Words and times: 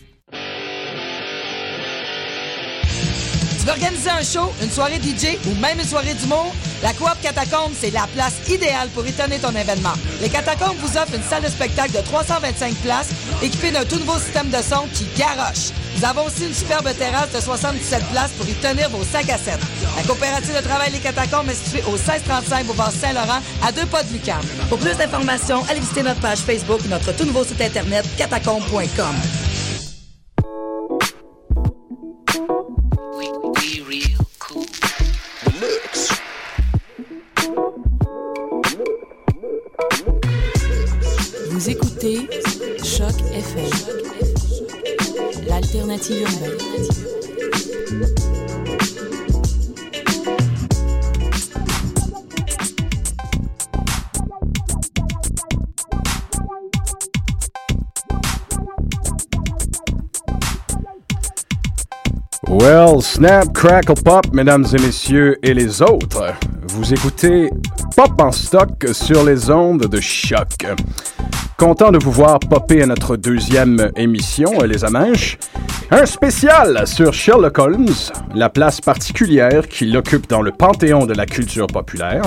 Tu 3.61 3.67
veux 3.67 3.73
organiser 3.73 4.09
un 4.09 4.23
show, 4.23 4.51
une 4.63 4.71
soirée 4.71 4.95
DJ 4.95 5.37
ou 5.45 5.53
même 5.61 5.79
une 5.79 5.85
soirée 5.85 6.15
d'humour? 6.15 6.51
La 6.81 6.93
Coop 6.93 7.11
Catacombe, 7.21 7.71
c'est 7.79 7.91
la 7.91 8.07
place 8.15 8.33
idéale 8.49 8.89
pour 8.89 9.05
étonner 9.05 9.37
ton 9.37 9.51
événement. 9.51 9.93
Les 10.19 10.29
Catacombes 10.29 10.77
vous 10.79 10.97
offrent 10.97 11.13
une 11.13 11.21
salle 11.21 11.43
de 11.43 11.47
spectacle 11.47 11.91
de 11.91 11.99
325 11.99 12.73
places 12.77 13.09
équipée 13.43 13.69
d'un 13.69 13.85
tout 13.85 13.99
nouveau 13.99 14.17
système 14.17 14.49
de 14.49 14.57
son 14.63 14.87
qui 14.95 15.05
garoche. 15.15 15.69
Nous 15.95 16.03
avons 16.03 16.25
aussi 16.25 16.47
une 16.47 16.55
superbe 16.55 16.89
terrasse 16.97 17.31
de 17.35 17.39
77 17.39 18.03
places 18.05 18.31
pour 18.31 18.49
y 18.49 18.53
tenir 18.53 18.89
vos 18.89 19.03
sacs 19.03 19.29
à 19.29 19.37
7. 19.37 19.59
La 19.95 20.03
coopérative 20.07 20.57
de 20.57 20.67
travail 20.67 20.91
Les 20.93 20.97
Catacombes 20.97 21.49
est 21.49 21.63
située 21.63 21.83
au 21.85 21.91
1635 21.91 22.65
Boulevard 22.65 22.91
Saint-Laurent, 22.91 23.41
à 23.63 23.71
deux 23.71 23.85
pas 23.85 24.01
de 24.01 24.11
Lucam. 24.11 24.41
Pour 24.69 24.79
plus 24.79 24.97
d'informations, 24.97 25.63
allez 25.69 25.81
visiter 25.81 26.01
notre 26.01 26.19
page 26.19 26.39
Facebook 26.39 26.79
ou 26.83 26.87
notre 26.87 27.15
tout 27.15 27.25
nouveau 27.25 27.43
site 27.43 27.61
internet 27.61 28.07
catacombe.com. 28.17 29.50
Choc 42.01 43.13
FM, 43.31 43.69
l'alternative 45.47 46.21
urbaine. 46.23 46.57
Well, 62.49 63.03
snap, 63.03 63.53
crackle, 63.53 63.93
pop, 63.93 64.25
mesdames 64.33 64.65
et 64.73 64.81
messieurs 64.81 65.37
et 65.43 65.53
les 65.53 65.83
autres. 65.83 66.33
Vous 66.69 66.91
écoutez 66.95 67.51
Pop 67.95 68.19
en 68.19 68.31
stock 68.31 68.87
sur 68.91 69.23
les 69.23 69.51
ondes 69.51 69.85
de 69.85 69.99
choc. 69.99 70.65
Content 71.61 71.91
de 71.91 71.99
vous 72.03 72.11
voir 72.11 72.39
popper 72.39 72.81
à 72.81 72.87
notre 72.87 73.17
deuxième 73.17 73.91
émission, 73.95 74.49
Les 74.63 74.83
Amanches. 74.83 75.37
Un 75.91 76.07
spécial 76.07 76.87
sur 76.87 77.13
Sherlock 77.13 77.59
Holmes, 77.59 77.93
la 78.33 78.49
place 78.49 78.81
particulière 78.81 79.67
qu'il 79.67 79.95
occupe 79.95 80.27
dans 80.27 80.41
le 80.41 80.51
panthéon 80.51 81.05
de 81.05 81.13
la 81.13 81.27
culture 81.27 81.67
populaire. 81.67 82.23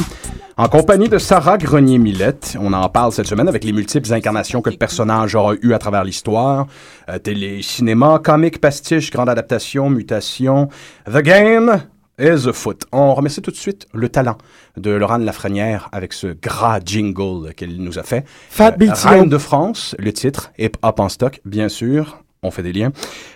En 0.56 0.68
compagnie 0.68 1.08
de 1.08 1.18
Sarah 1.18 1.58
Grenier-Millette, 1.58 2.56
on 2.60 2.72
en 2.74 2.88
parle 2.88 3.10
cette 3.10 3.26
semaine 3.26 3.48
avec 3.48 3.64
les 3.64 3.72
multiples 3.72 4.12
incarnations 4.14 4.62
que 4.62 4.70
le 4.70 4.76
personnage 4.76 5.34
aura 5.34 5.54
eu 5.62 5.72
à 5.72 5.80
travers 5.80 6.04
l'histoire. 6.04 6.68
Euh, 7.08 7.18
télé, 7.18 7.60
cinéma, 7.60 8.20
comique, 8.22 8.60
pastiche, 8.60 9.10
grande 9.10 9.28
adaptation, 9.28 9.90
mutation. 9.90 10.68
The 11.12 11.22
Game 11.22 11.82
is 12.18 12.48
afoot. 12.48 12.82
On 12.92 13.14
remercie 13.14 13.42
tout 13.42 13.50
de 13.50 13.56
suite 13.56 13.86
le 13.92 14.08
talent 14.08 14.36
de 14.76 14.90
Laurent 14.90 15.18
Lafrenière 15.18 15.88
avec 15.92 16.12
ce 16.12 16.28
gras 16.28 16.80
jingle 16.84 17.52
qu'elle 17.54 17.76
nous 17.78 17.98
a 17.98 18.02
fait. 18.02 18.24
Fat 18.50 18.74
Euh. 18.80 19.08
Reine 19.08 19.28
de 19.28 19.38
France, 19.38 19.94
le 19.98 20.12
titre, 20.12 20.52
Hip 20.58 20.72
Hop 20.82 21.00
en 21.00 21.08
stock, 21.08 21.40
bien 21.44 21.68
sûr. 21.68 22.18
On 22.46 22.50
fait 22.50 22.62
des 22.62 22.74
liens. 22.74 22.92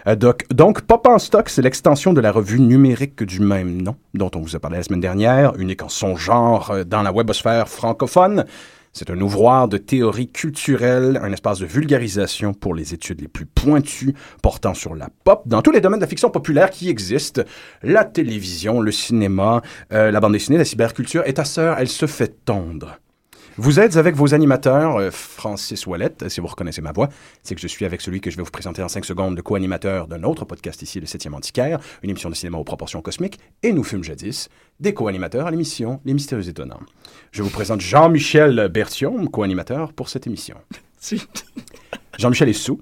Euh, 0.07 0.17
doc- 0.17 0.45
donc, 0.53 0.83
Pop 0.83 1.07
en 1.07 1.19
stock, 1.19 1.49
c'est 1.49 1.63
l'extension 1.63 2.13
de 2.13 2.21
la 2.21 2.31
revue 2.31 2.61
numérique 2.61 3.23
du 3.23 3.41
même 3.41 3.81
nom, 3.81 3.97
dont 4.13 4.31
on 4.35 4.41
vous 4.41 4.55
a 4.55 4.59
parlé 4.59 4.77
la 4.77 4.83
semaine 4.83 5.01
dernière, 5.01 5.57
unique 5.57 5.83
en 5.83 5.89
son 5.89 6.15
genre 6.17 6.71
euh, 6.73 6.85
dans 6.85 7.01
la 7.03 7.11
webosphère 7.11 7.69
francophone. 7.71 8.45
C'est 8.99 9.11
un 9.11 9.21
ouvroir 9.21 9.69
de 9.69 9.79
théorie 9.79 10.27
culturelle, 10.27 11.21
un 11.23 11.33
espace 11.33 11.61
de 11.61 11.67
vulgarisation 11.67 12.53
pour 12.53 12.75
les 12.75 12.95
études 12.95 13.21
les 13.21 13.29
plus 13.29 13.47
pointues 13.47 14.13
portant 14.43 14.75
sur 14.75 14.97
la 14.97 15.09
pop 15.23 15.45
dans 15.47 15.63
tous 15.63 15.71
les 15.71 15.81
domaines 15.81 16.01
de 16.01 16.05
la 16.05 16.09
fiction 16.09 16.31
populaire 16.31 16.69
qui 16.69 16.89
existent. 16.89 17.43
La 17.85 18.05
télévision, 18.05 18.81
le 18.81 18.91
cinéma, 18.91 19.63
euh, 19.93 20.11
la 20.11 20.19
bande 20.19 20.33
dessinée, 20.33 20.59
la 20.59 20.65
cyberculture. 20.65 21.23
Et 21.27 21.35
ta 21.35 21.45
sœur, 21.45 21.77
elle 21.79 21.87
se 21.87 22.07
fait 22.07 22.45
tondre. 22.45 22.99
Vous 23.61 23.81
êtes 23.81 23.97
avec 23.97 24.15
vos 24.15 24.35
animateurs, 24.35 24.99
euh, 24.99 25.11
Francis 25.11 25.85
Wallet, 25.85 26.13
si 26.29 26.41
vous 26.41 26.47
reconnaissez 26.47 26.81
ma 26.81 26.93
voix, 26.93 27.09
c'est 27.43 27.57
que 27.57 27.61
je 27.61 27.67
suis 27.67 27.85
avec 27.85 28.01
celui 28.01 28.21
que 28.21 28.31
je 28.31 28.37
vais 28.37 28.45
vous 28.45 28.53
présenter 28.53 28.85
en 28.85 28.89
5 28.89 29.05
secondes, 29.05 29.35
le 29.35 29.43
co-animateur 29.43 30.07
d'un 30.07 30.23
autre 30.23 30.45
podcast 30.45 30.81
ici, 30.83 31.01
le 31.01 31.07
7e 31.07 31.35
Antiquaire, 31.35 31.81
une 32.05 32.11
émission 32.11 32.31
de 32.31 32.37
cinéma 32.37 32.57
aux 32.59 32.63
proportions 32.63 33.03
cosmiques, 33.03 33.41
et 33.65 33.73
nous 33.73 33.83
fûmes 33.83 34.05
jadis 34.05 34.49
des 34.79 34.95
co-animateurs 34.95 35.49
à 35.49 35.51
l'émission 35.51 36.01
Les 36.05 36.15
Mystérieux 36.15 36.49
Étonnants. 36.49 36.79
Je 37.33 37.43
vous 37.43 37.51
présente 37.51 37.81
Jean-Michel 37.81 38.69
Berthiaume, 38.73 39.29
co-animateur 39.29 39.93
pour 39.93 40.09
cette 40.09 40.29
émission. 40.29 40.55
Jean-Michel 42.19 42.49
est 42.49 42.53
sous. 42.53 42.79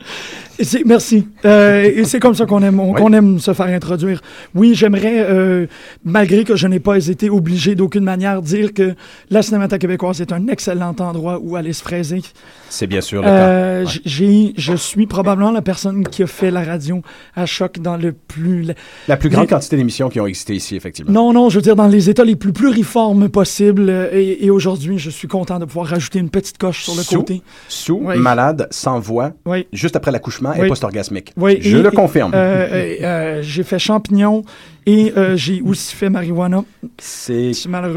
Merci. 0.86 1.28
Euh, 1.44 2.04
c'est 2.04 2.18
comme 2.18 2.34
ça 2.34 2.46
qu'on 2.46 2.62
aime, 2.62 2.80
on- 2.80 2.92
Oui. 2.94 3.00
qu'on 3.00 3.12
aime 3.12 3.38
se 3.38 3.52
faire 3.52 3.66
introduire. 3.66 4.22
Oui, 4.54 4.74
j'aimerais, 4.74 5.26
euh, 5.28 5.66
malgré 6.04 6.44
que 6.44 6.56
je 6.56 6.66
n'ai 6.66 6.80
pas 6.80 7.06
été 7.06 7.28
obligé 7.28 7.74
d'aucune 7.74 8.04
manière, 8.04 8.40
dire 8.40 8.72
que 8.72 8.94
la 9.28 9.42
Cinémathèque 9.42 9.82
québécoise 9.82 10.20
est 10.22 10.32
un 10.32 10.48
excellent 10.48 10.94
endroit 10.98 11.38
où 11.42 11.56
aller 11.56 11.74
se 11.74 11.82
fraiser. 11.82 12.22
C'est 12.70 12.86
bien 12.86 13.02
sûr 13.02 13.20
le 13.20 13.28
Euh, 13.28 13.84
cas. 13.84 13.90
j'ai, 14.06 14.54
je 14.56 14.74
suis 14.74 15.06
probablement 15.06 15.50
la 15.50 15.60
personne 15.62 16.02
qui 16.08 16.22
a 16.22 16.26
fait 16.26 16.50
la 16.50 16.64
radio 16.64 17.02
à 17.34 17.44
choc 17.44 17.78
dans 17.78 17.98
le 17.98 18.12
plus. 18.12 18.66
La 19.08 19.18
plus 19.18 19.28
grande 19.28 19.42
les- 19.44 19.48
quantité 19.48 19.76
d'émissions 19.76 20.08
qui 20.08 20.18
ont 20.20 20.26
existé 20.26 20.54
ici, 20.54 20.74
effectivement. 20.76 21.12
Non, 21.12 21.34
non, 21.34 21.50
je 21.50 21.56
veux 21.56 21.62
dire 21.62 21.76
dans 21.76 21.86
les 21.88 22.08
états 22.08 22.24
les 22.24 22.36
plus 22.36 22.52
pluriformes 22.54 23.28
possibles. 23.28 23.90
Et, 24.12 24.46
et 24.46 24.50
aujourd'hui, 24.50 24.98
je 24.98 25.10
suis 25.10 25.28
content 25.28 25.58
de 25.58 25.66
pouvoir 25.66 25.88
rajouter 25.88 26.18
une 26.18 26.30
petite 26.30 26.56
coche 26.56 26.84
sur 26.84 26.94
le 26.94 27.02
Sous, 27.02 27.16
côté. 27.18 27.42
Sous, 27.68 28.00
Oui. 28.02 28.16
malade, 28.16 28.68
sans 28.70 28.98
voix, 28.98 29.25
Oui. 29.44 29.66
juste 29.72 29.96
après 29.96 30.10
l'accouchement 30.10 30.52
et 30.54 30.62
Oui. 30.62 30.68
post-orgasmique. 30.68 31.32
Oui, 31.36 31.58
je 31.60 31.76
et- 31.76 31.82
le 31.82 31.92
et- 31.92 31.94
confirme. 31.94 32.32
euh, 32.34 32.66
euh, 32.70 32.94
euh, 33.02 33.42
j'ai 33.42 33.62
fait 33.62 33.78
champignon 33.78 34.42
et 34.86 35.12
j'ai 35.34 35.60
aussi 35.62 35.94
fait 35.96 36.08
marijuana. 36.10 36.64
C'est 36.98 37.50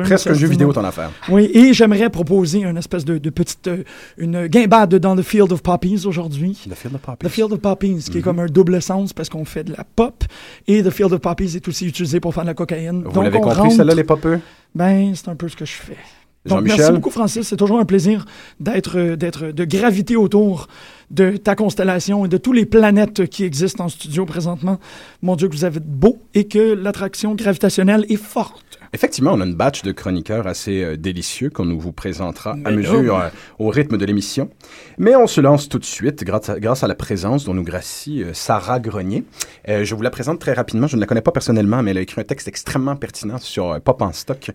presque 0.04 0.28
un 0.28 0.34
jeu 0.34 0.48
vidéo, 0.48 0.74
ton 0.74 0.84
affaire. 0.84 1.12
Oui, 1.30 1.50
et 1.54 1.74
j'aimerais 1.74 2.10
proposer 2.10 2.62
une 2.64 2.78
espèce 2.78 3.06
de, 3.06 3.18
de 3.20 3.30
petite 3.30 3.70
une 4.18 4.48
guimbade 4.48 4.96
dans 4.96 5.14
le 5.16 5.22
Field 5.22 5.52
of 5.52 5.62
Poppies 5.62 6.06
aujourd'hui. 6.06 6.58
The 6.70 6.74
Field 6.76 6.96
of 6.96 7.02
Poppies. 7.02 7.28
The 7.28 7.30
Field 7.32 7.52
of 7.54 7.60
Poppies, 7.60 7.90
Mhm. 7.94 8.02
qui 8.12 8.18
est 8.18 8.22
comme 8.22 8.40
un 8.40 8.48
double 8.48 8.82
sens 8.82 9.14
parce 9.14 9.30
qu'on 9.30 9.46
fait 9.46 9.64
de 9.64 9.74
la 9.74 9.84
pop 9.96 10.24
et 10.68 10.82
The 10.82 10.90
Field 10.90 11.14
of 11.14 11.20
Poppies 11.22 11.56
est 11.56 11.68
aussi 11.68 11.86
utilisé 11.88 12.20
pour 12.20 12.34
faire 12.34 12.44
de 12.44 12.48
la 12.50 12.54
cocaïne. 12.56 13.04
Vous 13.06 13.22
l'avez 13.22 13.40
compris, 13.40 13.72
celle-là, 13.72 13.94
les 13.94 14.04
popeux? 14.04 14.40
Ben, 14.74 15.14
c'est 15.16 15.30
un 15.30 15.36
peu 15.36 15.48
ce 15.48 15.56
que 15.56 15.66
je 15.66 15.74
fais. 15.74 15.98
Merci 16.46 16.92
beaucoup, 16.92 17.10
Francis. 17.10 17.48
C'est 17.48 17.58
toujours 17.58 17.80
un 17.80 17.86
plaisir 17.86 18.26
d'être, 18.60 18.98
euh, 18.98 19.16
d'être, 19.16 19.52
de 19.52 19.66
graviter 19.66 20.16
autour 20.16 20.68
de 21.12 21.38
ta 21.38 21.56
constellation 21.56 22.26
et 22.26 22.28
de 22.30 22.38
tous 22.38 22.54
les 22.54 22.66
planètes 22.66 23.28
qui 23.28 23.44
existent 23.44 23.86
en 23.86 23.90
studio 23.90 24.26
présentement. 24.26 24.80
Mon 25.22 25.36
Dieu, 25.36 25.50
que 25.50 25.56
vous 25.56 25.66
avez 25.66 25.80
beau 25.80 26.20
et 26.34 26.48
que 26.48 26.74
l'attraction 26.74 27.36
gravitationnelle 27.36 28.06
est 28.10 28.16
forte. 28.16 28.69
Effectivement, 28.94 29.34
on 29.34 29.42
a 29.42 29.46
une 29.46 29.56
batch 29.56 29.84
de 29.84 29.92
chroniqueurs 29.92 30.48
assez 30.48 30.84
euh, 30.84 30.98
délicieux 30.98 31.50
qu'on 31.50 31.66
nous 31.66 31.80
vous 31.80 31.92
présentera 31.92 32.52
à 32.52 32.56
Mais 32.56 32.78
mesure 32.78 33.18
euh, 33.18 33.30
au 33.60 33.70
rythme 33.70 33.98
de 33.98 34.06
l'émission. 34.06 34.50
Mais 34.98 35.16
on 35.16 35.28
se 35.28 35.42
lance 35.42 35.70
tout 35.70 35.80
de 35.80 35.86
suite 35.86 36.24
grâce 36.24 36.50
à, 36.50 36.60
grâce 36.60 36.84
à 36.84 36.88
la 36.88 36.96
présence 36.96 37.46
dont 37.46 37.54
nous 37.54 37.64
gracie 37.64 38.24
euh, 38.24 38.34
Sarah 38.34 38.80
Grenier. 38.80 39.24
Je 39.68 39.94
vous 39.94 40.02
la 40.02 40.10
présente 40.10 40.40
très 40.40 40.54
rapidement. 40.54 40.88
Je 40.88 40.96
ne 40.96 41.02
la 41.02 41.08
connais 41.08 41.22
pas 41.22 41.32
personnellement, 41.32 41.84
mais 41.84 41.92
elle 41.92 42.00
a 42.00 42.02
écrit 42.02 42.22
un 42.22 42.24
texte 42.24 42.48
extrêmement 42.48 42.96
pertinent 42.96 43.38
sur 43.38 43.80
Pop 43.82 44.02
en 44.02 44.12
stock 44.12 44.52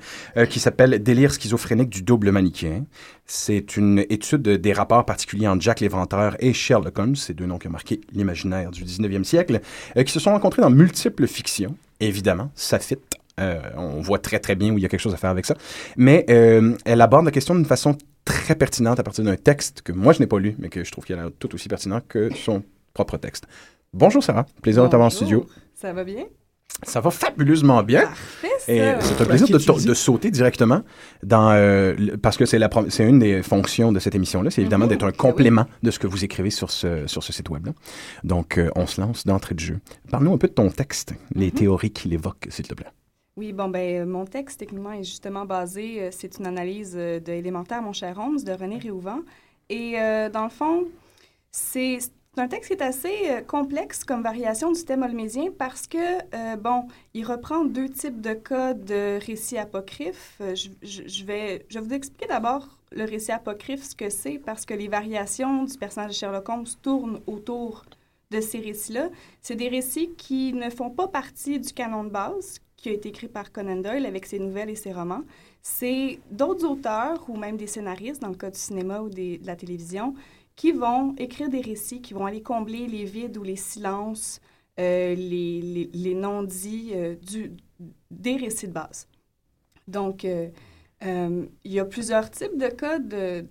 qui 0.50 0.58
s'appelle 0.58 1.00
Délire 1.02 1.32
schizophrénique 1.32 1.88
du 1.88 2.02
double 2.02 2.32
manichéen. 2.32 2.84
C'est 3.26 3.76
une 3.76 4.04
étude 4.10 4.42
des 4.42 4.72
rapports 4.72 5.04
particuliers 5.04 5.46
entre 5.46 5.62
Jack 5.62 5.80
l'Éventreur 5.80 6.36
et 6.40 6.52
Sherlock 6.52 6.98
Holmes, 6.98 7.16
ces 7.16 7.34
deux 7.34 7.46
noms 7.46 7.58
qui 7.58 7.68
ont 7.68 7.72
marqué 7.72 8.00
l'imaginaire 8.12 8.70
du 8.70 8.84
19e 8.84 9.24
siècle, 9.24 9.60
qui 9.96 10.12
se 10.12 10.18
sont 10.18 10.32
rencontrés 10.32 10.62
dans 10.62 10.70
multiples 10.70 11.26
fictions. 11.28 11.76
Évidemment, 12.00 12.50
ça 12.54 12.78
fit. 12.80 12.98
Euh, 13.40 13.60
on 13.76 14.00
voit 14.00 14.18
très 14.18 14.38
très 14.38 14.54
bien 14.54 14.72
où 14.72 14.78
il 14.78 14.82
y 14.82 14.86
a 14.86 14.88
quelque 14.88 15.00
chose 15.00 15.14
à 15.14 15.16
faire 15.16 15.30
avec 15.30 15.44
ça. 15.46 15.54
Mais 15.96 16.24
euh, 16.30 16.76
elle 16.84 17.00
aborde 17.00 17.24
la 17.24 17.30
question 17.32 17.54
d'une 17.54 17.64
façon 17.64 17.96
très 18.24 18.54
pertinente 18.54 18.98
à 19.00 19.02
partir 19.02 19.24
d'un 19.24 19.36
texte 19.36 19.82
que 19.82 19.92
moi 19.92 20.12
je 20.12 20.20
n'ai 20.20 20.26
pas 20.26 20.38
lu, 20.38 20.54
mais 20.58 20.68
que 20.68 20.84
je 20.84 20.90
trouve 20.92 21.04
qu'il 21.04 21.16
est 21.16 21.30
tout 21.38 21.52
aussi 21.54 21.68
pertinent 21.68 22.00
que 22.08 22.30
son 22.34 22.62
propre 22.94 23.16
texte. 23.16 23.44
Bonjour 23.92 24.22
Sarah, 24.22 24.46
plaisir 24.62 24.84
de 24.84 24.88
t'avoir 24.88 25.08
en 25.08 25.10
studio. 25.10 25.46
Ça 25.74 25.92
va 25.92 26.04
bien? 26.04 26.24
Ça 26.82 27.00
va 27.00 27.10
fabuleusement 27.10 27.82
bien. 27.84 28.02
Parfait, 28.02 28.48
ça. 28.58 28.72
Et 28.72 28.94
c'est 29.00 29.20
un 29.20 29.24
plaisir 29.26 29.46
de, 29.48 29.94
sauter 29.94 30.30
directement 30.30 30.82
dans 31.22 31.50
euh, 31.52 31.94
le- 31.96 32.16
parce 32.16 32.36
que 32.36 32.46
c'est 32.46 32.58
la 32.58 32.68
prom- 32.68 32.90
c'est 32.90 33.04
une 33.08 33.18
des 33.20 33.42
fonctions 33.42 33.92
de 33.92 34.00
cette 34.00 34.14
émission 34.16 34.42
là, 34.42 34.50
c'est 34.50 34.60
évidemment 34.60 34.84
Mhm. 34.86 34.90
d'être 34.90 35.04
un 35.04 35.10
Ben 35.10 35.16
complément 35.16 35.66
de 35.82 35.90
ce 35.90 35.98
que 36.00 36.06
vous 36.08 36.24
écrivez 36.24 36.50
sur 36.50 36.70
ce 36.70 37.06
sur 37.06 37.22
ce 37.22 37.32
site 37.32 37.48
web 37.50 37.66
là. 37.66 37.72
Donc 38.24 38.58
euh, 38.58 38.70
on 38.74 38.86
se 38.86 39.00
lance 39.00 39.24
d'entrée 39.24 39.54
de 39.54 39.60
jeu. 39.60 39.80
Parle-nous 40.10 40.32
un 40.34 40.38
peu 40.38 40.48
de 40.48 40.52
ton 40.52 40.68
texte, 40.70 41.14
les 41.34 41.46
Mhm. 41.46 41.52
théories 41.52 41.90
qu'il 41.92 42.12
évoque 42.12 42.46
s'il 42.48 42.66
te 42.66 42.74
plaît. 42.74 42.86
Oui, 43.36 43.52
bon, 43.52 43.68
ben, 43.68 44.02
euh, 44.02 44.06
mon 44.06 44.26
texte, 44.26 44.60
techniquement, 44.60 44.92
est 44.92 45.02
justement 45.02 45.44
basé, 45.44 46.02
euh, 46.02 46.10
c'est 46.12 46.38
une 46.38 46.46
analyse 46.46 46.94
euh, 46.96 47.18
de 47.18 47.32
Élémentaire, 47.32 47.82
mon 47.82 47.92
cher 47.92 48.16
Holmes, 48.18 48.40
de 48.40 48.52
René 48.52 48.78
Réhouvent. 48.78 49.24
Et 49.68 50.00
euh, 50.00 50.28
dans 50.30 50.44
le 50.44 50.50
fond, 50.50 50.84
c'est 51.52 51.98
un 52.36 52.48
texte 52.48 52.68
qui 52.68 52.74
est 52.74 52.82
assez 52.82 53.30
euh, 53.30 53.40
complexe 53.42 54.04
comme 54.04 54.22
variation 54.22 54.72
du 54.72 54.84
thème 54.84 55.02
holmésien 55.02 55.50
parce 55.58 55.86
que, 55.88 55.98
euh, 56.34 56.56
bon, 56.56 56.86
il 57.14 57.24
reprend 57.26 57.64
deux 57.64 57.88
types 57.88 58.20
de 58.20 58.34
cas 58.34 58.74
de 58.74 59.18
récits 59.26 59.58
apocryphes. 59.58 60.36
Je, 60.40 60.68
je- 60.82 61.08
je 61.08 61.24
vais, 61.24 61.66
je 61.70 61.78
vais 61.80 61.86
vous 61.86 61.94
expliquer 61.94 62.26
d'abord 62.28 62.78
le 62.92 63.04
récit 63.04 63.32
apocryphe, 63.32 63.82
ce 63.84 63.96
que 63.96 64.10
c'est, 64.10 64.38
parce 64.38 64.64
que 64.66 64.74
les 64.74 64.88
variations 64.88 65.64
du 65.64 65.76
personnage 65.78 66.10
de 66.12 66.16
Sherlock 66.16 66.48
Holmes 66.48 66.66
tournent 66.82 67.20
autour 67.26 67.84
de 68.30 68.40
ces 68.40 68.60
récits-là. 68.60 69.08
C'est 69.40 69.56
des 69.56 69.68
récits 69.68 70.14
qui 70.16 70.52
ne 70.52 70.70
font 70.70 70.90
pas 70.90 71.08
partie 71.08 71.58
du 71.60 71.72
canon 71.72 72.04
de 72.04 72.10
base, 72.10 72.58
qui 72.84 72.90
a 72.90 72.92
été 72.92 73.08
écrit 73.08 73.28
par 73.28 73.50
Conan 73.50 73.76
Doyle 73.76 74.04
avec 74.04 74.26
ses 74.26 74.38
nouvelles 74.38 74.68
et 74.68 74.74
ses 74.74 74.92
romans. 74.92 75.22
C'est 75.62 76.18
d'autres 76.30 76.66
auteurs 76.66 77.24
ou 77.30 77.36
même 77.38 77.56
des 77.56 77.66
scénaristes, 77.66 78.20
dans 78.20 78.28
le 78.28 78.34
cas 78.34 78.50
du 78.50 78.58
cinéma 78.58 79.00
ou 79.00 79.08
de 79.08 79.38
la 79.46 79.56
télévision, 79.56 80.12
qui 80.54 80.70
vont 80.70 81.14
écrire 81.16 81.48
des 81.48 81.62
récits, 81.62 82.02
qui 82.02 82.12
vont 82.12 82.26
aller 82.26 82.42
combler 82.42 82.86
les 82.86 83.06
vides 83.06 83.38
ou 83.38 83.42
les 83.42 83.56
silences, 83.56 84.38
euh, 84.78 85.14
les, 85.14 86.14
non-dits 86.14 86.90
euh, 86.94 87.16
des 88.10 88.36
récits 88.36 88.68
de 88.68 88.72
base. 88.72 89.08
Donc, 89.88 90.26
euh, 90.26 90.50
euh, 91.06 91.46
il 91.64 91.72
y 91.72 91.80
a 91.80 91.86
plusieurs 91.86 92.30
types 92.30 92.58
de 92.58 92.68
cas 92.68 92.98
de- 92.98 93.46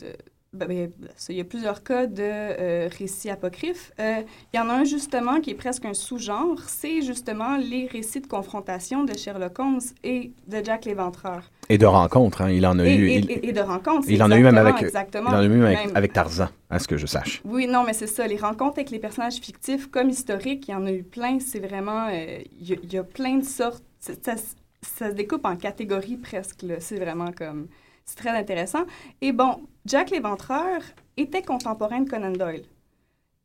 ben, 0.54 0.68
ben, 0.68 0.90
il 1.30 1.36
y 1.36 1.42
a 1.42 1.44
plusieurs 1.44 1.84
cas 1.84 2.06
de 2.06 2.22
euh, 2.22 2.90
récits 2.98 3.30
apocryphes. 3.30 3.92
Euh, 4.00 4.22
il 4.54 4.58
y 4.58 4.60
en 4.60 4.70
a 4.70 4.74
un 4.74 4.84
justement 4.84 5.40
qui 5.42 5.52
est 5.52 5.56
presque 5.56 5.86
un 5.86 5.94
sous-genre, 5.94 6.60
c'est 6.68 7.02
justement 7.02 7.58
les 7.58 7.88
récits 7.88 8.22
de 8.22 8.28
confrontation 8.28 9.04
de 9.04 9.18
Sherlock 9.18 9.58
Holmes 9.60 9.80
et 10.04 10.32
de 10.48 10.64
Jack 10.64 10.86
l'Éventreur. 10.86 11.50
Et 11.70 11.78
de 11.78 11.86
rencontres, 11.86 12.42
hein, 12.42 12.52
il 12.52 12.66
en 12.66 12.78
a 12.80 12.86
Et, 12.86 12.96
eu 12.96 13.08
et- 13.10 13.18
il, 13.18 13.32
et- 13.32 13.50
et 13.50 13.52
de 13.54 13.62
rencontres. 13.62 14.08
il 14.10 14.22
en 14.22 14.30
a 14.32 14.38
eu 14.38 14.44
même 14.44 14.58
avec 14.58 14.82
exactement, 14.82 15.30
il 15.32 15.36
en 15.36 15.40
a 15.40 15.44
eu 15.46 15.50
même 15.50 15.78
avec, 15.96 16.14
Tarzan, 16.14 16.50
à 16.70 16.80
ce 16.80 16.88
que 16.88 16.98
je 16.98 17.06
sache. 17.08 17.42
Oui, 17.46 17.68
non, 17.68 17.84
mais 17.84 17.94
c'est 17.94 18.08
ça. 18.08 18.28
Les 18.28 18.38
rencontres 18.38 18.78
avec 18.80 18.92
les 18.92 19.00
personnages 19.00 19.36
fictifs 19.38 19.88
comme 19.90 20.10
historiques, 20.10 20.68
il 20.68 20.72
y 20.72 20.76
en 20.76 20.86
a 20.86 20.92
eu 20.92 21.04
plein. 21.04 21.40
C'est 21.40 21.60
vraiment... 21.60 22.08
euh, 22.12 22.40
Il 22.60 22.70
y, 22.70 22.74
a- 22.74 22.78
il 22.84 22.94
y 22.94 22.98
a 22.98 23.04
plein 23.04 23.38
de 23.38 23.46
sortes. 23.46 23.84
Ça, 24.00 24.14
ça- 24.22 24.36
ça 24.82 25.10
se 25.10 25.16
découpe 25.16 25.46
en 25.46 25.56
catégories 25.56 26.18
presque. 26.18 26.66
C'est 26.80 27.00
vraiment 27.00 27.32
comme... 27.32 27.68
C'est 28.06 28.18
très 28.18 28.32
intéressant. 28.32 28.86
Et 29.22 29.32
bon, 29.32 29.68
Jack 29.86 30.10
l'Éventreur 30.12 30.82
était 31.18 31.42
contemporain 31.42 32.02
de 32.02 32.10
Conan 32.10 32.32
Doyle. 32.32 32.66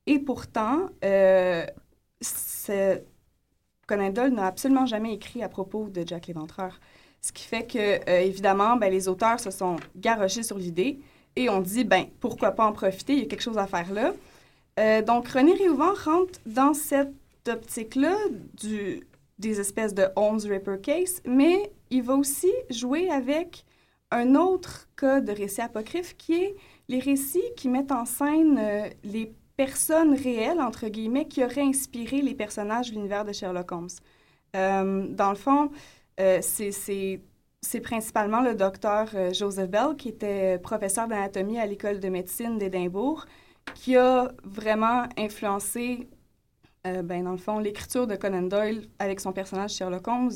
Et 0.06 0.18
pourtant, 0.18 0.86
euh, 1.04 1.66
Conan 3.86 4.10
Doyle 4.10 4.32
n'a 4.32 4.46
absolument 4.46 4.86
jamais 4.86 5.14
écrit 5.14 5.42
à 5.42 5.48
propos 5.48 5.88
de 5.88 6.02
Jack 6.06 6.26
l'Éventreur. 6.26 6.80
Ce 7.20 7.32
qui 7.32 7.44
fait 7.44 7.66
que, 7.66 7.78
euh, 8.08 8.20
évidemment, 8.20 8.76
ben, 8.76 8.90
les 8.90 9.08
auteurs 9.08 9.40
se 9.40 9.50
sont 9.50 9.76
garochés 9.96 10.42
sur 10.42 10.56
l'idée 10.58 11.00
et 11.36 11.48
on 11.48 11.60
dit, 11.60 11.84
ben, 11.84 12.06
pourquoi 12.20 12.52
pas 12.52 12.64
en 12.64 12.72
profiter, 12.72 13.12
il 13.14 13.18
y 13.20 13.22
a 13.22 13.26
quelque 13.26 13.42
chose 13.42 13.58
à 13.58 13.66
faire 13.66 13.92
là. 13.92 14.12
Euh, 14.78 15.02
donc, 15.02 15.28
René 15.28 15.52
Réhouvent 15.54 15.94
rentre 16.04 16.38
dans 16.46 16.74
cette 16.74 17.12
optique-là 17.48 18.16
des 19.38 19.60
espèces 19.60 19.94
de 19.94 20.06
Holmes 20.16 20.40
Ripper 20.44 20.76
Case, 20.82 21.20
mais 21.24 21.72
il 21.90 22.02
va 22.02 22.14
aussi 22.14 22.52
jouer 22.70 23.10
avec 23.10 23.64
un 24.10 24.34
autre 24.34 24.88
cas 24.96 25.20
de 25.20 25.32
récit 25.32 25.60
apocryphe 25.60 26.16
qui 26.16 26.34
est 26.34 26.56
les 26.88 26.98
récits 26.98 27.42
qui 27.56 27.68
mettent 27.68 27.92
en 27.92 28.04
scène 28.06 28.58
euh, 28.58 28.88
les 29.04 29.34
personnes 29.56 30.14
réelles, 30.14 30.60
entre 30.60 30.88
guillemets, 30.88 31.26
qui 31.26 31.44
auraient 31.44 31.62
inspiré 31.62 32.22
les 32.22 32.34
personnages 32.34 32.90
de 32.90 32.94
l'univers 32.94 33.24
de 33.24 33.32
Sherlock 33.32 33.72
Holmes. 33.72 33.88
Euh, 34.56 35.06
dans 35.08 35.30
le 35.30 35.36
fond, 35.36 35.70
euh, 36.20 36.38
c'est- 36.40 37.20
principalement 37.82 38.40
le 38.40 38.54
docteur 38.54 39.08
Joseph 39.34 39.68
Bell, 39.68 39.96
qui 39.96 40.08
était 40.10 40.58
professeur 40.58 41.08
d'anatomie 41.08 41.58
à 41.58 41.66
l'école 41.66 41.98
de 42.00 42.08
médecine 42.08 42.56
d'Édimbourg, 42.56 43.26
qui 43.74 43.96
a 43.96 44.32
vraiment 44.44 45.02
influencé, 45.18 46.08
ben, 46.84 47.24
dans 47.24 47.32
le 47.32 47.36
fond, 47.36 47.58
l'écriture 47.58 48.06
de 48.06 48.14
Conan 48.16 48.42
Doyle 48.42 48.86
avec 49.00 49.18
son 49.20 49.32
personnage 49.32 49.72
Sherlock 49.72 50.06
Holmes, 50.06 50.30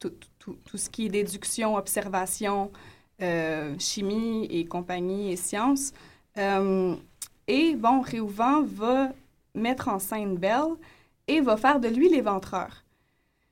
tout, 0.00 0.12
tout- 0.64 0.76
ce 0.76 0.90
qui 0.90 1.06
est 1.06 1.08
déduction, 1.08 1.76
observation, 1.76 2.70
euh, 3.22 3.74
chimie 3.78 4.46
et 4.50 4.64
compagnie 4.64 5.32
et 5.32 5.36
sciences. 5.36 5.92
Euh, 6.38 6.94
et 7.46 7.74
bon, 7.76 8.00
Réhouvent 8.00 8.66
va 8.66 9.12
mettre 9.54 9.88
en 9.88 9.98
scène 9.98 10.36
Bell 10.36 10.74
et 11.28 11.40
va 11.40 11.56
faire 11.56 11.80
de 11.80 11.88
lui 11.88 12.08
l'éventreur. 12.08 12.84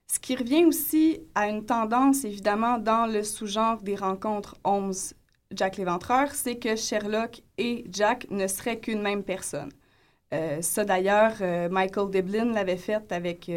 Ce 0.09 0.19
qui 0.19 0.37
revient 0.37 0.65
aussi 0.67 1.21
à 1.35 1.49
une 1.49 1.65
tendance, 1.65 2.25
évidemment, 2.25 2.79
dans 2.79 3.07
le 3.07 3.23
sous-genre 3.23 3.81
des 3.81 3.97
rencontres 3.97 4.57
Holmes-Jack 4.65 5.79
l'Éventreur, 5.79 6.35
c'est 6.35 6.57
que 6.57 6.77
Sherlock 6.77 7.43
et 7.57 7.85
Jack 7.91 8.27
ne 8.31 8.47
seraient 8.47 8.79
qu'une 8.79 9.01
même 9.01 9.23
personne. 9.23 9.71
Euh, 10.35 10.61
ça, 10.61 10.85
d'ailleurs, 10.85 11.35
Michael 11.71 12.11
Devlin 12.11 12.53
l'avait 12.53 12.77
fait 12.77 13.11
avec 13.13 13.51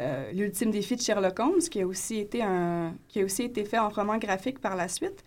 euh, 0.00 0.32
L'ultime 0.32 0.70
défi 0.70 0.96
de 0.96 1.00
Sherlock 1.00 1.38
Holmes, 1.38 1.60
qui 1.70 1.80
a, 1.80 1.86
aussi 1.86 2.18
été 2.18 2.42
un, 2.42 2.94
qui 3.08 3.20
a 3.20 3.24
aussi 3.24 3.42
été 3.42 3.64
fait 3.64 3.78
en 3.78 3.88
roman 3.88 4.18
graphique 4.18 4.58
par 4.58 4.76
la 4.76 4.88
suite. 4.88 5.24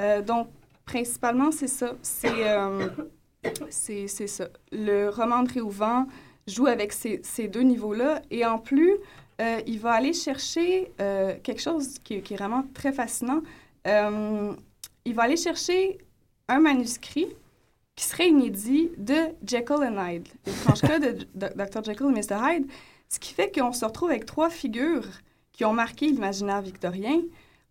Euh, 0.00 0.22
donc, 0.22 0.48
principalement, 0.84 1.50
c'est 1.50 1.68
ça. 1.68 1.92
C'est 2.02 2.48
euh, 2.48 2.88
ça. 4.26 4.48
Le 4.72 5.08
roman 5.08 5.42
de 5.42 5.52
Réhouvent 5.52 6.06
joue 6.46 6.66
avec 6.66 6.92
ces, 6.92 7.20
ces 7.22 7.48
deux 7.48 7.62
niveaux-là. 7.62 8.22
Et 8.30 8.44
en 8.44 8.58
plus, 8.58 8.94
euh, 9.40 9.60
il 9.66 9.78
va 9.78 9.92
aller 9.92 10.12
chercher 10.12 10.90
quelque 10.98 11.60
chose 11.60 11.98
qui, 12.02 12.22
qui 12.22 12.34
est 12.34 12.36
vraiment 12.36 12.64
très 12.74 12.92
fascinant. 12.92 13.42
Il 13.84 15.14
va 15.14 15.22
aller 15.22 15.36
chercher 15.36 15.98
un 16.48 16.60
manuscrit 16.60 17.28
qui 17.94 18.04
serait 18.04 18.28
inédit 18.28 18.90
de 18.96 19.16
Jekyll 19.44 19.78
and 19.82 20.06
Hyde, 20.06 20.28
l'étrange 20.46 20.80
cas 20.82 20.98
de, 21.00 21.18
de 21.34 21.48
Dr. 21.56 21.82
Jekyll 21.82 22.06
et 22.06 22.20
Mr. 22.20 22.36
Hyde, 22.40 22.66
ce 23.08 23.18
qui 23.18 23.32
fait 23.32 23.50
qu'on 23.52 23.72
se 23.72 23.84
retrouve 23.84 24.10
avec 24.10 24.26
trois 24.26 24.50
figures 24.50 25.06
qui 25.52 25.64
ont 25.64 25.72
marqué 25.72 26.06
l'imaginaire 26.06 26.62
victorien. 26.62 27.20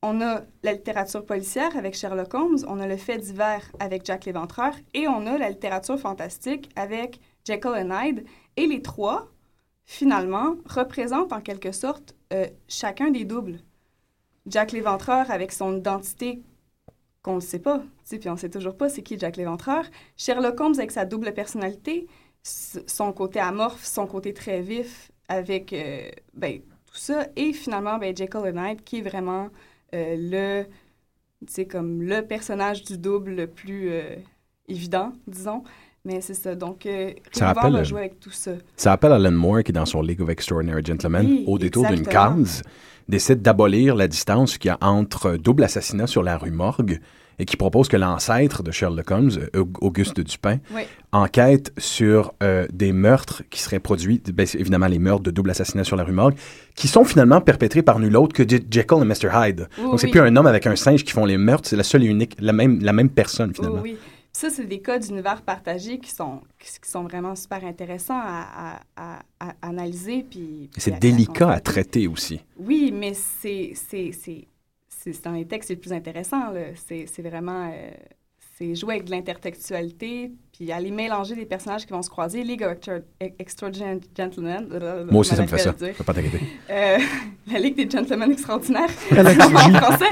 On 0.01 0.21
a 0.21 0.41
la 0.63 0.73
littérature 0.73 1.25
policière 1.25 1.75
avec 1.75 1.95
Sherlock 1.95 2.33
Holmes, 2.33 2.59
on 2.67 2.79
a 2.79 2.87
le 2.87 2.97
fait 2.97 3.17
divers 3.17 3.71
avec 3.79 4.05
Jack 4.05 4.25
l'Éventreur 4.25 4.73
et 4.93 5.07
on 5.07 5.25
a 5.25 5.37
la 5.37 5.49
littérature 5.49 5.99
fantastique 5.99 6.69
avec 6.75 7.19
Jekyll 7.45 7.71
and 7.71 7.91
Hyde. 7.91 8.25
Et 8.57 8.67
les 8.67 8.81
trois, 8.81 9.27
finalement, 9.85 10.55
représentent 10.65 11.33
en 11.33 11.41
quelque 11.41 11.71
sorte 11.71 12.15
euh, 12.33 12.47
chacun 12.67 13.09
des 13.09 13.25
doubles. 13.25 13.59
Jack 14.45 14.71
l'Éventreur 14.71 15.31
avec 15.31 15.51
son 15.51 15.77
identité 15.77 16.41
qu'on 17.21 17.35
ne 17.35 17.41
sait 17.41 17.59
pas, 17.59 17.81
puis 18.09 18.29
on 18.29 18.33
ne 18.33 18.37
sait 18.37 18.49
toujours 18.49 18.77
pas 18.77 18.89
c'est 18.89 19.01
qui 19.01 19.17
Jack 19.17 19.35
l'Éventreur. 19.35 19.85
Sherlock 20.15 20.59
Holmes 20.59 20.75
avec 20.77 20.91
sa 20.91 21.05
double 21.05 21.33
personnalité, 21.33 22.07
son 22.43 23.11
côté 23.13 23.39
amorphe, 23.39 23.83
son 23.83 24.07
côté 24.07 24.33
très 24.33 24.61
vif, 24.61 25.11
avec 25.27 25.73
euh, 25.73 26.09
ben, 26.33 26.59
tout 26.85 26.97
ça. 26.97 27.27
Et 27.35 27.53
finalement, 27.53 27.97
ben, 27.97 28.15
Jekyll 28.15 28.41
and 28.41 28.63
Hyde, 28.63 28.83
qui 28.83 28.99
est 28.99 29.01
vraiment 29.01 29.49
euh, 29.93 30.15
le, 30.17 31.63
comme 31.65 32.01
le 32.01 32.21
personnage 32.21 32.83
du 32.83 32.97
double 32.97 33.35
le 33.35 33.47
plus 33.47 33.89
euh, 33.89 34.15
évident, 34.67 35.13
disons. 35.27 35.63
Mais 36.05 36.21
c'est 36.21 36.33
ça. 36.33 36.55
Donc, 36.55 36.85
euh, 36.85 37.11
Ça 37.31 37.53
rappelle, 37.53 37.73
va 37.73 37.83
jouer 37.83 37.99
avec 38.01 38.19
tout 38.19 38.31
ça. 38.31 38.51
Ça 38.77 38.91
rappelle 38.91 39.11
Alan 39.11 39.31
Moore 39.31 39.63
qui, 39.63 39.73
dans 39.73 39.85
son 39.85 40.01
League 40.01 40.21
of 40.21 40.29
Extraordinary 40.29 40.83
Gentlemen, 40.83 41.25
Oui, 41.25 41.43
au 41.47 41.57
détour 41.57 41.85
d'une 41.87 42.05
case, 42.05 42.63
décide 43.09 43.41
d'abolir 43.41 43.95
la 43.95 44.07
distance 44.07 44.57
qu'il 44.57 44.69
y 44.69 44.71
a 44.71 44.77
entre 44.81 45.35
double 45.35 45.63
assassinat 45.63 46.07
sur 46.07 46.23
la 46.23 46.37
rue 46.37 46.51
Morgue 46.51 47.01
et 47.39 47.45
qui 47.45 47.55
propose 47.57 47.87
que 47.87 47.97
l'ancêtre 47.97 48.63
de 48.63 48.71
Sherlock 48.71 49.11
Holmes, 49.11 49.31
euh, 49.55 49.63
Auguste 49.81 50.19
Dupin, 50.19 50.57
Oui. 50.73 50.81
enquête 51.11 51.71
sur 51.77 52.33
euh, 52.41 52.65
des 52.73 52.91
meurtres 52.93 53.43
qui 53.49 53.61
seraient 53.61 53.79
produits, 53.79 54.21
ben, 54.33 54.47
évidemment 54.55 54.87
les 54.87 54.99
meurtres 54.99 55.23
de 55.23 55.31
double 55.31 55.51
assassinat 55.51 55.83
sur 55.83 55.95
la 55.95 56.03
rue 56.03 56.13
Morgue, 56.13 56.35
qui 56.75 56.87
sont 56.87 57.03
finalement 57.05 57.39
perpétrés 57.41 57.83
par 57.83 57.99
nul 57.99 58.15
autre 58.17 58.33
que 58.33 58.43
Je- 58.43 58.57
Jekyll 58.69 58.97
et 59.01 59.05
Mr. 59.05 59.29
Hyde. 59.33 59.67
Oui, 59.77 59.83
Donc 59.83 59.99
c'est 59.99 60.07
oui. 60.07 60.11
plus 60.11 60.21
un 60.21 60.35
homme 60.35 60.47
avec 60.47 60.65
un 60.65 60.75
singe 60.75 61.03
qui 61.03 61.11
font 61.11 61.25
les 61.25 61.37
meurtres, 61.37 61.69
c'est 61.69 61.75
la 61.75 61.83
seule 61.83 62.03
et 62.03 62.07
unique, 62.07 62.35
la 62.39 62.53
même, 62.53 62.81
la 62.81 62.93
même 62.93 63.09
personne 63.09 63.53
finalement. 63.53 63.81
oui. 63.81 63.97
Ça, 64.33 64.51
c'est 64.51 64.65
des 64.67 64.79
cas 64.81 64.99
d'univers 64.99 65.41
partagés 65.41 65.97
qui 65.97 66.11
sont, 66.11 66.41
qui, 66.59 66.67
qui 66.79 66.91
sont 66.91 67.01
vraiment 67.01 67.33
super 67.35 67.65
intéressants 67.65 68.19
à, 68.21 68.77
à- 68.95 69.19
à- 69.39 69.49
à 69.49 69.53
analyser. 69.63 70.23
Puis, 70.29 70.69
C'est 70.77 70.93
à- 70.93 70.99
délicat 70.99 71.49
à 71.49 71.59
traiter 71.59 72.07
aussi. 72.07 72.39
Oui, 72.59 72.93
mais 72.95 73.13
c'est 73.15 73.73
c'est- 75.13 75.13
c'est- 75.13 75.13
c'est- 75.13 75.21
c'est 75.21 75.23
dans 75.29 75.35
les 75.35 75.45
textes 75.45 75.69
les 75.69 75.75
plus 75.75 75.93
intéressants. 75.93 76.51
là. 76.51 76.61
C'est 76.87 77.05
c'est 77.07 77.21
vraiment... 77.21 77.69
euh, 77.73 77.91
c'est 78.59 78.73
jouer 78.73 78.95
avec 78.95 79.05
de 79.05 79.11
l'intertextualité, 79.11 80.31
puis 80.51 80.71
aller 80.71 80.89
mélanger 80.89 81.35
des 81.35 81.45
personnages 81.45 81.85
qui 81.85 81.93
vont 81.93 82.01
se 82.01 82.09
croiser. 82.09 82.43
League 82.43 82.63
of 82.63 82.71
Extra, 82.71 82.97
Extra 83.37 83.71
Gen- 83.71 83.99
Gentlemen. 84.17 84.67
Moi 85.11 85.19
aussi, 85.19 85.35
ça 85.35 85.43
me 85.43 85.47
fait 85.47 85.59
ça. 85.59 85.71
le 85.73 85.77
dire. 85.77 85.93
Je 85.93 85.97
vais 85.99 86.03
pas 86.03 86.13
t'inquiéter. 86.15 86.39
Euh, 86.71 86.97
la 87.51 87.59
Ligue 87.59 87.75
des 87.75 87.87
Gentlemen 87.89 88.31
Extraordinaires, 88.31 88.89
en 89.11 89.15
français, 89.79 90.05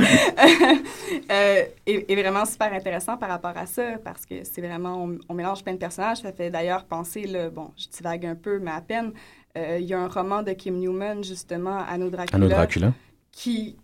euh, 1.31 1.63
est, 1.85 2.11
est 2.11 2.15
vraiment 2.15 2.45
super 2.45 2.71
intéressant 2.73 3.17
par 3.17 3.29
rapport 3.29 3.57
à 3.57 3.65
ça, 3.65 3.97
parce 4.03 4.25
que 4.25 4.43
c'est 4.43 4.61
vraiment, 4.61 5.03
on, 5.03 5.17
on 5.27 5.33
mélange 5.33 5.63
plein 5.63 5.73
de 5.73 5.77
personnages. 5.79 6.19
Ça 6.19 6.31
fait 6.31 6.49
d'ailleurs 6.49 6.85
penser, 6.85 7.23
là, 7.25 7.49
bon, 7.49 7.71
je 7.77 7.87
divague 7.89 8.25
un 8.25 8.35
peu, 8.35 8.59
mais 8.59 8.71
à 8.71 8.81
peine, 8.81 9.11
euh, 9.57 9.77
il 9.79 9.85
y 9.87 9.93
a 9.93 9.99
un 9.99 10.07
roman 10.07 10.43
de 10.43 10.51
Kim 10.51 10.77
Newman, 10.77 11.23
justement, 11.23 11.79
Anno 11.89 12.09
Dracula, 12.09 12.35
Anno 12.37 12.47
Dracula. 12.47 12.93
Qui, 13.31 13.75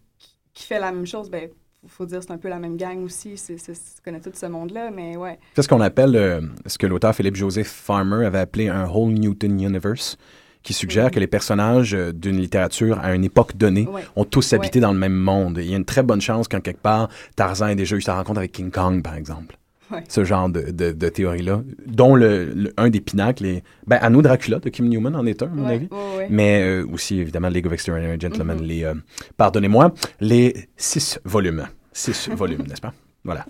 qui, 0.54 0.66
fait 0.66 0.80
la 0.80 0.92
même 0.92 1.06
chose. 1.08 1.30
Ben, 1.30 1.50
faut- 1.88 2.06
dire, 2.06 2.22
c'est 2.22 2.32
un 2.32 2.38
peu 2.38 2.50
la 2.50 2.60
même 2.60 2.78
gang 2.78 3.04
aussi. 3.04 3.38
C'est, 3.38 3.58
c'est, 3.58 3.74
tu 3.74 4.02
connais 4.04 4.20
tout 4.20 4.32
ce 4.34 4.46
monde-là, 4.46 4.92
mais 4.92 5.18
ouais. 5.18 5.40
C'est 5.56 5.62
ce 5.64 5.68
qu'on 5.68 5.82
appelle, 5.82 6.16
euh, 6.16 6.42
ce 6.66 6.78
que 6.78 6.88
l'auteur 6.88 7.16
Philippe 7.16 7.36
Joseph 7.36 7.68
Farmer 7.68 8.26
avait 8.26 8.40
appelé 8.40 8.68
un 8.70 8.88
Whole 8.88 9.14
Newton 9.14 9.60
Universe, 9.60 10.18
qui 10.64 10.74
suggère 10.74 11.06
Mhm. 11.06 11.12
que 11.12 11.20
les 11.20 11.28
personnages 11.28 11.96
euh, 11.96 12.12
d'une 12.14 12.38
littérature 12.38 13.00
à 13.00 13.16
une 13.16 13.24
époque 13.24 13.58
donnée 13.58 13.88
Ouais. 13.88 14.04
ont 14.16 14.26
tous 14.26 14.54
habité 14.54 14.78
Ouais. 14.78 14.82
dans 14.84 14.94
le 14.94 15.00
même 15.00 15.16
monde. 15.16 15.58
Et 15.58 15.64
il 15.64 15.72
y 15.72 15.74
a 15.74 15.78
une 15.78 15.86
très 15.86 16.04
bonne 16.04 16.22
chance 16.22 16.48
qu'en 16.48 16.60
quelque 16.62 16.82
part, 16.82 17.10
Tarzan 17.36 17.70
ait 17.70 17.76
déjà 17.76 17.96
eu 17.96 18.02
sa 18.02 18.16
rencontre 18.16 18.38
avec 18.40 18.52
King 18.52 18.70
Kong, 18.70 19.02
par 19.02 19.16
exemple. 19.16 19.58
Ouais. 19.92 20.04
Ce 20.08 20.24
genre 20.24 20.48
de, 20.50 20.72
de, 20.72 20.92
de 20.92 21.10
théorie-là, 21.10 21.62
dont 21.86 22.16
le, 22.16 22.46
le- 22.46 22.74
un 22.78 22.90
des 22.90 23.02
pinacles 23.02 23.46
est... 23.46 23.64
Ben, 23.88 24.00
Anno 24.02 24.22
Dracula 24.22 24.60
de 24.60 24.70
Kim 24.70 24.88
Newman 24.88 25.16
en 25.16 25.26
est 25.26 25.44
un, 25.44 25.48
à 25.48 25.50
mon 25.50 25.66
Ouais, 25.68 25.74
avis. 25.76 25.88
ouais. 26.18 26.28
Mais 26.30 26.62
euh, 26.64 26.86
aussi, 26.92 27.20
évidemment, 27.20 27.50
League 27.50 27.66
of 27.68 27.74
Extraordinary 27.74 28.20
Gentlemen, 28.20 28.58
Mhm. 28.60 28.64
les, 28.66 28.84
euh, 28.86 28.94
pardonnez-moi, 29.38 29.94
les 30.20 30.70
six 30.78 31.20
volumes. 31.26 31.68
Six 31.94 32.30
volumes, 32.36 32.64
n'est-ce 32.68 32.82
pas? 32.82 32.94
Voilà. 33.24 33.46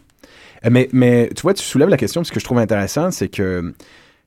Euh, 0.66 0.70
Mais, 0.72 0.90
mais 0.94 1.30
tu 1.36 1.42
vois, 1.44 1.54
tu 1.54 1.64
soulèves 1.64 1.90
la 1.90 1.98
question, 1.98 2.24
ce 2.24 2.32
que 2.32 2.40
je 2.40 2.46
trouve 2.46 2.58
intéressant, 2.60 3.12
c'est 3.12 3.30
que 3.30 3.74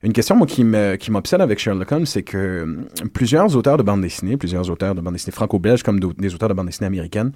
une 0.05 0.13
question, 0.13 0.37
moi, 0.37 0.47
qui 0.47 0.63
m'obsède 1.11 1.41
avec 1.41 1.59
Sherlock 1.59 1.91
Holmes, 1.91 2.07
c'est 2.07 2.23
que 2.23 2.37
euh, 2.37 2.85
plusieurs 3.13 3.57
auteurs 3.57 3.79
de 3.79 3.83
bande 3.83 4.03
dessinée, 4.03 4.37
plusieurs 4.37 4.69
auteurs 4.71 4.95
de 4.95 5.01
bande 5.01 5.15
dessinée 5.15 5.33
franco-belges 5.33 5.83
comme 5.83 5.99
des 5.99 6.35
auteurs 6.35 6.51
de 6.51 6.55
bande 6.55 6.67
dessinée 6.67 6.87
américaines, 6.87 7.33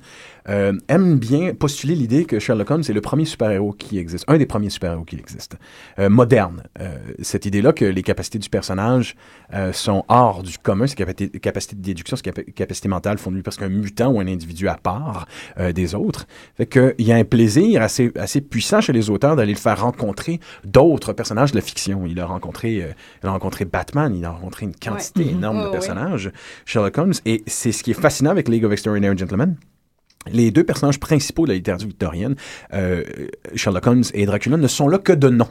euh, 0.49 0.75
aiment 0.89 1.19
bien 1.19 1.55
postuler 1.55 1.95
l'idée 1.95 2.25
que 2.27 2.39
Sherlock 2.39 2.71
Holmes 2.71 2.83
est 2.89 2.93
le 2.93 3.01
premier 3.01 3.25
super-héros 3.25 3.73
qui 3.73 3.99
existe, 3.99 4.25
un 4.29 4.37
des 4.37 4.47
premiers 4.47 4.71
super-héros 4.71 5.05
qui 5.05 5.17
existe, 5.17 5.57
euh, 5.99 6.11
moderne. 6.11 6.63
Cette 7.21 7.47
idée-là 7.47 7.73
que 7.73 7.85
les 7.85 8.03
capacités 8.03 8.39
du 8.39 8.49
personnage 8.49 9.17
sont 9.73 10.05
hors 10.09 10.43
du 10.43 10.59
commun, 10.59 10.87
ses 10.87 10.95
capacités, 10.95 11.31
capacités 11.41 11.77
de 11.77 11.83
déduction, 11.83 12.17
ses 12.17 12.23
capa- 12.23 12.43
capacités 12.43 12.89
mentales 12.89 13.19
font 13.19 13.31
de 13.31 13.37
lui 13.37 13.43
presque 13.43 13.63
un 13.63 13.69
mutant 13.69 14.11
ou 14.11 14.21
un 14.21 14.27
individu 14.27 14.69
à 14.69 14.77
part 14.77 15.27
des 15.75 15.95
autres. 15.95 16.27
Fait 16.57 16.67
qu'il 16.67 17.07
y 17.07 17.13
a 17.13 17.17
un 17.17 17.25
plaisir 17.25 17.83
assez, 17.83 18.13
assez 18.17 18.41
puissant 18.41 18.81
chez 18.81 18.93
les 18.93 19.11
auteurs 19.11 19.37
d'aller 19.37 19.53
le 19.53 19.59
faire 19.59 19.81
rencontrer 19.81 20.41
d'autres 20.65 21.13
personnages 21.13 21.53
de 21.53 21.57
la 21.57 21.63
fiction. 21.63 22.05
Il 22.07 22.21
a 22.21 22.27
rencontré, 22.27 22.58
euh, 22.67 22.93
il 23.23 23.27
a 23.27 23.31
rencontré 23.31 23.65
Batman, 23.65 24.15
il 24.15 24.25
a 24.25 24.31
rencontré 24.31 24.67
une 24.67 24.75
quantité 24.75 25.25
Ouais. 25.25 25.31
énorme 25.31 25.59
de 25.61 25.65
ouais. 25.67 25.71
personnages, 25.73 26.31
Sherlock 26.67 26.99
Holmes, 26.99 27.15
et 27.25 27.43
c'est 27.47 27.73
ce 27.73 27.83
qui 27.83 27.93
est 27.93 28.01
fascinant 28.01 28.31
avec 28.31 28.49
League 28.49 28.65
of 28.65 28.73
Extraordinary 28.73 29.17
Gentlemen. 29.17 29.57
Les 30.33 30.51
deux 30.51 30.65
personnages 30.65 30.99
principaux 31.01 31.45
de 31.45 31.51
la 31.53 31.55
littérature 31.57 31.89
victorienne, 31.89 32.35
euh, 32.75 33.05
Sherlock 33.55 33.87
Holmes 33.87 34.05
et 34.15 34.27
Dracula, 34.27 34.57
ne 34.57 34.67
sont 34.69 34.89
là 34.89 34.99
que 34.99 35.13
de 35.13 35.29
nom. 35.29 35.49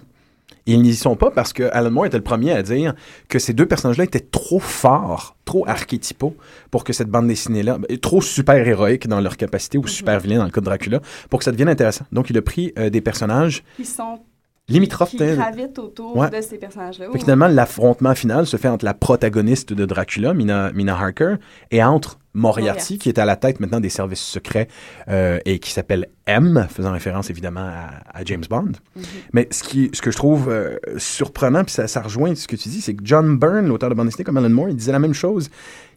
Ils 0.65 0.81
n'y 0.81 0.93
sont 0.93 1.15
pas 1.15 1.31
parce 1.31 1.53
que 1.53 1.63
Alan 1.71 1.89
Moore 1.91 2.07
était 2.07 2.17
le 2.17 2.23
premier 2.23 2.51
à 2.51 2.61
dire 2.61 2.93
que 3.29 3.39
ces 3.39 3.53
deux 3.53 3.65
personnages-là 3.65 4.03
étaient 4.03 4.19
trop 4.19 4.59
forts, 4.59 5.37
trop 5.45 5.65
archétypaux 5.67 6.35
pour 6.71 6.83
que 6.83 6.91
cette 6.91 7.07
bande 7.09 7.27
dessinée-là, 7.27 7.77
ben, 7.77 7.97
trop 7.97 8.21
super-héroïques 8.21 9.07
dans 9.07 9.21
leur 9.21 9.37
capacité 9.37 9.77
ou 9.77 9.87
super-vilains 9.87 10.39
dans 10.39 10.45
le 10.45 10.51
cas 10.51 10.59
de 10.59 10.65
Dracula, 10.65 10.99
pour 11.29 11.39
que 11.39 11.45
ça 11.45 11.51
devienne 11.53 11.69
intéressant. 11.69 12.05
Donc, 12.11 12.29
il 12.29 12.37
a 12.37 12.41
pris 12.41 12.73
euh, 12.77 12.89
des 12.89 12.99
personnages 12.99 13.63
Qui 13.77 13.85
sont 13.85 14.19
limitrophes. 14.69 15.11
qui 15.11 15.17
gravitent 15.17 15.79
autour 15.79 16.15
Ouais. 16.17 16.29
de 16.29 16.41
ces 16.41 16.57
personnages-là. 16.57 17.07
Oui, 17.13 17.19
finalement, 17.19 17.47
l'affrontement 17.47 18.13
final 18.15 18.45
se 18.45 18.57
fait 18.57 18.67
entre 18.67 18.85
la 18.85 18.93
protagoniste 18.93 19.73
de 19.73 19.85
Dracula, 19.85 20.33
Mina, 20.33 20.71
Mina 20.73 20.93
Harker, 20.95 21.35
et 21.71 21.83
entre 21.83 22.19
Moriarty, 22.33 22.61
Moriarty. 22.61 22.97
qui 22.99 23.09
est 23.09 23.17
à 23.17 23.25
la 23.25 23.35
tête 23.35 23.59
maintenant 23.59 23.79
des 23.79 23.89
services 23.89 24.21
secrets 24.21 24.67
euh, 25.07 25.39
et 25.45 25.57
qui 25.59 25.71
s'appelle 25.71 26.07
M, 26.27 26.67
faisant 26.69 26.91
référence 26.91 27.29
évidemment 27.31 27.61
à, 27.61 27.89
à 28.13 28.23
James 28.25 28.43
Bond. 28.49 28.73
Mhm. 28.95 29.03
Mais 29.33 29.47
ce, 29.51 29.63
qui, 29.63 29.89
ce 29.93 30.01
que 30.01 30.11
je 30.11 30.17
trouve 30.17 30.49
euh, 30.49 30.77
surprenant, 30.97 31.63
puis 31.63 31.73
ça, 31.73 31.87
ça 31.87 32.01
rejoint 32.01 32.35
ce 32.35 32.47
que 32.47 32.55
tu 32.55 32.69
dis, 32.69 32.81
c'est 32.81 32.93
que 32.93 33.01
John 33.03 33.37
Byrne, 33.39 33.67
l'auteur 33.67 33.89
de 33.89 33.95
bande 33.95 34.05
dessinée 34.07 34.23
comme 34.25 34.37
Alan 34.37 34.49
Moore, 34.49 34.69
il 34.69 34.75
disait 34.75 34.91
la 34.91 34.99
même 34.99 35.13
chose. 35.15 35.49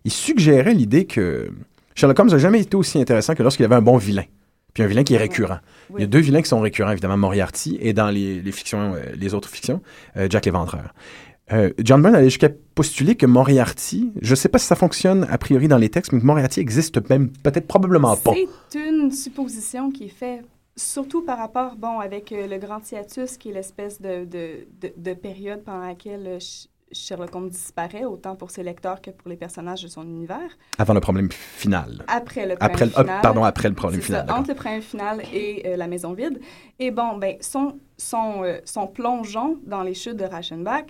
Il 0.04 0.10
suggérait 0.12 0.72
l'idée 0.74 1.04
que 1.04 1.50
Sherlock 1.94 2.18
Holmes 2.20 2.30
n'a 2.30 2.38
jamais 2.38 2.60
été 2.60 2.74
aussi 2.76 2.98
intéressant 2.98 3.34
que 3.34 3.42
lorsqu'il 3.42 3.64
avait 3.66 3.74
un 3.74 3.82
bon 3.82 3.98
vilain. 3.98 4.24
Puis 4.74 4.82
un 4.82 4.86
vilain 4.86 5.02
qui 5.04 5.14
est 5.14 5.18
récurrent. 5.18 5.58
Il 5.94 6.00
y 6.00 6.04
a 6.04 6.06
deux 6.06 6.20
vilains 6.20 6.42
qui 6.42 6.48
sont 6.48 6.60
récurrents, 6.60 6.92
évidemment, 6.92 7.16
Moriarty 7.16 7.78
et 7.80 7.92
dans 7.92 8.10
les, 8.10 8.40
les 8.40 8.52
fictions, 8.52 8.94
euh, 8.94 9.00
les 9.16 9.34
autres 9.34 9.48
fictions, 9.48 9.82
euh, 10.16 10.28
Jack 10.30 10.46
l'Éventreur. 10.46 10.94
Euh, 11.52 11.70
John 11.82 12.00
Byrne 12.00 12.14
allait 12.14 12.30
jusqu'à 12.30 12.48
postuler 12.74 13.16
que 13.16 13.26
Moriarty, 13.26 14.12
je 14.20 14.30
ne 14.30 14.36
sais 14.36 14.48
pas 14.48 14.58
si 14.58 14.66
ça 14.66 14.76
fonctionne 14.76 15.26
a 15.30 15.38
priori 15.38 15.66
dans 15.68 15.78
les 15.78 15.88
textes, 15.88 16.12
mais 16.12 16.20
que 16.20 16.26
Moriarty 16.26 16.60
existe 16.60 17.08
même 17.10 17.30
peut-être 17.30 17.66
probablement 17.66 18.16
pas. 18.16 18.32
C'est 18.68 18.88
une 18.88 19.10
supposition 19.10 19.90
qui 19.90 20.04
est 20.04 20.08
faite, 20.08 20.44
surtout 20.76 21.22
par 21.22 21.38
rapport, 21.38 21.74
bon, 21.76 21.98
avec 21.98 22.30
euh, 22.30 22.46
le 22.46 22.58
grand 22.58 22.80
hiatus, 22.90 23.36
qui 23.36 23.50
est 23.50 23.52
l'espèce 23.52 24.00
de, 24.00 24.24
de, 24.24 24.66
de, 24.80 24.92
de 24.96 25.14
période 25.14 25.62
pendant 25.64 25.84
laquelle 25.86 26.38
Sherlock 26.92 27.34
Holmes 27.34 27.48
disparaît, 27.48 28.04
autant 28.04 28.36
pour 28.36 28.50
ses 28.50 28.62
lecteurs 28.62 29.00
que 29.00 29.10
pour 29.10 29.28
les 29.28 29.36
personnages 29.36 29.82
de 29.82 29.88
son 29.88 30.02
univers. 30.02 30.56
Avant 30.78 30.94
le 30.94 31.00
problème 31.00 31.30
final. 31.30 32.04
Après 32.08 32.46
le 32.46 32.56
Après 32.60 32.86
le, 32.86 32.90
problème 32.90 32.92
ah, 32.96 33.02
final. 33.02 33.22
pardon, 33.22 33.44
après 33.44 33.68
le 33.68 33.74
problème 33.74 34.00
final. 34.00 34.26
ça, 34.26 34.36
entre 34.36 34.48
le 34.50 34.54
problème 34.54 34.82
final 34.82 35.22
et 35.32 35.62
euh, 35.66 35.76
la 35.76 35.86
maison 35.86 36.12
vide. 36.12 36.40
Et 36.78 36.90
bon, 36.90 37.16
ben, 37.16 37.36
son, 37.40 37.78
son, 37.96 38.42
euh, 38.44 38.58
son 38.64 38.86
plongeon 38.86 39.58
dans 39.64 39.82
les 39.82 39.94
chutes 39.94 40.16
de 40.16 40.24
Reichenbach, 40.24 40.86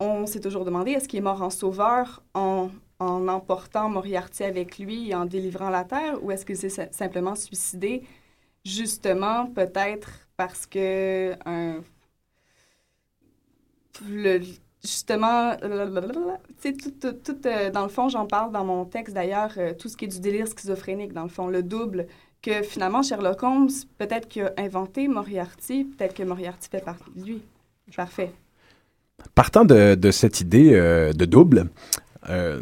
on 0.00 0.26
s'est 0.26 0.40
toujours 0.40 0.64
demandé 0.64 0.92
est-ce 0.92 1.08
qu'il 1.08 1.18
est 1.18 1.22
mort 1.22 1.42
en 1.42 1.50
sauveur 1.50 2.22
en, 2.34 2.70
en 2.98 3.28
emportant 3.28 3.88
Moriarty 3.88 4.44
avec 4.44 4.78
lui 4.78 5.10
et 5.10 5.14
en 5.14 5.24
délivrant 5.24 5.70
la 5.70 5.84
Terre, 5.84 6.22
ou 6.22 6.30
est-ce 6.30 6.46
qu'il 6.46 6.56
s'est 6.56 6.88
simplement 6.92 7.34
suicidé, 7.34 8.02
justement, 8.64 9.46
peut-être 9.46 10.10
parce 10.36 10.66
que 10.66 11.34
un, 11.44 11.80
le, 14.08 14.40
justement, 14.84 15.56
dans 15.60 17.82
le 17.82 17.88
fond, 17.88 18.08
j'en 18.08 18.26
parle 18.26 18.52
dans 18.52 18.64
mon 18.64 18.84
texte 18.84 19.14
d'ailleurs, 19.14 19.52
euh, 19.56 19.72
tout 19.78 19.88
ce 19.88 19.96
qui 19.96 20.06
est 20.06 20.08
du 20.08 20.20
délire 20.20 20.48
schizophrénique, 20.48 21.12
dans 21.12 21.22
le 21.22 21.28
fond, 21.28 21.46
le 21.46 21.62
double, 21.62 22.06
que 22.42 22.62
finalement, 22.62 23.02
Sherlock 23.02 23.42
Holmes, 23.42 23.70
peut-être 23.98 24.28
qu'il 24.28 24.42
a 24.42 24.52
inventé 24.58 25.06
Moriarty, 25.06 25.84
peut-être 25.84 26.14
que 26.14 26.24
Moriarty 26.24 26.68
fait 26.68 26.84
partie 26.84 27.10
de 27.14 27.24
lui. 27.24 27.42
Parfait. 27.96 28.32
Partant 29.34 29.64
de, 29.64 30.10
cette 30.10 30.40
idée 30.40 30.74
euh, 30.74 31.12
de 31.12 31.24
double, 31.24 31.68
euh, 32.28 32.60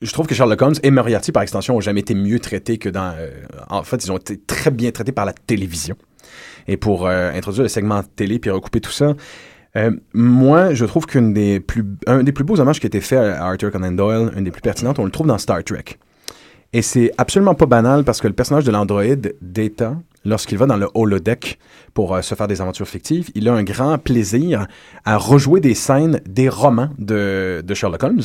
je 0.00 0.12
trouve 0.12 0.26
que 0.26 0.34
Sherlock 0.34 0.60
Holmes 0.62 0.74
et 0.82 0.90
Moriarty, 0.90 1.30
par 1.30 1.42
extension, 1.42 1.76
ont 1.76 1.80
jamais 1.80 2.00
été 2.00 2.14
mieux 2.14 2.40
traités 2.40 2.78
que 2.78 2.88
dans... 2.88 3.14
en 3.68 3.82
fait, 3.84 4.04
ils 4.04 4.10
ont 4.10 4.16
été 4.16 4.40
très 4.40 4.70
bien 4.70 4.90
traités 4.90 5.12
par 5.12 5.26
la 5.26 5.34
télévision. 5.34 5.94
Et 6.66 6.76
pour 6.76 7.06
introduire 7.06 7.64
le 7.64 7.68
segment 7.68 8.02
télé 8.02 8.38
puis 8.38 8.50
recouper 8.50 8.80
tout 8.80 8.90
ça, 8.90 9.14
euh, 9.76 9.92
moi, 10.12 10.74
je 10.74 10.84
trouve 10.84 11.06
qu'un 11.06 11.30
des 11.30 11.60
plus, 11.60 11.84
un 12.06 12.22
des 12.22 12.32
plus 12.32 12.44
beaux 12.44 12.58
hommages 12.60 12.80
qui 12.80 12.86
a 12.86 12.88
été 12.88 13.00
fait 13.00 13.16
à 13.16 13.44
Arthur 13.46 13.70
Conan 13.70 13.92
Doyle, 13.92 14.32
une 14.36 14.44
des 14.44 14.50
plus 14.50 14.62
pertinentes, 14.62 14.98
on 14.98 15.04
le 15.04 15.10
trouve 15.10 15.26
dans 15.26 15.38
Star 15.38 15.62
Trek. 15.62 15.84
Et 16.72 16.82
c'est 16.82 17.12
absolument 17.18 17.54
pas 17.54 17.66
banal 17.66 18.04
parce 18.04 18.20
que 18.20 18.28
le 18.28 18.34
personnage 18.34 18.64
de 18.64 18.70
l'androïde 18.70 19.36
Data 19.40 19.96
lorsqu'il 20.24 20.58
va 20.58 20.66
dans 20.66 20.76
le 20.76 20.88
holodeck 20.94 21.58
pour 21.94 22.14
euh, 22.14 22.22
se 22.22 22.34
faire 22.34 22.48
des 22.48 22.60
aventures 22.60 22.88
fictives, 22.88 23.30
il 23.34 23.48
a 23.48 23.52
un 23.52 23.62
grand 23.62 23.98
plaisir 23.98 24.66
à 25.04 25.16
rejouer 25.16 25.60
des 25.60 25.74
scènes 25.74 26.20
des 26.26 26.48
romans 26.48 26.90
de, 26.98 27.62
de 27.66 27.74
Sherlock 27.74 28.02
Holmes. 28.02 28.22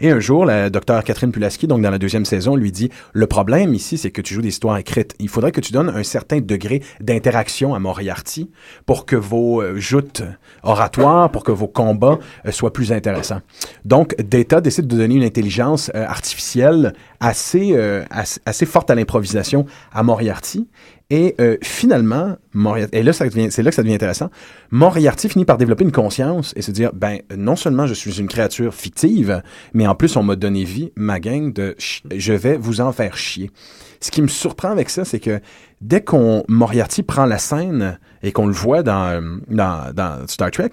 Et 0.00 0.10
un 0.10 0.20
jour, 0.20 0.44
la 0.44 0.70
docteure 0.70 1.02
Catherine 1.04 1.32
Pulaski, 1.32 1.66
donc 1.66 1.82
dans 1.82 1.90
la 1.90 1.98
deuxième 1.98 2.24
saison, 2.24 2.56
lui 2.56 2.72
dit 2.72 2.90
Le 3.12 3.26
problème 3.26 3.74
ici, 3.74 3.96
c'est 3.98 4.10
que 4.10 4.20
tu 4.20 4.34
joues 4.34 4.42
des 4.42 4.48
histoires 4.48 4.76
écrites. 4.76 5.14
Il 5.18 5.28
faudrait 5.28 5.52
que 5.52 5.60
tu 5.60 5.72
donnes 5.72 5.88
un 5.88 6.02
certain 6.02 6.40
degré 6.40 6.82
d'interaction 7.00 7.74
à 7.74 7.78
Moriarty 7.78 8.50
pour 8.84 9.06
que 9.06 9.16
vos 9.16 9.62
euh, 9.62 9.76
joutes 9.76 10.22
oratoires, 10.62 11.30
pour 11.30 11.44
que 11.44 11.52
vos 11.52 11.68
combats 11.68 12.18
euh, 12.44 12.52
soient 12.52 12.72
plus 12.72 12.92
intéressants. 12.92 13.40
Donc, 13.84 14.14
Data 14.16 14.60
décide 14.60 14.86
de 14.86 14.96
donner 14.96 15.14
une 15.14 15.24
intelligence 15.24 15.90
artificielle 15.94 16.92
assez, 17.20 17.76
assez 18.44 18.66
forte 18.66 18.90
à 18.90 18.94
l'improvisation 18.94 19.66
à 19.92 20.02
Moriarty. 20.02 20.66
Et 21.08 21.36
euh, 21.40 21.56
finalement, 21.62 22.36
Moriarty, 22.52 22.96
et 22.96 23.02
là, 23.04 23.12
c'est 23.12 23.62
là 23.62 23.70
que 23.70 23.74
ça 23.74 23.82
devient 23.82 23.94
intéressant, 23.94 24.28
Moriarty 24.72 25.28
finit 25.28 25.44
par 25.44 25.56
développer 25.56 25.84
une 25.84 25.92
conscience 25.92 26.52
et 26.56 26.62
se 26.62 26.72
dire, 26.72 26.90
ben, 26.94 27.20
non 27.36 27.54
seulement 27.54 27.86
je 27.86 27.94
suis 27.94 28.18
une 28.18 28.26
créature 28.26 28.74
fictive, 28.74 29.40
mais 29.72 29.86
en 29.86 29.94
plus, 29.94 30.16
on 30.16 30.24
m'a 30.24 30.34
donné 30.34 30.64
vie, 30.64 30.92
ma 30.96 31.20
gang, 31.20 31.52
de 31.52 31.76
je 31.78 32.32
vais 32.32 32.56
vous 32.56 32.80
en 32.80 32.90
faire 32.90 33.16
chier. 33.16 33.52
Ce 34.00 34.10
qui 34.10 34.20
me 34.20 34.26
surprend 34.26 34.70
avec 34.70 34.90
ça, 34.90 35.04
c'est 35.04 35.20
que 35.20 35.40
dès 35.80 36.02
qu'on 36.02 36.42
Moriarty 36.48 37.04
prend 37.04 37.24
la 37.24 37.38
scène 37.38 37.98
et 38.22 38.32
qu'on 38.32 38.46
le 38.46 38.52
voit 38.52 38.82
dans, 38.82 39.08
euh, 39.08 39.36
dans, 39.48 39.92
dans 39.94 40.26
Star 40.26 40.50
Trek, 40.50 40.70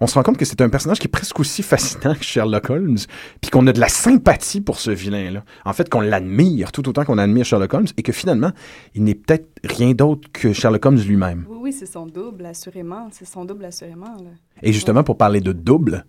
on 0.00 0.06
se 0.06 0.14
rend 0.14 0.22
compte 0.22 0.36
que 0.36 0.44
c'est 0.44 0.60
un 0.60 0.68
personnage 0.68 0.98
qui 0.98 1.06
est 1.06 1.10
presque 1.10 1.38
aussi 1.40 1.62
fascinant 1.62 2.14
que 2.14 2.24
Sherlock 2.24 2.70
Holmes, 2.70 2.98
puis 3.40 3.50
qu'on 3.50 3.66
a 3.66 3.72
de 3.72 3.80
la 3.80 3.88
sympathie 3.88 4.60
pour 4.60 4.78
ce 4.78 4.90
vilain-là. 4.90 5.44
En 5.64 5.72
fait, 5.72 5.88
qu'on 5.88 6.00
l'admire 6.00 6.72
tout 6.72 6.88
autant 6.88 7.04
qu'on 7.04 7.18
admire 7.18 7.44
Sherlock 7.44 7.74
Holmes, 7.74 7.86
et 7.96 8.02
que 8.02 8.12
finalement, 8.12 8.50
il 8.94 9.04
n'est 9.04 9.14
peut-être 9.14 9.48
rien 9.64 9.92
d'autre 9.92 10.28
que 10.32 10.52
Sherlock 10.52 10.84
Holmes 10.84 10.98
lui-même. 10.98 11.46
Oui, 11.48 11.58
oui, 11.60 11.72
c'est 11.72 11.86
son 11.86 12.06
double, 12.06 12.46
assurément. 12.46 13.08
C'est 13.12 13.26
son 13.26 13.44
double, 13.44 13.64
assurément. 13.64 14.16
Là. 14.18 14.30
Et 14.62 14.72
justement, 14.72 15.02
pour 15.02 15.16
parler 15.16 15.40
de 15.40 15.52
double, 15.52 16.04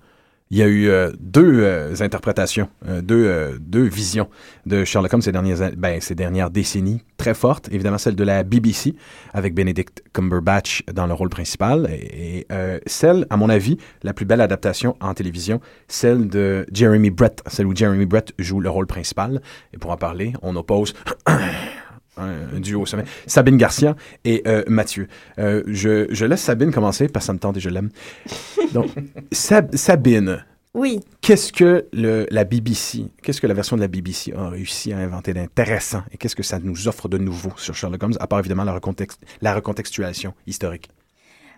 il 0.51 0.57
y 0.57 0.61
a 0.61 0.67
eu 0.67 0.89
euh, 0.89 1.11
deux 1.19 1.63
euh, 1.63 1.95
interprétations, 2.01 2.69
euh, 2.87 3.01
deux, 3.01 3.25
euh, 3.25 3.57
deux 3.59 3.83
visions 3.83 4.29
de 4.67 4.85
Sherlock 4.85 5.13
Holmes 5.13 5.21
ces 5.23 5.31
dernières, 5.31 5.71
ben, 5.75 5.99
ces 5.99 6.13
dernières 6.13 6.51
décennies, 6.51 7.01
très 7.17 7.33
fortes. 7.33 7.67
Évidemment, 7.71 7.97
celle 7.97 8.15
de 8.15 8.23
la 8.23 8.43
BBC, 8.43 8.95
avec 9.33 9.55
Benedict 9.55 10.03
Cumberbatch 10.13 10.83
dans 10.93 11.07
le 11.07 11.13
rôle 11.13 11.29
principal, 11.29 11.89
et, 11.89 12.39
et, 12.39 12.47
euh, 12.51 12.79
celle, 12.85 13.25
à 13.31 13.37
mon 13.37 13.49
avis, 13.49 13.77
la 14.03 14.13
plus 14.13 14.25
belle 14.25 14.41
adaptation 14.41 14.95
en 14.99 15.15
télévision, 15.15 15.61
celle 15.87 16.27
de 16.27 16.67
Jeremy 16.71 17.09
Brett, 17.09 17.41
celle 17.47 17.65
où 17.65 17.75
Jeremy 17.75 18.05
Brett 18.05 18.33
joue 18.37 18.59
le 18.59 18.69
rôle 18.69 18.87
principal. 18.87 19.41
Et 19.73 19.77
pour 19.79 19.89
en 19.89 19.97
parler, 19.97 20.33
on 20.43 20.55
oppose 20.55 20.93
un 22.17 22.59
duo 22.59 22.81
au 22.81 22.85
sommet. 22.85 23.03
Sabine 23.27 23.57
Garcia 23.57 23.95
et 24.23 24.41
euh, 24.47 24.63
Mathieu. 24.67 25.07
Euh, 25.39 25.63
je, 25.67 26.07
je 26.09 26.25
laisse 26.25 26.41
Sabine 26.41 26.71
commencer 26.71 27.07
parce 27.07 27.23
que 27.25 27.27
ça 27.27 27.33
me 27.33 27.39
tente 27.39 27.57
et 27.57 27.59
je 27.59 27.69
l'aime. 27.69 27.89
Donc, 28.73 28.87
Sab- 29.31 29.75
Sabine, 29.75 30.43
Oui, 30.73 30.99
qu'est-ce 31.21 31.51
que 31.53 31.85
le, 31.93 32.25
la 32.31 32.43
BBC, 32.43 33.05
qu'est-ce 33.23 33.39
que 33.41 33.47
la 33.47 33.53
version 33.53 33.75
de 33.77 33.81
la 33.81 33.87
BBC 33.87 34.33
a 34.33 34.49
réussi 34.49 34.91
à 34.93 34.97
inventer 34.97 35.33
d'intéressant 35.33 36.03
et 36.11 36.17
qu'est-ce 36.17 36.35
que 36.35 36.43
ça 36.43 36.59
nous 36.59 36.87
offre 36.87 37.07
de 37.07 37.17
nouveau 37.17 37.51
sur 37.57 37.75
Sherlock 37.75 38.03
Holmes, 38.03 38.17
à 38.19 38.27
part 38.27 38.39
évidemment 38.39 38.63
la, 38.65 38.79
la 39.41 39.55
recontextualisation 39.55 40.33
historique? 40.47 40.89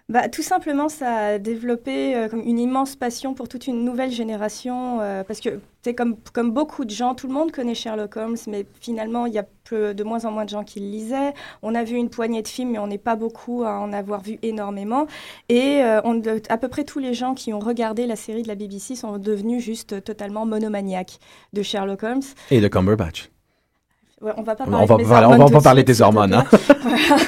Bah, 0.09 0.29
tout 0.29 0.41
simplement, 0.41 0.87
ça 0.87 1.15
a 1.15 1.37
développé 1.37 2.15
euh, 2.15 2.29
comme 2.29 2.41
une 2.41 2.59
immense 2.59 2.95
passion 2.95 3.33
pour 3.33 3.49
toute 3.49 3.67
une 3.67 3.83
nouvelle 3.83 4.11
génération. 4.11 4.99
euh, 5.01 5.23
parce 5.23 5.39
que, 5.41 5.59
c'est 5.83 5.93
comme, 5.93 6.15
comme 6.33 6.51
beaucoup 6.51 6.85
de 6.85 6.89
gens, 6.91 7.13
tout 7.15 7.27
le 7.27 7.33
monde 7.33 7.51
connaît 7.51 7.75
Sherlock 7.75 8.15
Holmes, 8.17 8.37
mais 8.47 8.65
finalement, 8.79 9.25
il 9.25 9.33
y 9.33 9.37
a 9.39 9.45
peu, 9.63 9.93
de 9.93 10.03
moins 10.03 10.23
en 10.25 10.31
moins 10.31 10.43
de 10.45 10.49
gens 10.49 10.63
qui 10.63 10.79
le 10.79 10.85
lisaient. 10.87 11.33
On 11.61 11.75
a 11.75 11.83
vu 11.83 11.95
une 11.95 12.09
poignée 12.09 12.41
de 12.41 12.47
films, 12.47 12.71
mais 12.71 12.79
on 12.79 12.87
n'est 12.87 12.97
pas 12.97 13.15
beaucoup 13.15 13.63
à 13.63 13.79
en 13.79 13.91
avoir 13.93 14.21
vu 14.21 14.37
énormément. 14.43 15.07
Et 15.49 15.81
euh, 15.83 15.99
on, 16.03 16.21
à 16.49 16.57
peu 16.57 16.67
près 16.67 16.83
tous 16.83 16.99
les 16.99 17.13
gens 17.13 17.33
qui 17.33 17.53
ont 17.53 17.59
regardé 17.59 18.05
la 18.07 18.15
série 18.15 18.43
de 18.43 18.47
la 18.47 18.55
BBC 18.55 18.95
sont 18.95 19.17
devenus 19.17 19.63
juste 19.63 20.03
totalement 20.03 20.45
monomaniaques 20.45 21.19
de 21.53 21.61
Sherlock 21.61 22.03
Holmes. 22.03 22.21
Et 22.51 22.59
de 22.61 22.67
Cumberbatch. 22.67 23.29
Ouais, 24.19 24.31
on 24.35 24.41
va 24.41 24.55
pas 24.55 24.63
On 24.67 24.71
parler 24.71 24.87
va- 24.87 24.95
de 24.95 25.01
mes 25.01 25.03
voilà, 25.07 25.27
on 25.29 25.31
hormones 25.33 25.51
va 25.51 25.57
de 25.59 25.63
parler 25.63 25.79
suite, 25.81 25.87
des 25.87 26.01
hormones, 26.01 26.33
hein. 26.33 26.43
Voilà. 26.81 27.23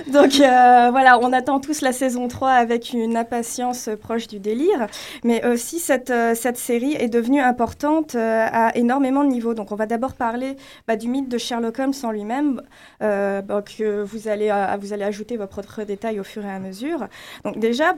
Donc 0.12 0.40
euh, 0.40 0.88
voilà, 0.90 1.18
on 1.20 1.32
attend 1.32 1.60
tous 1.60 1.80
la 1.80 1.92
saison 1.92 2.28
3 2.28 2.50
avec 2.50 2.92
une 2.92 3.16
impatience 3.16 3.88
proche 4.00 4.26
du 4.26 4.38
délire. 4.38 4.86
Mais 5.24 5.44
aussi, 5.46 5.78
cette, 5.78 6.10
euh, 6.10 6.34
cette 6.34 6.56
série 6.56 6.94
est 6.94 7.08
devenue 7.08 7.40
importante 7.40 8.14
euh, 8.14 8.46
à 8.50 8.76
énormément 8.76 9.24
de 9.24 9.28
niveaux. 9.28 9.54
Donc 9.54 9.72
on 9.72 9.74
va 9.74 9.86
d'abord 9.86 10.14
parler 10.14 10.56
bah, 10.86 10.96
du 10.96 11.08
mythe 11.08 11.28
de 11.28 11.38
Sherlock 11.38 11.78
Holmes 11.78 11.92
en 12.02 12.10
lui-même, 12.10 12.62
euh, 13.02 13.42
bah, 13.42 13.62
que 13.62 14.02
vous 14.02 14.28
allez, 14.28 14.50
vous 14.80 14.92
allez 14.92 15.04
ajouter 15.04 15.36
vos 15.36 15.46
propres 15.46 15.82
détails 15.82 16.20
au 16.20 16.24
fur 16.24 16.44
et 16.44 16.50
à 16.50 16.58
mesure. 16.58 17.08
Donc 17.44 17.58
déjà, 17.58 17.94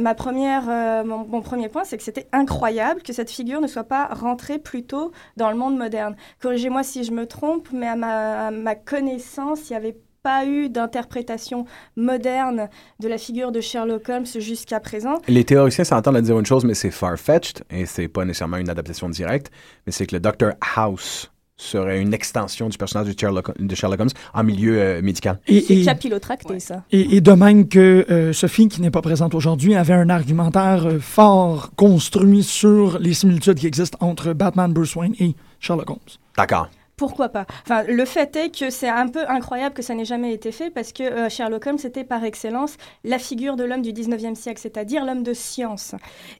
ma 0.00 0.14
première, 0.14 1.04
mon, 1.04 1.40
premier 1.42 1.68
point, 1.68 1.84
c'est 1.84 1.96
que 1.96 2.02
c'était 2.02 2.26
incroyable 2.32 3.02
que 3.02 3.12
cette 3.12 3.30
figure 3.30 3.60
ne 3.60 3.66
soit 3.66 3.84
pas 3.84 4.06
rentrée 4.06 4.58
plus 4.58 4.84
tôt 4.84 5.12
dans 5.36 5.50
le 5.50 5.56
monde 5.56 5.76
moderne. 5.76 6.16
Corrigez-moi 6.40 6.82
si 6.82 7.04
je 7.04 7.12
me 7.12 7.26
trompe, 7.26 7.68
mais 7.72 7.88
à 7.88 7.96
ma, 7.96 8.50
ma 8.50 8.74
connaissance, 8.74 9.68
il 9.68 9.72
n'y 9.72 9.76
avait 9.76 9.96
pas 10.24 10.46
eu 10.46 10.70
d'interprétation 10.70 11.66
moderne 11.96 12.70
de 12.98 13.08
la 13.08 13.18
figure 13.18 13.52
de 13.52 13.60
Sherlock 13.60 14.08
Holmes 14.08 14.26
jusqu'à 14.38 14.80
présent. 14.80 15.20
Les 15.28 15.44
théoriciens 15.44 15.84
s'entendent 15.84 16.16
à 16.16 16.22
dire 16.22 16.38
une 16.38 16.46
chose, 16.46 16.64
mais 16.64 16.72
c'est 16.72 16.90
far-fetched, 16.90 17.62
et 17.70 17.84
c'est 17.84 18.08
pas 18.08 18.24
nécessairement 18.24 18.56
une 18.56 18.70
adaptation 18.70 19.10
directe, 19.10 19.52
mais 19.86 19.92
c'est 19.92 20.06
que 20.06 20.16
le 20.16 20.20
Dr 20.20 20.52
House 20.76 21.30
serait 21.58 22.00
une 22.00 22.14
extension 22.14 22.70
du 22.70 22.78
personnage 22.78 23.14
de 23.14 23.20
Sherlock, 23.20 23.56
de 23.58 23.74
Sherlock 23.74 24.00
Holmes 24.00 24.10
en 24.32 24.42
milieu 24.42 24.80
euh, 24.80 25.02
médical. 25.02 25.38
Et, 25.46 25.60
C'est 25.60 25.82
capillotracté, 25.82 26.58
ça. 26.58 26.84
Et, 26.90 27.16
et 27.16 27.20
de 27.20 27.32
même 27.32 27.68
que 27.68 28.06
euh, 28.10 28.32
Sophie, 28.32 28.68
qui 28.68 28.80
n'est 28.80 28.90
pas 28.90 29.02
présente 29.02 29.34
aujourd'hui, 29.34 29.74
avait 29.74 29.92
un 29.92 30.08
argumentaire 30.08 30.86
euh, 30.86 30.98
fort 31.00 31.70
construit 31.76 32.42
sur 32.42 32.98
les 32.98 33.12
similitudes 33.12 33.58
qui 33.58 33.66
existent 33.66 33.98
entre 34.00 34.32
Batman, 34.32 34.72
Bruce 34.72 34.96
Wayne 34.96 35.14
et 35.20 35.36
Sherlock 35.60 35.90
Holmes. 35.90 35.98
D'accord. 36.36 36.70
Pourquoi 36.96 37.28
pas 37.28 37.46
Enfin, 37.62 37.82
le 37.82 38.04
fait 38.04 38.36
est 38.36 38.56
que 38.56 38.70
c'est 38.70 38.88
un 38.88 39.08
peu 39.08 39.28
incroyable 39.28 39.74
que 39.74 39.82
ça 39.82 39.94
n'ait 39.94 40.04
jamais 40.04 40.32
été 40.32 40.52
fait 40.52 40.70
parce 40.70 40.92
que 40.92 41.02
euh, 41.02 41.28
Sherlock 41.28 41.66
Holmes 41.66 41.78
était 41.82 42.04
par 42.04 42.22
excellence 42.22 42.76
la 43.02 43.18
figure 43.18 43.56
de 43.56 43.64
l'homme 43.64 43.82
du 43.82 43.92
19e 43.92 44.36
siècle, 44.36 44.60
c'est-à-dire 44.60 45.04
l'homme 45.04 45.24
de 45.24 45.32
science. 45.32 45.94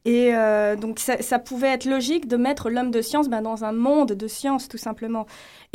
Et 0.05 0.35
euh, 0.35 0.77
donc 0.77 1.01
ça, 1.01 1.38
pouvait 1.40 1.69
être 1.69 1.87
logique 1.87 2.29
de 2.29 2.37
mettre 2.37 2.71
l'homme 2.71 2.93
de 2.93 3.03
science 3.03 3.29
ben, 3.29 3.43
dans 3.43 3.64
un 3.64 3.73
monde 3.73 4.12
de 4.12 4.29
science 4.29 4.69
tout 4.69 4.79
simplement. 4.79 5.27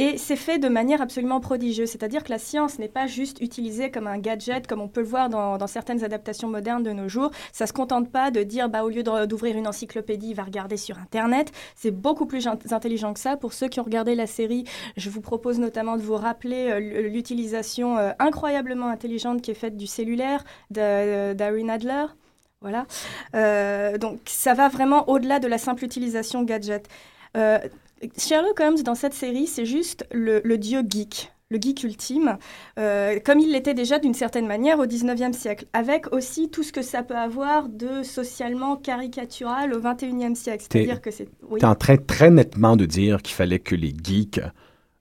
Et 0.02 0.18
c'est 0.18 0.38
fait 0.38 0.60
de 0.60 0.70
manière 0.70 1.02
absolument 1.02 1.42
prodigieuse, 1.42 1.90
c'est-à-dire 1.90 2.24
que 2.24 2.30
la 2.30 2.40
science 2.40 2.80
n'est 2.80 2.88
pas 2.88 3.06
juste 3.06 3.42
utilisée 3.42 3.92
comme 3.92 4.08
un 4.08 4.18
gadget 4.18 4.66
comme 4.66 4.80
on 4.80 4.88
peut 4.88 5.02
le 5.02 5.06
voir 5.08 5.28
dans, 5.28 5.68
certaines 5.68 6.06
adaptations 6.06 6.48
modernes 6.48 6.84
de 6.84 6.94
nos 6.94 7.10
jours. 7.10 7.32
Ça 7.52 7.68
se 7.68 7.74
contente 7.74 8.10
pas 8.10 8.32
de 8.32 8.42
dire 8.44 8.70
bah, 8.70 8.86
au 8.86 8.90
lieu 8.90 9.04
d'ouvrir 9.04 9.58
une 9.58 9.68
encyclopédie, 9.68 10.30
il 10.30 10.36
va 10.36 10.44
regarder 10.44 10.78
sur 10.78 10.98
Internet. 10.98 11.52
C'est 11.76 11.92
beaucoup 11.92 12.26
plus 12.26 12.48
in- 12.48 12.58
intelligent 12.72 13.14
que 13.14 13.20
ça. 13.20 13.36
Pour 13.36 13.52
ceux 13.52 13.68
qui 13.68 13.82
ont 13.82 13.84
regardé 13.84 14.16
la 14.16 14.26
série, 14.26 14.64
je 14.96 15.10
vous 15.10 15.20
propose 15.20 15.60
notamment 15.60 15.98
de 15.98 16.02
vous 16.02 16.16
rappeler 16.16 16.70
euh, 16.70 17.10
l'utilisation 17.10 17.98
euh, 17.98 18.12
incroyablement 18.20 18.88
intelligente 18.88 19.42
qui 19.42 19.52
est 19.52 19.54
faite 19.54 19.76
du 19.76 19.86
cellulaire 19.86 20.46
de- 20.72 21.34
d'Harry 21.34 21.66
Nadler. 21.66 22.06
Voilà. 22.62 22.86
Euh, 23.36 23.98
donc 23.98 24.20
ça 24.28 24.54
va 24.54 24.70
vraiment 24.70 25.10
au-delà 25.10 25.40
de 25.40 25.48
la 25.50 25.58
simple 25.58 25.84
utilisation 25.84 26.44
gadget. 26.44 26.88
Euh, 27.36 27.60
Sherlock 28.18 28.60
Holmes 28.60 28.82
dans 28.84 28.96
cette 28.96 29.14
série, 29.14 29.48
c'est 29.48 29.66
juste 29.66 30.06
le, 30.12 30.42
le 30.44 30.58
dieu 30.58 30.84
geek. 30.88 31.32
Le 31.52 31.58
geek 31.60 31.84
ultime, 31.84 32.38
euh, 32.78 33.20
comme 33.26 33.40
il 33.40 33.52
l'était 33.52 33.74
déjà 33.74 33.98
d'une 33.98 34.14
certaine 34.14 34.46
manière 34.46 34.78
au 34.78 34.86
19e 34.86 35.34
siècle, 35.34 35.66
avec 35.74 36.14
aussi 36.14 36.52
tout 36.52 36.62
ce 36.62 36.72
que 36.72 36.84
ça 36.84 37.02
peut 37.02 37.16
avoir 37.16 37.70
de 37.70 38.04
socialement 38.04 38.76
caricatural 38.76 39.74
au 39.74 39.82
21e 39.82 40.36
siècle. 40.36 40.66
C'est-à-dire 40.70 41.02
que 41.02 41.10
c'est. 41.10 41.28
oui. 41.50 41.60
En 41.66 41.74
train 41.74 41.98
très 41.98 42.30
nettement 42.30 42.76
de 42.76 42.86
dire 42.86 43.24
qu'il 43.24 43.34
fallait 43.34 43.58
que 43.58 43.74
les 43.74 43.96
geeks 44.04 44.40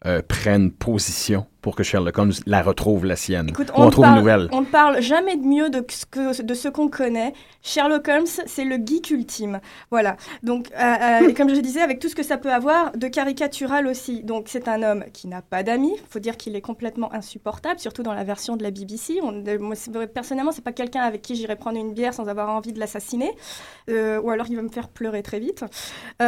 euh, 0.07 0.23
prennent 0.27 0.71
position 0.71 1.45
pour 1.61 1.75
que 1.77 1.83
Sherlock 1.83 2.17
Holmes 2.19 2.33
la 2.47 2.63
retrouve 2.63 3.05
la 3.05 3.17
sienne. 3.17 3.49
Écoute, 3.49 3.71
on 3.75 3.87
ne 3.87 3.91
trouve 3.91 4.05
parle, 4.05 4.15
une 4.17 4.21
nouvelle. 4.21 4.49
On 4.53 4.61
ne 4.61 4.67
parle 4.67 5.01
jamais 5.03 5.37
de 5.37 5.43
mieux 5.45 5.71
de 5.71 5.85
ce 5.89 6.07
que- 6.07 6.43
de 6.43 6.55
ce 6.55 6.69
qu'on 6.69 6.89
connaît. 6.89 7.33
Sherlock 7.63 8.07
Holmes, 8.09 8.27
c'est 8.47 8.65
le 8.65 8.77
geek 8.77 9.11
ultime. 9.11 9.61
Voilà. 9.91 10.17
Donc, 10.43 10.69
euh, 10.79 10.95
euh, 11.23 11.29
et 11.29 11.35
comme 11.35 11.49
je 11.55 11.61
disais, 11.61 11.81
avec 11.81 11.99
tout 11.99 12.09
ce 12.09 12.15
que 12.15 12.23
ça 12.23 12.39
peut 12.39 12.53
avoir 12.53 12.93
de 12.93 13.09
caricatural 13.09 13.87
aussi. 13.87 14.23
Donc, 14.23 14.47
c'est 14.49 14.69
un 14.69 14.83
homme 14.83 15.05
qui 15.13 15.27
n'a 15.27 15.43
pas 15.43 15.63
d'amis. 15.63 15.93
Il 15.95 16.09
faut 16.09 16.21
dire 16.21 16.37
qu'il 16.37 16.55
est 16.55 16.61
complètement 16.61 17.13
insupportable, 17.13 17.81
surtout 17.81 18.03
dans 18.03 18.15
la 18.15 18.25
version 18.25 18.57
de 18.57 18.63
la 18.63 18.71
BBC. 18.71 19.19
On, 19.23 19.45
euh, 19.47 19.59
moi, 19.59 19.75
personnellement, 20.13 20.53
c'est 20.53 20.63
pas 20.65 20.73
quelqu'un 20.73 21.03
avec 21.03 21.23
qui 21.23 21.35
j'irais 21.35 21.57
prendre 21.57 21.79
une 21.79 21.93
bière 21.93 22.15
sans 22.15 22.29
avoir 22.29 22.51
envie 22.51 22.73
de 22.73 22.79
l'assassiner. 22.79 23.33
Euh, 23.91 24.21
ou 24.21 24.31
alors, 24.31 24.47
il 24.49 24.57
va 24.57 24.63
me 24.63 24.69
faire 24.69 24.89
pleurer 24.89 25.23
très 25.23 25.41
vite. 25.41 25.65
Euh, 26.23 26.25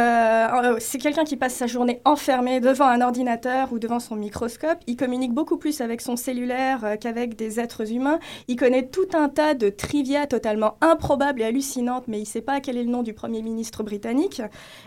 euh, 0.63 0.75
c'est 0.79 0.97
quelqu'un 0.97 1.23
qui 1.23 1.37
passe 1.37 1.53
sa 1.53 1.67
journée 1.67 2.01
enfermé 2.05 2.59
devant 2.59 2.87
un 2.87 3.01
ordinateur 3.01 3.71
ou 3.71 3.79
devant 3.79 3.99
son 3.99 4.15
microscope. 4.15 4.79
Il 4.87 4.95
communique 4.97 5.20
beaucoup 5.29 5.57
plus 5.57 5.81
avec 5.81 6.01
son 6.01 6.15
cellulaire 6.15 6.83
euh, 6.83 6.95
qu'avec 6.95 7.35
des 7.35 7.59
êtres 7.59 7.91
humains. 7.91 8.19
Il 8.47 8.55
connaît 8.55 8.87
tout 8.87 9.07
un 9.13 9.29
tas 9.29 9.53
de 9.53 9.69
trivia 9.69 10.25
totalement 10.25 10.77
improbables 10.81 11.41
et 11.41 11.45
hallucinantes, 11.45 12.07
mais 12.07 12.17
il 12.17 12.21
ne 12.23 12.25
sait 12.25 12.41
pas 12.41 12.59
quel 12.59 12.77
est 12.77 12.83
le 12.83 12.89
nom 12.89 13.03
du 13.03 13.13
Premier 13.13 13.41
ministre 13.41 13.83
britannique. 13.83 14.41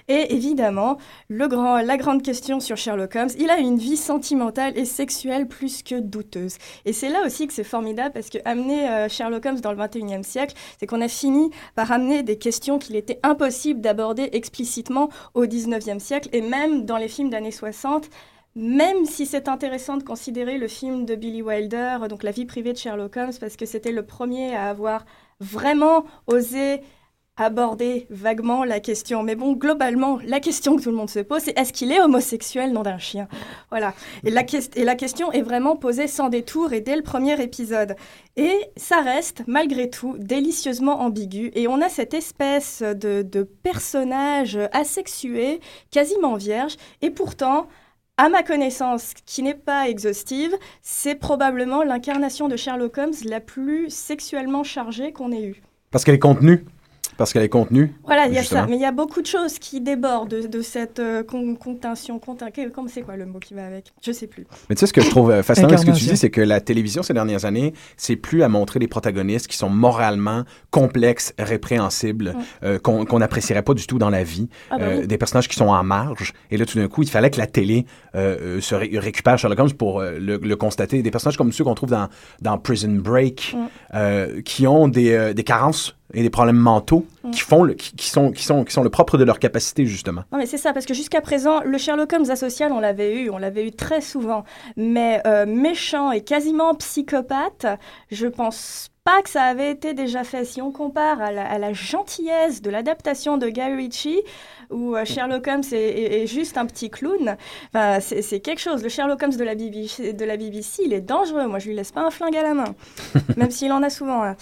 Et 0.08 0.34
évidemment, 0.34 0.98
le 1.28 1.46
grand, 1.48 1.76
la 1.76 1.96
grande 1.96 2.22
question 2.22 2.60
sur 2.60 2.76
Sherlock 2.76 3.14
Holmes, 3.16 3.30
il 3.38 3.50
a 3.50 3.58
une 3.58 3.78
vie 3.78 3.96
sentimentale 3.96 4.76
et 4.76 4.84
sexuelle 4.84 5.46
plus 5.46 5.82
que 5.82 6.00
douteuse. 6.00 6.56
Et 6.84 6.92
c'est 6.92 7.08
là 7.08 7.22
aussi 7.24 7.46
que 7.46 7.52
c'est 7.52 7.64
formidable, 7.64 8.12
parce 8.12 8.30
que 8.30 8.38
amener 8.44 8.88
euh, 8.88 9.08
Sherlock 9.08 9.46
Holmes 9.46 9.60
dans 9.60 9.72
le 9.72 9.78
21e 9.78 10.22
siècle, 10.22 10.54
c'est 10.78 10.86
qu'on 10.86 11.00
a 11.00 11.08
fini 11.08 11.50
par 11.74 11.92
amener 11.92 12.22
des 12.22 12.36
questions 12.36 12.78
qu'il 12.78 12.96
était 12.96 13.20
impossible 13.22 13.80
d'aborder 13.80 14.30
explicitement 14.32 15.08
au 15.34 15.46
19e 15.46 15.98
siècle, 15.98 16.28
et 16.32 16.40
même 16.40 16.84
dans 16.84 16.96
les 16.96 17.08
films 17.08 17.30
d'années 17.30 17.50
60, 17.50 18.08
même 18.56 19.04
si 19.04 19.26
c'est 19.26 19.48
intéressant 19.48 19.96
de 19.96 20.04
considérer 20.04 20.58
le 20.58 20.68
film 20.68 21.06
de 21.06 21.14
Billy 21.14 21.42
Wilder, 21.42 21.98
donc 22.08 22.22
La 22.22 22.30
vie 22.30 22.44
privée 22.44 22.72
de 22.72 22.78
Sherlock 22.78 23.16
Holmes, 23.16 23.32
parce 23.40 23.56
que 23.56 23.66
c'était 23.66 23.92
le 23.92 24.04
premier 24.04 24.54
à 24.54 24.68
avoir 24.68 25.04
vraiment 25.40 26.04
osé 26.26 26.80
aborder 27.36 28.06
vaguement 28.10 28.62
la 28.62 28.78
question. 28.78 29.24
Mais 29.24 29.34
bon, 29.34 29.54
globalement, 29.54 30.20
la 30.24 30.38
question 30.38 30.76
que 30.76 30.82
tout 30.82 30.90
le 30.90 30.96
monde 30.96 31.10
se 31.10 31.18
pose, 31.18 31.42
c'est 31.42 31.58
est-ce 31.58 31.72
qu'il 31.72 31.90
est 31.90 32.00
homosexuel, 32.00 32.72
nom 32.72 32.82
d'un 32.82 32.98
chien? 32.98 33.26
Voilà. 33.70 33.92
Et 34.24 34.30
la, 34.30 34.44
question 34.44 35.32
est 35.32 35.42
vraiment 35.42 35.74
posée 35.74 36.06
sans 36.06 36.28
détour 36.28 36.72
et 36.72 36.80
dès 36.80 36.94
le 36.94 37.02
premier 37.02 37.40
épisode. 37.42 37.96
Et 38.36 38.56
ça 38.76 39.00
reste, 39.00 39.42
malgré 39.48 39.90
tout, 39.90 40.14
délicieusement 40.18 41.00
ambigu. 41.00 41.50
Et 41.54 41.66
on 41.66 41.80
a 41.80 41.88
cette 41.88 42.14
espèce 42.14 42.82
de 42.82 43.42
personnage 43.42 44.56
asexué, 44.72 45.60
quasiment 45.90 46.36
vierge, 46.36 46.76
et 47.02 47.10
pourtant 47.10 47.66
à 48.16 48.28
ma 48.28 48.42
connaissance, 48.42 49.12
qui 49.26 49.42
n'est 49.42 49.54
pas 49.54 49.88
exhaustive, 49.88 50.54
c'est 50.82 51.16
probablement 51.16 51.82
l'incarnation 51.82 52.48
de 52.48 52.56
Sherlock 52.56 52.96
Holmes 52.98 53.14
la 53.24 53.40
plus 53.40 53.90
sexuellement 53.90 54.62
chargée 54.62 55.12
qu'on 55.12 55.32
ait 55.32 55.44
eue. 55.44 55.62
Parce 55.90 56.04
qu'elle 56.04 56.14
est 56.14 56.20
contenue 56.20 56.64
parce 57.16 57.32
qu'elle 57.32 57.42
est 57.42 57.48
contenue. 57.48 57.94
Voilà, 58.04 58.26
il 58.26 58.34
y 58.34 58.38
a 58.38 58.42
ça. 58.42 58.66
Mais 58.66 58.76
il 58.76 58.82
y 58.82 58.86
a 58.86 58.92
beaucoup 58.92 59.20
de 59.20 59.26
choses 59.26 59.58
qui 59.58 59.80
débordent 59.80 60.28
de, 60.28 60.62
cette 60.62 60.98
euh, 60.98 61.22
contention. 61.22 62.18
Comment 62.18 62.88
c'est 62.88 63.02
quoi 63.02 63.16
le 63.16 63.26
mot 63.26 63.38
qui 63.38 63.54
va 63.54 63.66
avec? 63.66 63.92
Je 64.02 64.12
sais 64.12 64.26
plus. 64.26 64.46
Mais 64.68 64.74
tu 64.74 64.80
sais, 64.80 64.86
ce 64.86 64.92
que 64.92 65.00
je 65.00 65.10
trouve 65.10 65.30
euh, 65.30 65.42
fascinant 65.44 65.68
avec 65.68 65.80
ce 65.80 65.86
que 65.86 65.92
tu 65.92 66.04
dis, 66.04 66.16
c'est 66.16 66.30
que 66.30 66.40
la 66.40 66.60
télévision 66.60 67.02
ces 67.02 67.14
dernières 67.14 67.44
années, 67.44 67.74
c'est 67.96 68.16
plus 68.16 68.42
à 68.42 68.48
montrer 68.48 68.78
des 68.78 68.88
protagonistes 68.88 69.46
qui 69.46 69.56
sont 69.56 69.68
moralement 69.68 70.44
complexes, 70.70 71.34
répréhensibles, 71.38 72.34
euh, 72.62 72.78
qu'on 72.78 73.18
n'apprécierait 73.18 73.62
pas 73.62 73.74
du 73.74 73.86
tout 73.86 73.98
dans 73.98 74.10
la 74.10 74.24
vie, 74.24 74.48
ah, 74.70 74.78
bah 74.78 75.06
des 75.06 75.18
personnages 75.18 75.48
qui 75.48 75.56
sont 75.56 75.68
en 75.68 75.84
marge. 75.84 76.32
Et 76.50 76.56
là, 76.56 76.66
tout 76.66 76.78
d'un 76.78 76.88
coup, 76.88 77.02
il 77.02 77.10
fallait 77.10 77.30
que 77.30 77.38
la 77.38 77.46
télé 77.46 77.86
se 78.14 78.74
récupère 78.74 79.38
Sherlock 79.38 79.58
Holmes 79.58 79.72
pour 79.72 80.00
le, 80.02 80.54
constater. 80.54 81.02
Des 81.02 81.10
personnages 81.10 81.36
comme 81.36 81.52
ceux 81.52 81.64
qu'on 81.64 81.74
trouve 81.74 81.90
dans, 81.90 82.08
dans 82.40 82.58
Prison 82.58 82.92
Break, 82.92 83.56
qui 84.44 84.66
ont 84.66 84.88
des, 84.88 85.34
des 85.34 85.44
carences 85.44 85.96
et 86.14 86.22
des 86.22 86.30
problèmes 86.30 86.56
mentaux 86.56 87.06
mm. 87.22 87.30
qui 87.30 87.40
font 87.40 87.62
le, 87.62 87.74
qui, 87.74 88.08
sont 88.08 88.32
qui 88.32 88.44
sont 88.44 88.64
qui 88.64 88.72
sont 88.72 88.82
le 88.82 88.90
propre 88.90 89.18
de 89.18 89.24
leur 89.24 89.38
capacité 89.38 89.86
justement. 89.86 90.22
Non 90.32 90.38
mais 90.38 90.46
c'est 90.46 90.58
ça 90.58 90.72
parce 90.72 90.86
que 90.86 90.94
jusqu'à 90.94 91.20
présent 91.20 91.60
le 91.62 91.78
Sherlock 91.78 92.12
Holmes 92.12 92.30
asocial 92.30 92.72
on 92.72 92.80
l'avait 92.80 93.22
eu 93.22 93.30
on 93.30 93.38
l'avait 93.38 93.66
eu 93.66 93.72
très 93.72 94.00
souvent 94.00 94.44
mais 94.76 95.20
euh, 95.26 95.46
méchant 95.46 96.12
et 96.12 96.22
quasiment 96.22 96.74
psychopathe 96.74 97.66
je 98.10 98.26
pense 98.26 98.90
pas 99.04 99.20
que 99.20 99.28
ça 99.28 99.42
avait 99.42 99.70
été 99.70 99.92
déjà 99.92 100.24
fait. 100.24 100.46
Si 100.46 100.62
on 100.62 100.72
compare 100.72 101.20
à 101.20 101.30
la, 101.30 101.46
à 101.46 101.58
la 101.58 101.74
gentillesse 101.74 102.62
de 102.62 102.70
l'adaptation 102.70 103.36
de 103.36 103.50
Guy 103.50 103.60
Ritchie, 103.60 104.22
où 104.74 104.96
euh, 104.96 105.04
Sherlock 105.04 105.46
Holmes 105.46 105.62
est, 105.72 106.26
juste 106.26 106.58
un 106.58 106.66
petit 106.66 106.90
clown. 106.90 107.36
Enfin, 107.72 108.00
c'est 108.00 108.40
quelque 108.40 108.60
chose. 108.60 108.82
Le 108.82 108.88
Sherlock 108.88 109.22
Holmes 109.22 109.36
de 109.36 109.44
la, 109.44 109.54
BBC, 109.54 110.12
de 110.12 110.24
la 110.24 110.36
BBC, 110.36 110.82
il 110.84 110.92
est 110.92 111.00
dangereux. 111.00 111.46
Moi, 111.46 111.58
je 111.58 111.68
lui 111.68 111.76
laisse 111.76 111.92
pas 111.92 112.02
un 112.02 112.10
flingue 112.10 112.36
à 112.36 112.42
la 112.42 112.54
main, 112.54 112.74
même 113.36 113.50
s'il 113.50 113.72
en 113.72 113.82
a 113.82 113.90
souvent. 113.90 114.24
Hein. 114.24 114.36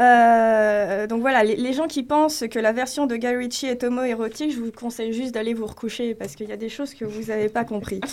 Euh, 0.00 1.06
donc 1.06 1.20
voilà, 1.20 1.44
les, 1.44 1.72
gens 1.72 1.86
qui 1.86 2.02
pensent 2.02 2.44
que 2.50 2.58
la 2.58 2.72
version 2.72 3.06
de 3.06 3.16
Guy 3.16 3.28
Ritchie 3.28 3.66
est 3.66 3.84
homo-érotique, 3.84 4.52
je 4.52 4.60
vous 4.60 4.72
conseille 4.72 5.12
juste 5.12 5.34
d'aller 5.34 5.54
vous 5.54 5.66
recoucher 5.66 6.14
parce 6.14 6.34
qu'il 6.34 6.48
y 6.48 6.52
a 6.52 6.56
des 6.56 6.68
choses 6.68 6.94
que 6.94 7.04
vous 7.04 7.30
n'avez 7.30 7.48
pas 7.48 7.64
compris. 7.64 8.00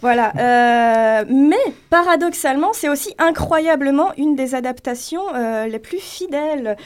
Voilà. 0.00 0.32
Euh, 0.36 1.24
mais 1.28 1.56
paradoxalement, 1.88 2.72
c'est 2.74 2.90
aussi 2.90 3.14
incroyablement 3.18 4.12
une 4.18 4.36
des 4.36 4.54
adaptations 4.54 5.22
les 5.66 5.78
plus 5.78 5.98
fidèles. 5.98 6.76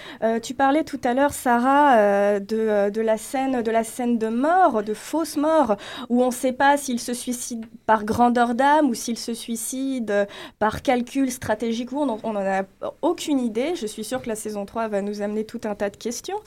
tu 0.42 0.54
parlais 0.54 0.84
tout 0.84 1.00
à 1.02 1.14
l'heure, 1.14 1.32
Sarah, 1.32 2.38
de, 2.38 2.90
de 2.90 3.00
la 3.00 3.16
scène, 3.16 3.62
de 3.62 3.70
la 3.70 3.82
scène 3.82 4.17
de 4.18 4.28
mort, 4.28 4.82
de 4.82 4.94
fausse 4.94 5.36
mort, 5.36 5.76
où 6.08 6.22
on 6.22 6.26
ne 6.26 6.32
sait 6.32 6.52
pas 6.52 6.76
s'il 6.76 7.00
se 7.00 7.14
suicide 7.14 7.66
par 7.86 8.04
grandeur 8.04 8.54
d'âme 8.54 8.88
ou 8.90 8.94
s'il 8.94 9.18
se 9.18 9.34
suicide 9.34 10.26
par 10.58 10.82
calcul 10.82 11.30
stratégique 11.30 11.92
ou 11.92 12.00
on 12.00 12.32
n'en 12.32 12.40
a 12.40 12.62
aucune 13.02 13.40
idée. 13.40 13.74
Je 13.74 13.86
suis 13.86 14.04
sûre 14.04 14.20
que 14.22 14.28
la 14.28 14.34
saison 14.34 14.66
3 14.66 14.88
va 14.88 15.02
nous 15.02 15.22
amener 15.22 15.44
tout 15.44 15.60
un 15.64 15.74
tas 15.74 15.90
de 15.90 15.96
questions 15.96 16.38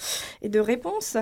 et 0.41 0.49
de 0.49 0.59
réponses. 0.59 1.17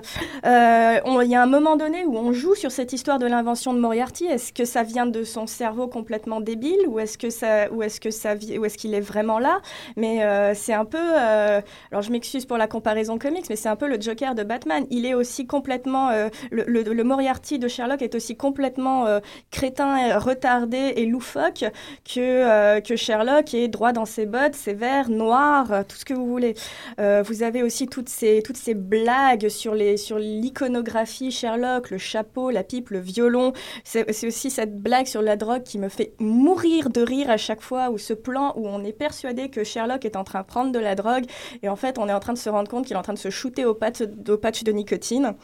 Euh, 0.46 1.00
il 1.22 1.30
y 1.30 1.36
a 1.36 1.42
un 1.42 1.48
moment 1.48 1.76
donné 1.76 2.06
où 2.06 2.18
on 2.18 2.34
joue 2.34 2.56
sur 2.56 2.72
cette 2.72 2.94
histoire 2.94 3.20
de 3.20 3.26
l'invention 3.26 3.74
de 3.74 3.80
Moriarty. 3.80 4.26
Est-ce 4.26 4.54
que 4.54 4.66
ça 4.66 4.84
vient 4.84 5.06
de 5.06 5.24
son 5.24 5.48
cerveau 5.48 5.88
complètement 5.88 6.42
débile 6.42 6.88
ou 6.88 7.00
est-ce 7.00 7.18
que 7.18 7.30
ça, 7.30 7.72
ou 7.72 7.84
est-ce 7.84 8.00
que 8.00 8.12
ça, 8.12 8.36
ou 8.36 8.66
est-ce 8.66 8.78
qu'il 8.78 8.94
est 8.94 9.02
vraiment 9.02 9.40
là? 9.40 9.62
Mais 9.96 10.24
euh, 10.24 10.54
c'est 10.56 10.74
un 10.74 10.86
peu, 10.86 10.98
euh, 10.98 11.62
alors 11.92 12.02
je 12.02 12.12
m'excuse 12.12 12.46
pour 12.46 12.58
la 12.58 12.68
comparaison 12.68 13.18
comics, 13.18 13.46
mais 13.50 13.56
c'est 13.56 13.70
un 13.70 13.76
peu 13.76 13.88
le 13.88 14.00
Joker 14.00 14.36
de 14.36 14.44
Batman. 14.44 14.86
Il 14.90 15.06
est 15.06 15.14
aussi 15.14 15.46
complètement 15.46 16.10
le, 16.52 17.04
Moriarty 17.04 17.60
de 17.60 17.68
Sherlock 17.68 18.02
est 18.02 18.16
aussi 18.16 18.36
complètement 18.36 19.06
euh, 19.06 19.20
crétin, 19.52 20.18
retardé 20.20 20.94
et 20.96 21.06
loufoque 21.06 21.66
que, 22.06 22.20
euh, 22.20 22.82
que 22.82 22.96
Sherlock 22.96 23.54
est 23.54 23.68
droit 23.68 23.92
dans 23.92 24.06
ses 24.06 24.26
bottes, 24.26 24.56
sévère, 24.56 25.10
noir, 25.10 25.72
euh, 25.72 25.84
tout 25.88 25.96
ce 25.98 26.06
que 26.06 26.14
vous 26.14 26.28
voulez. 26.28 26.56
vous 26.98 27.44
avez 27.44 27.64
aussi 27.64 27.88
toutes 27.88 28.10
ces, 28.10 28.42
toutes 28.44 28.58
ces 28.58 28.74
blagues 28.74 29.50
sur 29.50 29.74
l'iconographie 29.74 31.32
sur 31.32 31.50
Sherlock, 31.50 31.90
le 31.90 31.98
chapeau, 31.98 32.52
la 32.52 32.64
pipe, 32.64 32.90
le 32.90 33.00
violon. 33.00 33.54
C'est 33.84 34.26
aussi 34.26 34.50
cette 34.50 34.78
blague 34.78 35.08
sur 35.08 35.22
la 35.22 35.36
drogue 35.36 35.64
qui 35.64 35.80
me 35.80 35.90
fait 35.90 36.14
mourir 36.20 36.90
de 36.90 37.02
rire 37.02 37.30
à 37.30 37.38
chaque 37.38 37.62
fois, 37.62 37.90
ou 37.90 37.98
ce 37.98 38.14
plan 38.14 38.54
où 38.56 38.68
on 38.68 38.84
est 38.84 38.94
persuadé 38.94 39.50
que 39.50 39.64
Sherlock 39.64 40.06
est 40.06 40.16
en 40.16 40.24
train 40.24 40.42
de 40.42 40.46
prendre 40.46 40.72
de 40.72 40.80
la 40.80 40.96
drogue, 40.96 41.26
et 41.64 41.70
en 41.70 41.76
fait 41.76 41.98
on 41.98 42.08
est 42.08 42.14
en 42.14 42.20
train 42.20 42.34
de 42.34 42.38
se 42.38 42.50
rendre 42.50 42.70
compte 42.70 42.86
qu'il 42.86 42.96
est 42.96 43.00
en 43.00 43.04
train 43.04 43.14
de 43.14 43.20
se 43.20 43.30
shooter 43.30 43.66
au 43.66 43.74
patch, 43.74 44.02
au 44.28 44.38
patch 44.38 44.64
de 44.64 44.72
nicotine. 44.72 45.36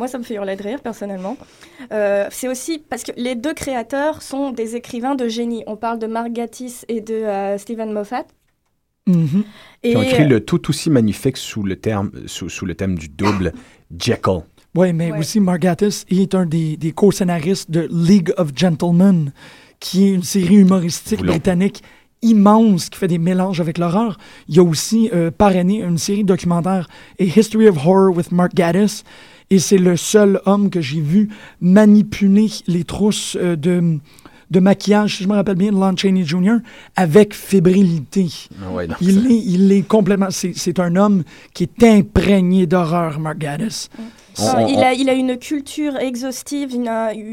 Moi, 0.00 0.08
ça 0.08 0.16
me 0.16 0.22
fait 0.22 0.36
hurler 0.36 0.56
de 0.56 0.62
rire, 0.62 0.80
personnellement. 0.80 1.36
Euh, 1.92 2.26
c'est 2.30 2.48
aussi 2.48 2.78
parce 2.78 3.02
que 3.02 3.12
les 3.18 3.34
deux 3.34 3.52
créateurs 3.52 4.22
sont 4.22 4.50
des 4.50 4.74
écrivains 4.74 5.14
de 5.14 5.28
génie. 5.28 5.62
On 5.66 5.76
parle 5.76 5.98
de 5.98 6.06
Mark 6.06 6.32
Gatiss 6.32 6.86
et 6.88 7.02
de 7.02 7.12
euh, 7.12 7.58
Stephen 7.58 7.92
Moffat. 7.92 8.24
Mm 9.06 9.42
et 9.82 9.90
Ils 9.90 9.96
ont 9.98 10.02
écrit 10.02 10.26
le 10.26 10.42
tout 10.42 10.70
aussi 10.70 10.88
magnifique 10.88 11.36
sous 11.36 11.62
le, 11.62 11.76
terme, 11.76 12.12
sous, 12.24 12.64
le 12.64 12.74
thème 12.74 12.96
du 12.96 13.10
double 13.10 13.52
Jekyll. 13.94 14.40
Oui, 14.74 14.94
mais 14.94 15.12
aussi 15.12 15.38
Mark 15.38 15.60
Gatiss 15.60 16.06
est 16.08 16.34
un 16.34 16.46
des, 16.46 16.78
des 16.78 16.92
co-scénaristes 16.92 17.70
de 17.70 17.86
League 17.92 18.32
of 18.38 18.52
Gentlemen, 18.56 19.34
qui 19.80 20.08
est 20.08 20.14
une 20.14 20.22
série 20.22 20.56
humoristique 20.56 21.22
britannique 21.22 21.82
immense 22.22 22.88
qui 22.88 22.98
fait 22.98 23.08
des 23.08 23.18
mélanges 23.18 23.60
avec 23.60 23.76
l'horreur. 23.76 24.16
Il 24.48 24.56
y 24.56 24.58
a 24.60 24.62
aussi 24.62 25.10
euh, 25.12 25.30
parrainé 25.30 25.82
une 25.82 25.98
série 25.98 26.24
documentaire, 26.24 26.88
A 27.20 27.24
History 27.24 27.68
of 27.68 27.76
Horror 27.76 28.16
with 28.16 28.32
Mark 28.32 28.54
Gatiss, 28.54 29.04
et 29.50 29.58
c'est 29.58 29.78
le 29.78 29.96
seul 29.96 30.40
homme 30.46 30.70
que 30.70 30.80
j'ai 30.80 31.00
vu 31.00 31.28
manipuler 31.60 32.48
les 32.68 32.84
trousses 32.84 33.36
euh, 33.40 33.56
de, 33.56 33.98
de 34.50 34.60
maquillage, 34.60 35.16
si 35.16 35.24
je 35.24 35.28
me 35.28 35.34
rappelle 35.34 35.56
bien, 35.56 35.72
de 35.72 35.76
Lon 35.76 35.96
Chaney 35.96 36.24
Jr., 36.24 36.58
avec 36.96 37.34
fébrilité. 37.34 38.28
Ah 38.62 38.82
il, 39.00 39.26
est, 39.30 39.42
il 39.44 39.72
est 39.72 39.82
complètement... 39.86 40.28
C'est 40.30 40.78
un 40.78 40.96
homme 40.96 41.24
qui 41.52 41.64
est 41.64 41.84
imprégné 41.84 42.66
d'horreur, 42.66 43.18
Mark 43.18 43.38
Il, 44.68 44.82
a, 44.82 44.92
il 44.92 45.08
a 45.08 45.14
une 45.14 45.38
culture 45.38 45.96
exhaustive, 45.96 46.74
une, 46.74 46.88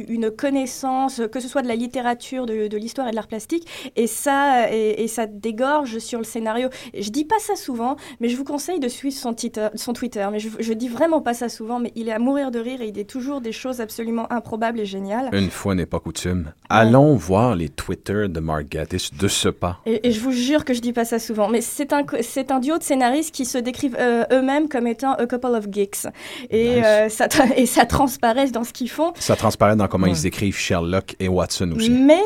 une, 0.09 0.31
connaissance, 0.31 1.21
que 1.31 1.39
ce 1.39 1.47
soit 1.47 1.61
de 1.61 1.67
la 1.67 1.75
littérature, 1.75 2.45
de, 2.45 2.67
de 2.67 2.77
l'histoire 2.77 3.07
et 3.07 3.11
de 3.11 3.15
l'art 3.15 3.27
plastique, 3.27 3.67
et 3.95 4.07
ça, 4.07 4.71
et, 4.71 5.07
ça 5.07 5.25
dégorge 5.25 5.99
sur 5.99 6.19
le 6.19 6.25
scénario. 6.25 6.69
Je 6.97 7.09
dis 7.09 7.25
pas 7.25 7.39
ça 7.39 7.55
souvent, 7.55 7.95
mais 8.19 8.29
je 8.29 8.37
vous 8.37 8.43
conseille 8.43 8.79
de 8.79 8.87
suivre 8.87 9.15
son, 9.15 9.33
Twitter, 9.33 9.67
son 9.75 9.93
Twitter. 9.93 10.27
Mais 10.31 10.39
je, 10.39 10.49
je 10.59 10.73
dis 10.73 10.89
vraiment 10.89 11.21
pas 11.21 11.33
ça 11.33 11.49
souvent, 11.49 11.79
mais 11.79 11.91
il 11.95 12.09
est 12.09 12.13
à 12.13 12.19
mourir 12.19 12.51
de 12.51 12.59
rire 12.59 12.81
et 12.81 12.87
il 12.87 12.91
dit 12.91 13.05
toujours 13.05 13.41
des 13.41 13.51
choses 13.51 13.81
absolument 13.81 14.31
improbables 14.31 14.79
et 14.79 14.85
géniales. 14.85 15.29
Une 15.33 15.49
fois 15.49 15.75
n'est 15.75 15.85
pas 15.85 15.99
coutume. 15.99 16.51
Allons 16.69 17.15
voir 17.15 17.55
les 17.55 17.69
Twitter 17.69 18.27
de 18.27 18.39
Mark 18.39 18.65
Gatiss 18.69 19.13
de 19.13 19.27
ce 19.27 19.49
pas. 19.49 19.79
Et, 19.85 20.11
je 20.11 20.19
vous 20.19 20.31
jure 20.31 20.65
que 20.65 20.73
je 20.73 20.81
dis 20.81 20.93
pas 20.93 21.05
ça 21.05 21.19
souvent, 21.19 21.47
mais 21.49 21.61
c'est 21.61 21.93
un, 21.93 22.03
c'est 22.21 22.51
un 22.51 22.59
duo 22.59 22.77
de 22.77 22.83
scénaristes 22.83 23.33
qui 23.33 23.45
se 23.45 23.57
décrivent 23.57 23.97
euh, 23.99 24.25
eux-mêmes 24.31 24.67
comme 24.67 24.87
étant 24.87 25.13
a 25.13 25.25
couple 25.27 25.47
of 25.47 25.67
geeks. 25.71 26.07
Et 26.49 26.83
euh, 26.83 26.96
ça 27.09 27.27
et 27.55 27.65
ça 27.65 27.85
transparaît 27.85 28.49
dans 28.49 28.63
ce 28.63 28.73
qu'ils 28.73 28.89
font. 28.89 29.13
Ça 29.19 29.35
transparaît 29.35 29.75
dans 29.75 29.87
comment 29.87 30.07
ils 30.07 30.25
écrivent 30.25 30.57
Sherlock 30.57 31.15
et 31.19 31.27
Watson 31.27 31.71
aussi. 31.75 31.89
Mais 31.89 32.21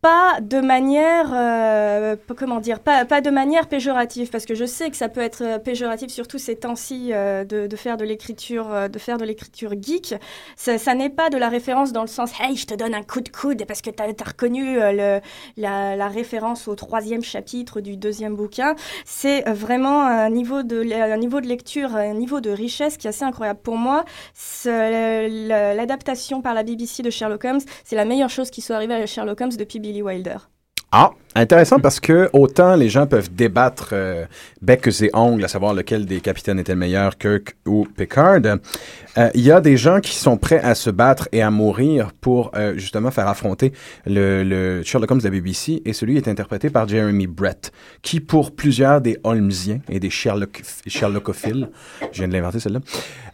pas 0.00 0.40
de 0.40 0.60
manière, 0.60 1.30
euh, 1.32 2.14
comment 2.36 2.60
dire, 2.60 2.78
pas, 2.78 3.04
pas, 3.04 3.20
de 3.20 3.30
manière 3.30 3.66
péjorative, 3.66 4.30
parce 4.30 4.46
que 4.46 4.54
je 4.54 4.64
sais 4.64 4.90
que 4.90 4.96
ça 4.96 5.08
peut 5.08 5.20
être 5.20 5.42
euh, 5.42 5.58
péjoratif, 5.58 6.10
surtout 6.10 6.38
ces 6.38 6.54
temps-ci, 6.54 7.10
euh, 7.12 7.44
de, 7.44 7.76
faire 7.76 7.96
de 7.96 8.04
l'écriture, 8.04 8.88
de 8.88 8.98
faire 8.98 9.18
de 9.18 9.24
l'écriture 9.24 9.72
geek. 9.80 10.14
Ça, 10.56 10.78
ça 10.78 10.94
n'est 10.94 11.10
pas 11.10 11.30
de 11.30 11.36
la 11.36 11.48
référence 11.48 11.92
dans 11.92 12.02
le 12.02 12.08
sens, 12.08 12.30
hey, 12.40 12.56
je 12.56 12.66
te 12.66 12.74
donne 12.74 12.94
un 12.94 13.02
coup 13.02 13.20
de 13.20 13.28
coude 13.28 13.64
parce 13.66 13.82
que 13.82 13.90
tu 13.90 14.00
as, 14.00 14.06
reconnu 14.24 14.76
le, 14.76 15.20
la, 15.56 15.96
la, 15.96 16.08
référence 16.08 16.68
au 16.68 16.76
troisième 16.76 17.22
chapitre 17.22 17.80
du 17.80 17.96
deuxième 17.96 18.36
bouquin. 18.36 18.76
C'est 19.04 19.48
vraiment 19.48 20.02
un 20.02 20.30
niveau 20.30 20.62
de, 20.62 20.92
un 20.92 21.16
niveau 21.16 21.40
de 21.40 21.46
lecture, 21.46 21.96
un 21.96 22.14
niveau 22.14 22.40
de 22.40 22.50
richesse 22.50 22.96
qui 22.96 23.08
est 23.08 23.10
assez 23.10 23.24
incroyable 23.24 23.60
pour 23.62 23.76
moi. 23.76 24.04
L'adaptation 24.64 26.40
par 26.40 26.54
la 26.54 26.62
BBC 26.62 27.02
de 27.02 27.10
Sherlock 27.10 27.44
Holmes, 27.44 27.60
c'est 27.84 27.96
la 27.96 28.04
meilleure 28.04 28.30
chose 28.30 28.50
qui 28.50 28.60
soit 28.60 28.76
arrivée 28.76 28.94
à 28.94 29.06
Sherlock 29.06 29.40
Holmes 29.40 29.56
depuis 29.58 29.80
Billy 29.88 30.02
Wilder. 30.02 30.42
Ah, 30.92 31.14
intéressant 31.40 31.78
parce 31.78 32.00
que 32.00 32.28
autant 32.32 32.76
les 32.76 32.88
gens 32.88 33.06
peuvent 33.06 33.32
débattre 33.32 33.90
euh, 33.92 34.24
bec 34.62 34.86
et 34.86 35.10
ongles 35.14 35.44
à 35.44 35.48
savoir 35.48 35.74
lequel 35.74 36.06
des 36.06 36.20
capitaines 36.20 36.58
était 36.58 36.72
le 36.72 36.78
meilleur, 36.78 37.18
Kirk 37.18 37.56
ou 37.66 37.86
Picard, 37.96 38.40
euh, 39.18 39.30
il 39.34 39.40
y 39.40 39.50
a 39.50 39.60
des 39.60 39.76
gens 39.76 40.00
qui 40.00 40.14
sont 40.14 40.36
prêts 40.36 40.60
à 40.60 40.74
se 40.74 40.90
battre 40.90 41.28
et 41.32 41.42
à 41.42 41.50
mourir 41.50 42.12
pour 42.20 42.52
euh, 42.54 42.74
justement 42.74 43.10
faire 43.10 43.26
affronter 43.26 43.72
le, 44.06 44.44
le, 44.44 44.82
Sherlock 44.84 45.10
Holmes 45.10 45.20
de 45.20 45.24
la 45.24 45.30
BBC 45.30 45.82
et 45.84 45.92
celui 45.92 46.16
est 46.16 46.28
interprété 46.28 46.70
par 46.70 46.86
Jeremy 46.86 47.26
Brett, 47.26 47.72
qui 48.02 48.20
pour 48.20 48.54
plusieurs 48.54 49.00
des 49.00 49.18
Holmesiens 49.24 49.80
et 49.88 49.98
des 49.98 50.10
Sherlock, 50.10 50.62
Sherlockophiles, 50.86 51.68
je 52.12 52.18
viens 52.18 52.28
de 52.28 52.32
l'inventer 52.32 52.60
celle-là, 52.60 52.80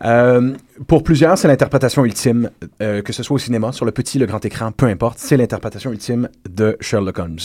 euh, 0.05 0.55
pour 0.87 1.03
plusieurs 1.03 1.37
c'est 1.37 1.49
l'interprétation 1.49 2.05
ultime, 2.05 2.51
que 2.79 3.13
ce 3.13 3.23
soit 3.23 3.35
au 3.35 3.39
cinéma, 3.39 3.73
sur 3.73 3.85
le 3.85 3.93
petit, 3.93 4.19
le 4.19 4.27
grand 4.27 4.45
écran, 4.45 4.73
peu 4.73 4.87
importe, 4.87 5.19
c'est 5.19 5.37
l'interprétation 5.37 5.93
ultime 5.93 6.29
de 6.49 6.77
Sherlock 6.81 7.19
Holmes. 7.19 7.39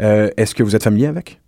Euh, 0.00 0.30
est-ce 0.36 0.54
que 0.54 0.62
vous 0.62 0.74
êtes 0.76 0.84
familier 0.84 1.06
avec? 1.06 1.40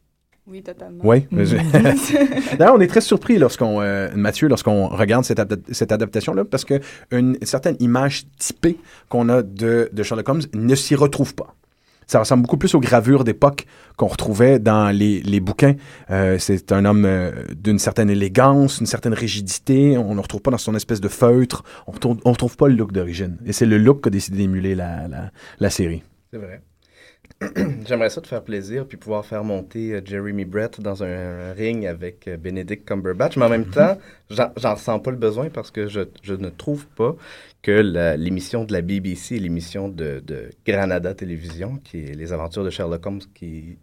Oui, 0.46 0.62
totalement. 0.62 1.02
Oui. 1.04 1.26
D'ailleurs, 2.58 2.74
on 2.74 2.80
est 2.80 2.88
très 2.88 3.00
surpris 3.00 3.38
lorsqu'on, 3.38 3.80
euh, 3.80 4.10
Mathieu, 4.14 4.48
lorsqu'on 4.48 4.88
regarde 4.88 5.24
cette, 5.24 5.40
cette 5.72 5.92
adaptation-là, 5.92 6.44
parce 6.44 6.64
que 6.64 6.80
une, 7.12 7.38
certaine 7.42 7.76
image 7.78 8.24
typée 8.38 8.76
qu'on 9.08 9.28
a 9.28 9.42
de, 9.42 9.88
de 9.92 10.02
Sherlock 10.02 10.28
Holmes 10.28 10.42
ne 10.52 10.74
s'y 10.74 10.96
retrouve 10.96 11.34
pas. 11.34 11.54
Ça 12.08 12.18
ressemble 12.18 12.42
beaucoup 12.42 12.56
plus 12.56 12.74
aux 12.74 12.80
gravures 12.80 13.22
d'époque 13.22 13.66
qu'on 13.96 14.08
retrouvait 14.08 14.58
dans 14.58 14.90
les, 14.90 15.22
les 15.22 15.38
bouquins. 15.38 15.76
Euh, 16.10 16.36
c'est 16.38 16.72
un 16.72 16.84
homme 16.84 17.08
d'une 17.54 17.78
certaine 17.78 18.10
élégance, 18.10 18.80
une 18.80 18.86
certaine 18.86 19.14
rigidité. 19.14 19.96
On 19.96 20.14
ne 20.16 20.20
retrouve 20.20 20.42
pas 20.42 20.50
dans 20.50 20.58
son 20.58 20.74
espèce 20.74 21.00
de 21.00 21.08
feutre. 21.08 21.62
On 21.86 21.92
ne 21.92 22.28
retrouve, 22.28 22.56
pas 22.56 22.66
le 22.66 22.74
look 22.74 22.92
d'origine. 22.92 23.38
Et 23.46 23.52
c'est 23.52 23.64
le 23.66 23.78
look 23.78 24.02
qu'a 24.02 24.10
décidé 24.10 24.38
d'émuler 24.38 24.74
la, 24.74 25.06
la, 25.06 25.30
la 25.60 25.70
série. 25.70 26.02
C'est 26.32 26.38
vrai. 26.38 26.60
J'aimerais 27.86 28.10
ça 28.10 28.20
te 28.20 28.26
faire 28.26 28.42
plaisir 28.42 28.86
puis 28.86 28.96
pouvoir 28.96 29.24
faire 29.24 29.44
monter 29.44 29.94
euh, 29.94 30.00
Jeremy 30.04 30.44
Brett 30.44 30.80
dans 30.80 31.02
un, 31.02 31.52
ring 31.52 31.86
avec 31.86 32.28
euh, 32.28 32.36
Benedict 32.36 32.86
Cumberbatch, 32.86 33.36
mais 33.36 33.44
en 33.44 33.48
même 33.48 33.66
temps, 33.70 33.98
j'en 34.30 34.76
sens 34.76 35.02
pas 35.02 35.10
le 35.10 35.16
besoin 35.16 35.50
parce 35.50 35.70
que 35.70 35.88
je, 35.88 36.02
je 36.22 36.34
ne 36.34 36.48
trouve 36.48 36.86
pas 36.88 37.16
que 37.62 38.16
l'émission 38.16 38.64
de 38.64 38.72
la 38.72 38.82
BBC, 38.82 39.38
l'émission 39.38 39.88
de, 39.88 40.20
de, 40.24 40.50
Granada 40.66 41.14
Télévision, 41.14 41.78
qui 41.84 42.04
est 42.04 42.14
Les 42.14 42.32
Aventures 42.32 42.64
de 42.64 42.70
Sherlock 42.70 43.06
Holmes, 43.06 43.20
qui 43.34 43.78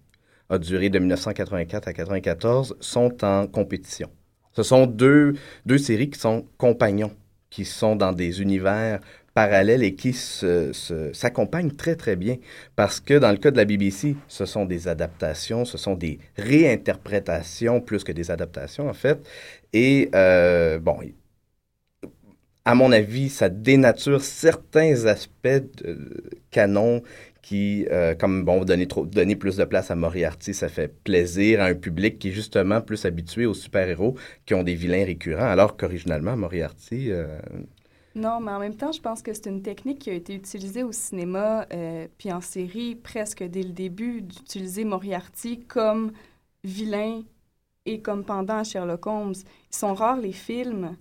a 0.50 0.58
duré 0.58 0.90
de 0.90 1.00
1984 1.00 1.88
à 1.88 1.92
1994, 1.92 2.76
sont 2.80 3.24
en 3.24 3.48
compétition. 3.48 4.10
Ce 4.54 4.64
sont 4.64 4.86
deux, 4.86 5.36
deux 5.66 5.78
séries 5.78 6.10
qui 6.10 6.20
sont 6.20 6.46
compagnons, 6.58 7.12
qui 7.50 7.66
sont 7.66 7.96
dans 7.96 8.12
des 8.12 8.42
univers 8.42 9.00
parallèles 9.40 9.84
et 9.84 9.96
qui 9.96 10.12
s'accompagnent 10.12 11.72
très, 11.72 11.96
très 11.96 12.18
bien. 12.18 12.36
Parce 12.76 13.00
que 13.00 13.14
dans 13.14 13.32
le 13.32 13.38
cas 13.38 13.52
de 13.52 13.58
la 13.58 13.64
BBC, 13.64 14.18
ce 14.28 14.46
sont 14.46 14.66
des 14.66 14.90
adaptations, 14.90 15.64
ce 15.64 15.78
sont 15.78 15.96
des 15.96 16.20
réinterprétations 16.38 17.80
plus 17.80 18.04
que 18.04 18.12
des 18.12 18.32
adaptations, 18.32 18.90
en 18.90 18.94
fait. 18.94 19.18
Et, 19.72 20.10
euh, 20.14 20.80
bon, 20.80 20.98
à 22.66 22.76
mon 22.76 22.92
avis, 22.92 23.30
ça 23.30 23.48
dénature 23.48 24.22
certains 24.22 25.06
aspects 25.06 25.64
de 25.84 25.96
canon 26.52 27.02
qui, 27.42 27.88
euh, 27.90 28.16
comme 28.16 28.44
bon, 28.44 28.66
donner 28.66 29.36
plus 29.38 29.56
de 29.56 29.64
place 29.64 29.90
à 29.90 29.96
Moriarty, 29.96 30.54
ça 30.54 30.68
fait 30.68 30.94
plaisir 31.06 31.62
à 31.62 31.66
un 31.68 31.76
public 31.76 32.20
qui 32.20 32.28
est 32.30 32.34
justement 32.34 32.82
plus 32.82 33.06
habitué 33.06 33.46
aux 33.46 33.54
super-héros 33.54 34.16
qui 34.46 34.54
ont 34.54 34.64
des 34.64 34.76
vilains 34.76 35.06
récurrents, 35.06 35.50
alors 35.50 35.78
qu'originalement, 35.78 36.36
Moriarty, 36.36 37.12
euh, 37.12 37.40
non, 38.16 38.40
mais 38.40 38.52
en 38.52 38.60
même 38.60 38.76
temps, 38.76 38.92
je 38.92 39.02
pense 39.02 39.22
que 39.22 39.34
c'est 39.34 39.48
une 39.48 39.62
technique 39.62 40.00
qui 40.00 40.10
a 40.10 40.14
été 40.14 40.34
utilisée 40.34 40.84
au 40.84 40.92
cinéma 40.92 41.68
euh, 41.72 42.08
puis 42.18 42.32
en 42.32 42.42
série 42.42 42.96
presque 42.96 43.44
dès 43.44 43.64
le 43.64 43.72
début, 43.72 44.22
d'utiliser 44.22 44.84
Moriarty 44.84 45.60
comme 45.62 46.12
vilain 46.64 47.22
et 47.86 48.02
comme 48.02 48.26
pendant 48.26 48.64
Sherlock 48.64 49.06
Holmes. 49.08 49.36
Ils 49.72 49.76
sont 49.76 49.94
rares 49.94 50.18
les 50.18 50.32
films 50.32 50.98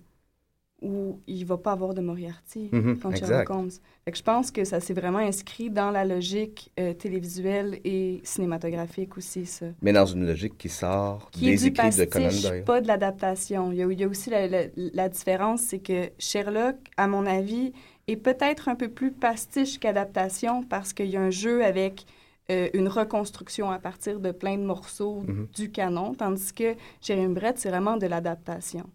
où 0.81 1.19
il 1.27 1.45
va 1.45 1.57
pas 1.57 1.73
avoir 1.73 1.93
de 1.93 2.01
Moriarty 2.01 2.69
mm 2.71 3.15
Sherlock 3.15 3.49
Holmes. 3.49 3.71
je 4.11 4.21
pense 4.21 4.51
que 4.51 4.63
ça 4.63 4.79
s'est 4.79 4.93
vraiment 4.93 5.19
inscrit 5.19 5.69
dans 5.69 5.91
la 5.91 6.05
logique 6.05 6.71
euh, 6.79 6.93
télévisuelle 6.93 7.79
et 7.83 8.21
cinématographique 8.23 9.17
aussi, 9.17 9.45
ça. 9.45 9.67
Mais 9.81 9.93
dans 9.93 10.05
une 10.05 10.25
logique 10.25 10.57
qui 10.57 10.69
sort 10.69 11.29
des 11.39 11.67
écrits 11.67 11.89
de 11.89 12.05
Conan 12.05 12.29
Doyle. 12.29 12.63
pas 12.63 12.81
de 12.81 12.87
l'adaptation. 12.87 13.71
Il, 13.71 13.79
il, 13.91 13.99
y 13.99 14.03
a 14.03 14.07
aussi 14.07 14.29
la, 14.29 14.47
la, 14.75 15.09
différence, 15.09 15.61
c'est 15.61 15.79
que 15.79 16.09
Sherlock, 16.17 16.75
à 16.97 17.07
mon 17.07 17.25
avis, 17.25 17.73
est 18.07 18.15
peut-être 18.15 18.69
un 18.69 18.75
peu 18.75 18.89
plus 18.89 19.11
pastiche 19.11 19.79
qu'adaptation 19.79 20.63
parce 20.63 20.93
qu'il 20.93 21.07
y 21.07 21.17
a 21.17 21.21
un 21.21 21.29
jeu 21.29 21.63
avec 21.63 22.05
euh, 22.49 22.67
une 22.73 22.87
reconstruction 22.87 23.69
à 23.69 23.77
partir 23.77 24.19
de 24.19 24.31
plein 24.31 24.57
de 24.57 24.63
morceaux 24.63 25.21
mhm. 25.27 25.47
du 25.55 25.71
canon, 25.71 26.15
tandis 26.15 26.51
que 26.51 26.75
Jérémy 26.99 27.35
Brett, 27.35 27.59
c'est 27.59 27.69
vraiment 27.69 27.97
de 27.97 28.07
l'adaptation. 28.07 28.85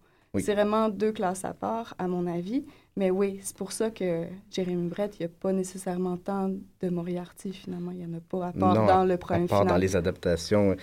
C'est 0.41 0.55
vraiment 0.55 0.89
deux 0.89 1.13
classes 1.13 1.45
à 1.45 1.55
part, 1.55 1.95
à 1.99 2.09
mon 2.09 2.27
avis. 2.27 2.65
Mais 2.97 3.11
oui, 3.11 3.41
c'est 3.43 3.57
pour 3.57 3.73
ça 3.73 3.91
que 3.91 4.25
Jérémy 4.51 4.89
Brett, 4.89 5.17
il 5.19 5.23
n'y 5.23 5.27
a 5.27 5.29
pas 5.41 5.53
nécessairement 5.53 6.17
tant 6.17 6.49
de 6.49 6.89
Moriarty, 6.89 7.53
finalement. 7.53 7.91
Il 7.93 7.99
n'y 7.99 8.07
en 8.07 8.19
a 8.19 8.21
pas, 8.21 8.49
à 8.49 8.53
part 8.53 8.87
dans 8.87 9.05
le 9.05 9.17
premier 9.17 9.45
à 9.45 9.49
part 9.49 9.65
dans 9.65 9.77
les 9.77 9.97
adaptations. 9.97 10.77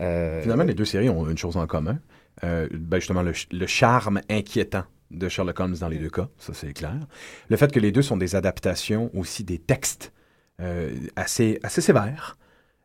Euh, 0.00 0.42
finalement, 0.42 0.64
les 0.64 0.74
deux 0.74 0.84
séries 0.84 1.08
ont 1.08 1.28
une 1.28 1.38
chose 1.38 1.56
en 1.56 1.66
commun. 1.66 1.98
Euh, 2.44 2.68
ben 2.72 2.98
justement, 2.98 3.22
le, 3.22 3.66
charme 3.66 4.20
inquiétant 4.30 4.84
de 5.10 5.28
Sherlock 5.28 5.58
Holmes 5.58 5.76
dans 5.80 5.88
les 5.88 5.98
deux 5.98 6.10
cas, 6.10 6.28
ça 6.38 6.52
c'est 6.54 6.72
clair. 6.72 6.98
Le 7.48 7.56
fait 7.56 7.72
que 7.72 7.80
les 7.80 7.90
deux 7.90 8.02
sont 8.02 8.16
des 8.16 8.36
adaptations 8.36 9.10
aussi 9.14 9.42
des 9.42 9.58
textes 9.58 10.12
euh, 10.60 10.94
assez, 11.16 11.58
assez 11.62 11.80
sévères, 11.80 12.36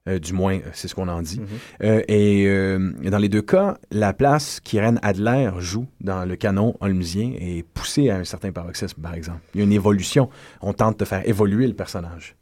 euh, 0.10 0.20
du 0.20 0.34
moins, 0.34 0.60
c'est 0.74 0.90
ce 0.90 0.96
qu'on 0.96 1.08
en 1.08 1.22
dit. 1.22 1.40
Mhm. 1.40 1.48
Euh, 1.84 2.02
et 2.10 2.46
euh, 2.48 2.92
dans 3.06 3.18
les 3.18 3.30
deux 3.30 3.42
cas, 3.42 3.78
la 3.90 4.12
place 4.12 4.60
qu'Irène 4.60 5.00
Adler 5.02 5.52
joue 5.60 5.88
dans 6.02 6.26
le 6.26 6.36
canon 6.36 6.76
holmesien 6.82 7.34
est 7.40 7.66
poussée 7.66 8.10
à 8.10 8.18
un 8.18 8.26
certain 8.26 8.52
paroxysme, 8.52 9.02
par 9.02 9.14
exemple. 9.14 9.40
Il 9.54 9.60
y 9.60 9.62
a 9.62 9.64
une 9.64 9.72
évolution. 9.72 10.30
On 10.62 10.74
tente 10.74 11.00
de 11.00 11.06
faire 11.06 11.28
évoluer 11.28 11.68
le 11.68 11.74
personnage. 11.74 12.36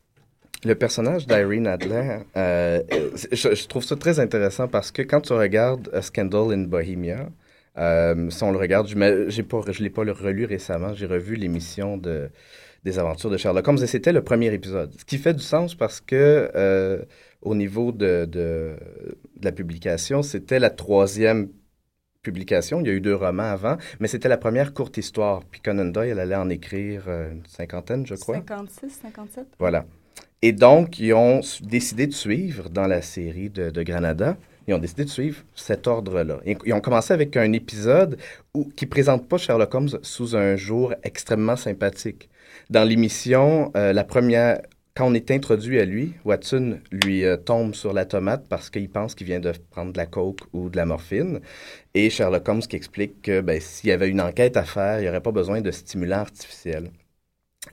Le 0.64 0.74
personnage 0.74 1.28
d'Irene 1.28 1.68
Adler, 1.68 2.20
je, 2.36 3.68
trouve 3.68 3.84
ça 3.84 3.96
très 3.96 4.20
intéressant 4.20 4.68
parce 4.68 4.92
que 4.92 5.02
quand 5.02 5.22
tu 5.22 5.34
regardes 5.34 5.90
A 5.94 6.02
Scandal 6.02 6.54
in 6.54 6.64
Bohemia, 6.64 7.30
si 8.30 8.44
on 8.44 8.52
le 8.52 8.58
regarde, 8.58 8.88
je 8.88 8.96
ne 8.96 9.84
l'ai 9.84 9.90
pas 9.90 10.02
relu 10.02 10.46
récemment, 10.46 10.94
j'ai 10.94 11.08
revu 11.08 11.36
l'émission 11.36 11.98
de, 11.98 12.30
des 12.84 13.00
aventures 13.00 13.32
de 13.32 13.38
Sherlock 13.38 13.68
Holmes 13.68 13.80
et 13.82 13.88
c'était 13.88 14.14
le 14.14 14.24
premier 14.24 14.54
épisode. 14.54 14.94
Ce 15.00 15.06
qui 15.06 15.18
fait 15.18 15.34
du 15.34 15.44
sens 15.44 15.74
parce 15.74 16.00
que 16.00 16.52
au 17.42 17.56
niveau 17.56 17.92
de, 17.92 18.26
de, 18.26 18.76
la 19.42 19.52
publication, 19.52 20.22
c'était 20.22 20.60
la 20.60 20.70
troisième 20.70 21.50
publication. 22.22 22.80
Il 22.82 22.88
y 22.88 22.90
a 22.90 22.94
eu 22.94 23.02
deux 23.02 23.16
romans 23.16 23.44
avant, 23.44 23.78
mais 24.00 24.08
c'était 24.08 24.30
la 24.30 24.38
première 24.38 24.74
courte 24.74 24.98
histoire. 24.98 25.44
Puis 25.50 25.62
Conan 25.62 25.86
Doyle, 25.86 26.10
elle 26.10 26.20
allait 26.20 26.36
en 26.36 26.50
écrire 26.50 27.06
euh, 27.08 27.32
une 27.32 27.46
cinquantaine, 27.48 28.06
je 28.06 28.16
crois. 28.16 28.36
56, 28.36 29.00
57. 29.02 29.48
Voilà. 29.58 29.86
Et 30.44 30.52
donc, 30.52 31.00
ils 31.00 31.14
ont 31.14 31.42
décidé 31.62 32.08
de 32.08 32.14
suivre 32.14 32.70
dans 32.70 32.88
la 32.88 33.02
série 33.02 33.50
de, 33.50 33.70
de 33.70 33.84
Granada. 33.84 34.38
Ils 34.68 34.74
ont 34.74 34.80
décidé 34.80 35.06
de 35.06 35.10
suivre 35.10 35.44
cet 35.56 35.88
ordre-là. 35.88 36.40
Ils 36.46 36.74
ont 36.74 36.82
commencé 36.82 37.14
avec 37.14 37.36
un 37.38 37.52
épisode 37.54 38.18
où, 38.54 38.66
qui 38.76 38.86
présente 38.86 39.28
pas 39.28 39.38
Sherlock 39.38 39.74
Holmes 39.74 39.90
sous 40.02 40.36
un 40.36 40.56
jour 40.56 40.94
extrêmement 41.04 41.56
sympathique. 41.56 42.30
Dans 42.70 42.88
l'émission, 42.88 43.72
euh, 43.76 43.92
la 43.94 44.04
première, 44.04 44.62
quand 44.96 45.08
on 45.08 45.14
est 45.14 45.32
introduit 45.32 45.80
à 45.80 45.86
lui, 45.86 46.14
Watson 46.26 46.80
lui 46.92 47.24
euh, 47.24 47.38
tombe 47.38 47.74
sur 47.76 47.94
la 47.94 48.06
tomate 48.06 48.48
parce 48.50 48.70
qu'il 48.70 48.90
pense 48.90 49.16
qu'il 49.16 49.28
vient 49.28 49.40
de 49.40 49.54
prendre 49.70 49.94
de 49.94 49.98
la 49.98 50.06
coke 50.06 50.42
ou 50.54 50.70
de 50.70 50.78
la 50.78 50.86
morphine. 50.86 51.40
Et 51.94 52.10
Sherlock 52.10 52.48
Holmes 52.48 52.62
qui 52.62 52.76
explique 52.76 53.22
que 53.22 53.42
ben, 53.42 53.60
s'il 53.62 53.90
y 53.90 53.94
avait 53.94 54.10
une 54.10 54.22
enquête 54.22 54.58
à 54.58 54.64
faire, 54.64 55.00
il 55.00 55.04
n'y 55.04 55.10
aurait 55.10 55.22
pas 55.22 55.32
besoin 55.32 55.62
de 55.62 55.72
stimulants 55.72 56.20
artificiels. 56.20 56.92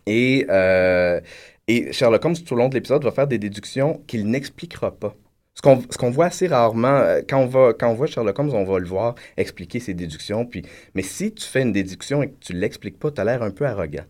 Et, 0.07 0.47
euh, 0.49 1.21
et 1.67 1.93
Sherlock 1.93 2.25
Holmes, 2.25 2.37
tout 2.37 2.55
au 2.55 2.57
long 2.57 2.69
de 2.69 2.75
l'épisode, 2.75 3.03
va 3.05 3.11
faire 3.11 3.27
des 3.27 3.39
déductions 3.39 4.03
qu'il 4.07 4.27
n'expliquera 4.31 4.93
pas. 4.93 5.15
Ce 5.55 5.99
qu'on, 5.99 6.11
voit 6.11 6.27
assez 6.27 6.47
rarement, 6.47 6.99
euh, 6.99 7.21
quand 7.29 7.41
on, 7.41 7.95
voit 7.95 8.07
Sherlock 8.07 8.39
Holmes, 8.39 8.55
on 8.55 8.65
va 8.65 8.79
le 8.79 8.87
voir 8.87 9.17
expliquer 9.37 9.81
ses 9.81 9.93
déductions. 9.93 10.47
Puis, 10.47 10.63
mais 10.95 11.03
si 11.03 11.35
tu 11.35 11.45
fais 11.45 11.63
une 11.63 11.73
déduction 11.73 12.23
et 12.23 12.29
que 12.29 12.37
tu 12.39 12.55
ne 12.55 12.61
l'expliques 12.61 12.99
pas, 12.99 13.11
tu 13.11 13.21
as 13.21 13.25
l'air 13.25 13.43
un 13.43 13.51
peu 13.51 13.67
arrogant. 13.67 14.05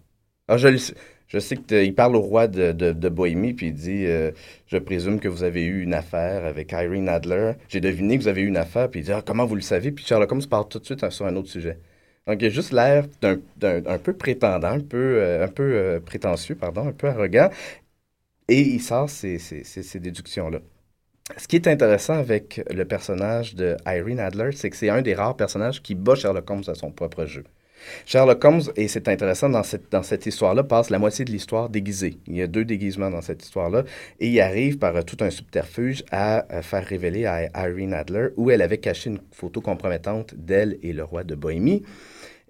Ah, 0.49 0.59
je, 0.59 0.69
le 0.69 0.79
je 1.29 1.39
sais 1.39 1.57
qu'il 1.57 1.95
parle 1.95 2.17
au 2.17 2.21
roi 2.21 2.49
de, 2.49 2.73
de, 2.73 2.93
puis 3.53 3.67
il 3.69 3.75
dit 3.75 4.07
euh, 4.07 4.33
Je 4.67 4.79
présume 4.79 5.21
que 5.21 5.29
vous 5.29 5.43
avez 5.43 5.65
eu 5.65 5.83
une 5.83 5.95
affaire 5.95 6.45
avec 6.47 6.73
Irene 6.73 7.09
Adler. 7.09 7.53
J'ai 7.69 7.81
deviné 7.81 8.17
que 8.19 8.23
vous 8.23 8.29
avez 8.29 8.43
eu 8.43 8.47
une 8.49 8.57
affaire, 8.57 8.91
puis 8.91 9.01
il 9.01 9.05
dit 9.05 9.13
Ah, 9.13 9.23
Comment 9.25 9.45
vous 9.47 9.55
le 9.57 9.61
savez? 9.61 9.93
Puis 9.93 10.05
Sherlock 10.07 10.33
Holmes 10.33 10.47
parle 10.49 10.69
tout 10.69 10.79
de 10.79 10.85
suite 10.87 11.09
sur 11.11 11.27
un 11.27 11.37
autre 11.37 11.49
sujet. 11.49 11.79
Donc, 12.27 12.43
il 12.43 12.47
a 12.47 12.51
juste 12.51 12.73
l'air 12.73 13.07
d'un, 13.23 13.39
d'un- 13.57 13.85
un 13.87 13.99
peu 13.99 14.13
prétendant, 14.15 14.69
un 14.69 14.81
peu, 14.81 14.97
euh, 15.23 15.47
euh, 15.61 16.01
prétentieux, 16.01 16.55
pardon, 16.57 16.87
un 16.89 16.93
peu 16.93 17.09
arrogant, 17.09 17.49
et 18.49 18.61
il 18.61 18.81
sort 18.83 19.09
ces, 19.11 19.39
ces 19.39 20.01
déductions-là. 20.01 20.61
Ce 21.39 21.49
qui 21.49 21.57
est 21.57 21.69
intéressant 21.69 22.15
avec 22.15 22.63
le 22.71 22.85
personnage 22.87 23.55
de 23.57 23.77
Irene 23.87 24.21
Adler, 24.21 24.53
c'est 24.53 24.71
que 24.71 24.77
c'est 24.77 24.91
un 24.91 25.03
des 25.03 25.15
rares 25.15 25.37
personnages 25.37 25.83
qui 25.83 25.95
bat 25.95 26.15
Sherlock 26.17 26.51
Holmes 26.51 26.65
à 26.69 26.75
son 26.75 26.93
propre 26.93 27.27
jeu. 27.27 27.45
Sherlock 28.07 28.45
Holmes, 28.45 28.63
et 28.77 28.89
c'est 28.89 29.09
intéressant 29.09 29.49
dans 29.49 29.63
cette, 29.63 29.91
dans 29.91 30.03
cette 30.03 30.27
histoire-là, 30.27 30.63
passe 30.63 30.91
la 30.91 30.99
moitié 30.99 31.25
de 31.25 31.31
l'histoire 31.31 31.69
déguisé. 31.69 32.19
Il 32.27 32.37
y 32.37 32.43
a 32.43 32.47
deux 32.47 32.65
déguisements 32.65 33.11
dans 33.11 33.23
cette 33.23 33.43
histoire-là, 33.43 33.85
et 34.21 34.29
il 34.29 34.41
arrive 34.41 34.79
par 34.79 34.97
euh, 34.97 35.03
tout 35.03 35.17
un 35.21 35.31
subterfuge 35.31 36.05
à 36.11 36.47
euh, 36.53 36.63
faire 36.63 36.85
révéler 36.85 37.27
à 37.27 37.69
Irene 37.69 37.95
Adler 37.95 38.29
où 38.37 38.51
elle 38.51 38.63
avait 38.63 38.79
caché 38.79 39.11
une 39.11 39.21
photo 39.33 39.61
compromettante 39.61 40.35
d'elle 40.37 40.79
et 40.83 40.93
le 40.93 41.05
roi 41.05 41.25
de 41.25 41.35
Bohémie. 41.35 41.83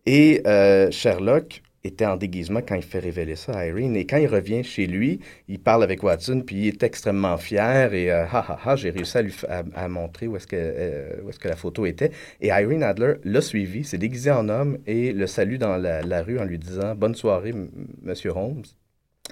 Et 0.07 0.43
euh, 0.47 0.91
Sherlock 0.91 1.63
était 1.89 2.07
en 2.07 2.17
déguisement 2.17 2.61
quand 2.67 2.75
il 2.75 2.83
fait 2.83 2.99
révéler 2.99 3.37
ça 3.37 3.53
à 3.53 3.67
Irene. 3.67 3.97
Et 3.97 4.07
quand 4.07 4.17
il 4.17 4.27
revient 4.27 4.63
chez 4.63 4.87
lui, 4.87 5.21
il 5.49 5.59
parle 5.59 5.83
avec 5.83 6.03
Watson, 6.03 6.43
puis 6.47 6.57
il 6.57 6.69
est 6.69 6.83
extrêmement 6.83 7.37
fier 7.37 7.93
et 7.93 8.11
euh, 8.11 8.25
ha 8.25 8.45
ha 8.49 8.59
ha, 8.65 8.77
j'ai 8.77 8.91
réussi 8.91 9.19
à 9.19 9.23
lui 9.23 9.35
à, 9.75 9.89
montrer 9.89 10.27
où 10.27 10.37
est-ce 10.37 10.47
que, 10.47 10.57
euh, 10.57 11.29
est-ce 11.29 11.39
que 11.39 11.49
la 11.49 11.57
photo 11.57 11.87
était. 11.87 12.13
Et 12.41 12.49
Irene 12.49 12.83
Adler 12.83 13.15
l'a 13.25 13.41
suivi, 13.41 13.85
s'est 13.85 13.99
déguisé 13.99 14.31
en 14.31 14.49
homme 14.49 14.79
et 14.87 15.13
le 15.13 15.27
salue 15.27 15.57
dans 15.57 15.77
la, 15.77 16.03
la 16.03 16.23
rue 16.23 16.39
en 16.39 16.45
lui 16.45 16.59
disant 16.59 16.95
Bonne 16.95 17.15
soirée, 17.15 17.55
monsieur 18.03 18.31
Holmes. 18.31 18.63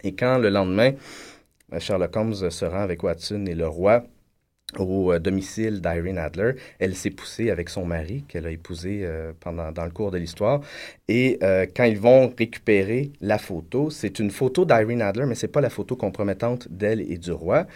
Et 0.04 0.14
quand 0.14 0.38
le 0.38 0.50
lendemain, 0.50 0.92
euh, 1.72 1.80
Sherlock 1.80 2.16
Holmes 2.16 2.50
se 2.50 2.64
rend 2.64 2.80
avec 2.80 3.02
Watson 3.02 3.46
et 3.46 3.54
le 3.54 3.66
roi 3.66 4.04
au 4.78 5.12
euh, 5.12 5.18
domicile 5.18 5.80
d'Irene 5.80 6.18
Adler. 6.18 6.52
Elle 6.78 6.94
s'est 6.94 7.10
poussée 7.10 7.50
avec 7.50 7.68
son 7.68 7.84
mari, 7.84 8.24
qu'elle 8.28 8.46
a 8.46 8.50
épousé 8.50 9.00
euh, 9.02 9.32
pendant, 9.38 9.72
dans 9.72 9.84
le 9.84 9.90
cours 9.90 10.10
de 10.10 10.18
l'histoire. 10.18 10.60
Et 11.08 11.38
euh, 11.42 11.66
quand 11.74 11.84
ils 11.84 11.98
vont 11.98 12.32
récupérer 12.36 13.12
la 13.20 13.38
photo, 13.38 13.90
c'est 13.90 14.18
une 14.18 14.30
photo 14.30 14.64
d'Irene 14.64 15.02
Adler, 15.02 15.26
mais 15.26 15.34
c'est 15.34 15.48
pas 15.48 15.60
la 15.60 15.70
photo 15.70 15.96
compromettante 15.96 16.68
d'elle 16.70 17.00
et 17.00 17.18
du 17.18 17.32
roi. 17.32 17.66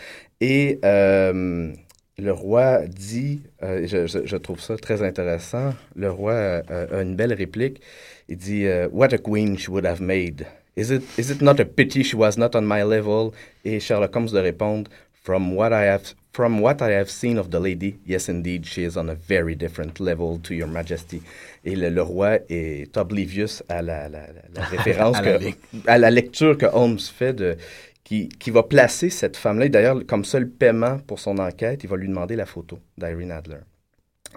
Et 0.41 0.79
le 0.83 2.33
roi 2.33 2.81
dit, 2.87 3.43
je, 3.63 4.37
trouve 4.37 4.61
ça 4.61 4.77
très 4.77 5.03
intéressant, 5.03 5.73
le 5.95 6.11
roi 6.11 6.35
a 6.35 7.03
une 7.03 7.17
belle 7.17 7.33
réplique. 7.33 7.81
Il 8.29 8.37
dit 8.37 8.67
What 8.93 9.15
a 9.15 9.19
queen 9.19 9.59
she 9.59 9.69
would 9.69 9.87
have 9.87 10.01
made. 10.01 10.47
Is 10.77 10.91
it, 10.91 11.03
is 11.19 11.31
it 11.31 11.43
not 11.43 11.61
a 11.61 11.65
pity 11.65 12.03
she 12.03 12.15
was 12.15 12.39
not 12.39 12.55
on 12.55 12.63
my 12.63 12.83
level? 12.83 13.33
Et 13.65 13.81
Sherlock 13.81 14.15
Holmes 14.15 14.31
de 14.31 14.39
répondre 14.39 14.91
From 15.31 15.55
what 15.55 15.73
I 15.73 15.85
have 15.87 16.03
from 16.33 16.61
what 16.61 16.81
I 16.83 16.91
have 16.95 17.09
seen 17.09 17.39
of 17.39 17.51
the 17.51 17.61
lady, 17.61 18.01
yes 18.05 18.29
indeed, 18.29 18.65
she 18.67 18.83
is 18.85 18.97
on 18.97 19.09
a 19.09 19.15
very 19.15 19.55
different 19.55 20.01
level 20.01 20.41
to 20.43 20.55
your 20.55 20.67
majesty. 20.69 21.23
Et 21.65 21.77
le, 21.77 21.89
le 21.89 22.03
roi 22.03 22.39
est 22.49 22.97
oblivious 22.97 23.63
à 23.69 23.81
la, 23.81 24.09
la- 24.09 24.27
la- 24.27 24.43
la 24.55 24.65
référence, 24.77 25.17
À 25.19 25.23
la 25.23 25.39
que- 25.39 25.45
à 25.87 25.99
la 25.99 26.11
lecture 26.11 26.59
que 26.59 26.67
Holmes 26.67 26.99
fait 26.99 27.33
de 27.33 27.57
qui, 28.03 28.29
qui 28.29 28.51
va 28.51 28.65
placer 28.65 29.09
cette 29.09 29.37
femme-là. 29.37 29.67
Et 29.67 29.69
D'ailleurs, 29.69 30.05
comme 30.05 30.25
seul 30.25 30.49
paiement 30.49 30.99
pour 31.07 31.21
son 31.21 31.39
enquête, 31.39 31.85
il 31.85 31.89
va 31.89 31.97
lui 31.97 32.09
demander 32.09 32.35
la 32.35 32.47
photo 32.47 32.81
d'Irene 32.99 33.31
Adler. 33.31 33.59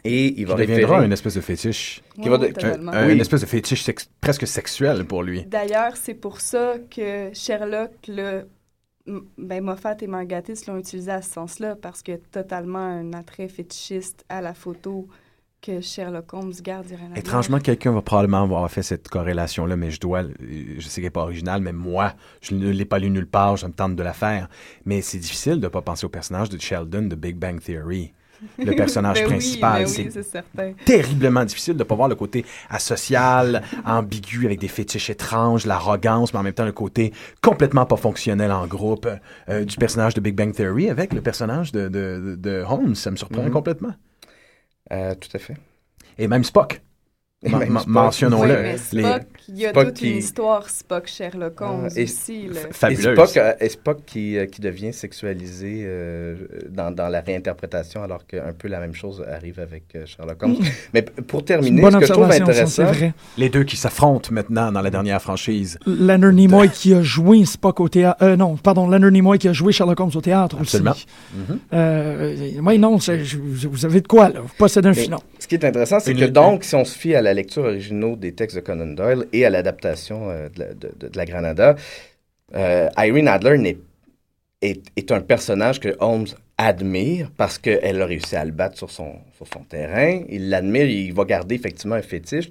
Et 0.04 0.40
il 0.40 0.46
va 0.46 0.54
Qui 0.56 0.62
deviendra 0.62 0.88
référer... 0.90 1.06
une 1.06 1.14
espèce 1.14 1.36
de 1.36 1.42
fétiche. 1.42 2.02
Qui 2.22 2.30
va 2.30 2.38
de- 2.38 2.48
totalement. 2.48 2.92
Un- 2.92 3.08
Oui. 3.08 3.14
Une 3.14 3.22
espèce 3.22 3.42
de 3.42 3.46
fétiche 3.48 3.82
sex- 3.84 4.10
presque 4.22 4.46
sexuel 4.48 5.06
pour 5.06 5.24
lui. 5.24 5.44
D'ailleurs, 5.46 5.96
c'est 5.96 6.14
pour 6.16 6.40
ça 6.42 6.76
que 6.96 7.30
Sherlock, 7.34 7.92
le, 8.08 8.48
ben, 9.06 9.64
Moffat 9.64 9.98
et 10.02 10.08
Margatis 10.08 10.66
l'ont 10.68 10.78
utilisé 10.78 11.12
à 11.12 11.22
ce 11.22 11.32
sens-là, 11.32 11.76
parce 11.76 12.02
a 12.08 12.18
totalement 12.18 12.80
un 12.80 13.14
attrait 13.14 13.48
fétichiste 13.48 14.26
à 14.30 14.42
la 14.42 14.54
photo 14.54 15.08
que 15.62 15.80
Sherlock 15.82 16.34
Holmes 16.34 16.54
garde. 16.62 16.88
Étrangement, 17.16 17.60
quelqu'un 17.60 17.92
va 17.92 18.02
probablement 18.02 18.44
avoir 18.44 18.70
fait 18.70 18.84
cette 18.84 19.08
corrélation-là, 19.08 19.78
mais 19.78 19.92
je 19.92 20.00
dois, 20.00 20.24
je 20.24 20.82
sais 20.82 20.96
qu'elle 20.96 21.06
n'est 21.06 21.10
pas 21.10 21.22
originale, 21.22 21.62
mais 21.62 21.72
moi, 21.72 22.14
je 22.42 22.54
ne 22.54 22.70
l'ai 22.70 22.86
pas 22.86 23.00
lu 23.00 23.10
nulle 23.10 23.28
part, 23.28 23.56
je 23.58 23.66
me 23.66 23.72
tente 23.72 23.96
de 23.96 24.04
la 24.04 24.14
faire. 24.14 24.50
Mais 24.86 25.02
c'est 25.02 25.20
difficile 25.20 25.56
de 25.56 25.66
ne 25.66 25.70
pas 25.70 25.82
penser 25.82 26.06
au 26.06 26.10
personnage 26.10 26.50
de 26.50 26.60
Sheldon 26.60 27.04
de 27.04 27.16
Big 27.16 27.38
Bang 27.38 27.62
Theory. 27.62 28.14
Le 28.58 28.72
personnage 28.76 29.18
Ben 29.18 29.24
oui, 29.26 29.30
principal, 29.30 29.84
ben 29.86 29.90
oui, 29.90 30.10
c'est 30.12 30.86
terriblement 30.86 31.44
difficile 31.46 31.74
de 31.76 31.80
ne 31.80 31.84
pas 31.84 31.96
voir 31.96 32.08
le 32.10 32.16
côté 32.16 32.46
asocial, 32.70 33.62
ambigu, 33.86 34.46
avec 34.46 34.60
des 34.60 34.68
fétiches 34.68 35.10
étranges, 35.10 35.66
l'arrogance, 35.66 36.34
mais 36.34 36.40
en 36.40 36.44
même 36.44 36.54
temps 36.54 36.66
le 36.66 36.72
côté 36.72 37.14
complètement 37.42 37.86
pas 37.86 37.98
fonctionnel 37.98 38.52
en 38.52 38.68
groupe 38.68 39.08
euh, 39.50 39.66
du 39.66 39.76
personnage 39.78 40.14
de 40.14 40.22
Big 40.22 40.36
Bang 40.36 40.54
Theory 40.54 40.90
avec 40.90 41.14
le 41.14 41.22
personnage 41.22 41.72
de, 41.72 41.88
de, 41.88 42.36
de- 42.40 42.64
Holmes. 42.68 42.96
Ça 42.96 43.12
me 43.12 43.16
surprend 43.16 43.44
Mhm. 43.44 43.52
complètement. 43.52 43.94
Euh, 44.92 45.16
tout 45.16 45.30
à 45.34 45.40
fait. 45.40 45.56
Et 46.18 46.28
même 46.28 46.44
Spock. 46.44 46.82
Mentionnons-le. 47.88 48.54
Oui, 48.54 48.60
mais 48.62 48.76
Les- 48.94 49.02
Spock, 49.04 49.22
il 49.50 49.58
y 49.60 49.66
a 49.66 49.70
Spock 49.70 49.86
toute 49.88 49.94
qui- 49.96 50.12
une 50.12 50.18
histoire 50.18 50.70
Spock-Sherlock 50.70 51.62
Holmes 51.62 51.88
Ah, 51.90 52.00
et- 52.00 52.04
aussi. 52.04 52.48
là. 52.48 52.54
F- 52.62 52.68
Et 52.70 52.74
fabuleuse. 52.74 53.14
Spock, 53.30 53.38
euh, 53.38 53.54
et 53.60 53.70
Spock 53.70 53.98
qui, 54.06 54.38
euh, 54.38 54.46
qui 54.46 54.62
devient 54.62 54.94
sexualisé 54.94 55.84
euh, 55.86 56.36
dans, 56.70 56.92
dans 56.92 57.08
la 57.10 57.22
réinterprétation, 57.22 58.04
alors 58.04 58.26
qu'un 58.26 58.54
peu 58.58 58.68
la 58.68 58.80
même 58.80 58.94
chose 58.94 59.24
arrive 59.30 59.60
avec 59.60 59.84
Sherlock 60.06 60.42
Holmes. 60.44 60.56
Mais 60.94 61.02
pour 61.02 61.44
terminer, 61.44 61.82
Bonne 61.82 61.94
ce 61.94 61.98
que 62.00 62.06
je 62.06 62.12
trouve 62.14 62.32
intéressant, 62.32 62.84
vrai. 62.86 63.14
Les 63.38 63.50
deux 63.50 63.64
qui 63.64 63.76
s'affrontent 63.78 64.30
maintenant 64.32 64.72
dans 64.72 64.82
la 64.82 64.90
dernière 64.90 65.22
franchise. 65.22 65.78
Leonard 65.86 66.32
Nimoy 66.34 66.70
qui 66.70 66.94
a 66.94 67.02
joué 67.02 67.44
Spock 67.46 67.80
au 67.80 67.90
théâtre. 67.90 68.18
Euh, 68.24 68.36
non, 68.36 68.56
pardon, 68.56 68.88
Leonard 68.88 69.12
Nimoy 69.12 69.38
qui 69.38 69.48
a 69.48 69.54
joué 69.54 69.72
Sherlock 69.74 70.00
Holmes 70.00 70.12
au 70.16 70.22
théâtre 70.22 70.58
Absolument. 70.60 70.92
aussi. 70.92 71.06
Euh, 71.74 72.36
oui, 72.62 72.80
non, 72.80 72.98
je- 73.00 73.38
vous 73.68 73.86
avez 73.86 74.02
de 74.02 74.08
quoi, 74.08 74.30
là. 74.30 74.40
Vous 74.42 74.50
possédez 74.58 74.88
un 74.90 74.92
Mais 74.92 75.04
filon. 75.04 75.20
ce 75.40 75.48
qui 75.48 75.56
est 75.56 75.66
intéressant, 75.66 76.00
c'est 76.00 76.14
que 76.14 76.26
donc, 76.26 76.64
si 76.64 76.76
on 76.76 76.86
se 76.86 76.98
fie 76.98 77.16
à 77.16 77.22
la 77.22 77.33
lecture 77.34 77.64
originale 77.64 78.20
des 78.20 78.34
textes 78.34 78.56
de 78.58 78.62
Conan 78.62 78.88
Doyle 78.94 79.26
et 79.34 79.46
à 79.46 79.50
l'adaptation 79.50 80.30
euh, 80.30 80.50
de, 80.50 81.10
la- 81.16 81.26
Granada, 81.26 81.76
euh, 82.56 82.90
Irene 82.98 83.28
Adler 83.28 83.78
est, 84.62 84.82
est 84.96 85.12
un 85.12 85.22
personnage 85.22 85.80
que 85.80 85.96
Holmes 86.00 86.28
admire 86.58 87.32
parce 87.38 87.58
qu'elle 87.58 88.02
a 88.02 88.06
réussi 88.06 88.36
à 88.36 88.46
le 88.46 88.52
battre 88.52 88.78
sur 88.78 88.92
son, 88.92 89.16
sur 89.36 89.48
son 89.48 89.64
terrain. 89.64 90.24
Il 90.30 90.50
l'admire, 90.50 90.86
il 90.86 91.14
va 91.14 91.26
garder 91.26 91.56
effectivement 91.56 91.96
un 91.96 92.02
fétiche. 92.02 92.50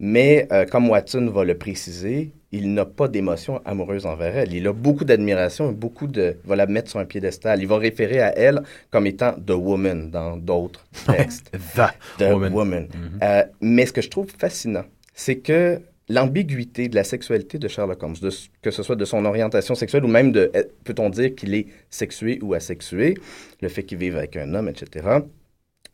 Mais 0.00 0.46
euh, 0.52 0.66
comme 0.66 0.88
Watson 0.90 1.28
va 1.32 1.44
le 1.44 1.58
préciser, 1.58 2.32
il 2.52 2.72
n'a 2.72 2.86
pas 2.86 3.08
d'émotion 3.08 3.60
amoureuse 3.64 4.06
envers 4.06 4.36
elle. 4.36 4.54
Il 4.54 4.66
a 4.66 4.72
beaucoup 4.72 5.04
d'admiration, 5.04 5.72
beaucoup 5.72 6.06
de... 6.06 6.36
va 6.44 6.56
la 6.56 6.66
mettre 6.66 6.90
sur 6.90 6.98
un 6.98 7.04
piédestal. 7.04 7.60
Il 7.60 7.68
va 7.68 7.76
référer 7.76 8.20
à 8.20 8.36
elle 8.36 8.62
comme 8.90 9.06
étant 9.06 9.34
The 9.34 9.50
Woman 9.50 10.10
dans 10.10 10.36
d'autres 10.36 10.86
textes. 11.06 11.50
The 11.74 12.18
The 12.18 12.32
Woman. 12.32 12.52
Woman. 12.52 12.88
Euh, 13.22 13.44
mais 13.60 13.86
ce 13.86 13.92
que 13.92 14.00
je 14.00 14.08
trouve 14.08 14.28
fascinant, 14.38 14.84
c'est 15.14 15.38
que 15.38 15.80
l'ambiguïté 16.08 16.88
de 16.88 16.94
la 16.94 17.04
sexualité 17.04 17.58
de 17.58 17.68
Sherlock 17.68 18.02
Holmes, 18.02 18.16
de, 18.22 18.30
que 18.62 18.70
ce 18.70 18.82
soit 18.82 18.96
de 18.96 19.04
son 19.04 19.24
orientation 19.26 19.74
sexuelle 19.74 20.04
ou 20.04 20.08
même 20.08 20.32
de, 20.32 20.50
euh, 20.56 20.64
peut-on 20.84 21.10
dire 21.10 21.34
qu'il 21.34 21.54
est 21.54 21.66
sexué 21.90 22.38
ou 22.42 22.54
asexué, 22.54 23.14
le 23.60 23.68
fait 23.68 23.82
qu'il 23.82 23.98
vive 23.98 24.16
avec 24.16 24.36
un 24.36 24.54
homme, 24.54 24.68
etc. 24.68 25.06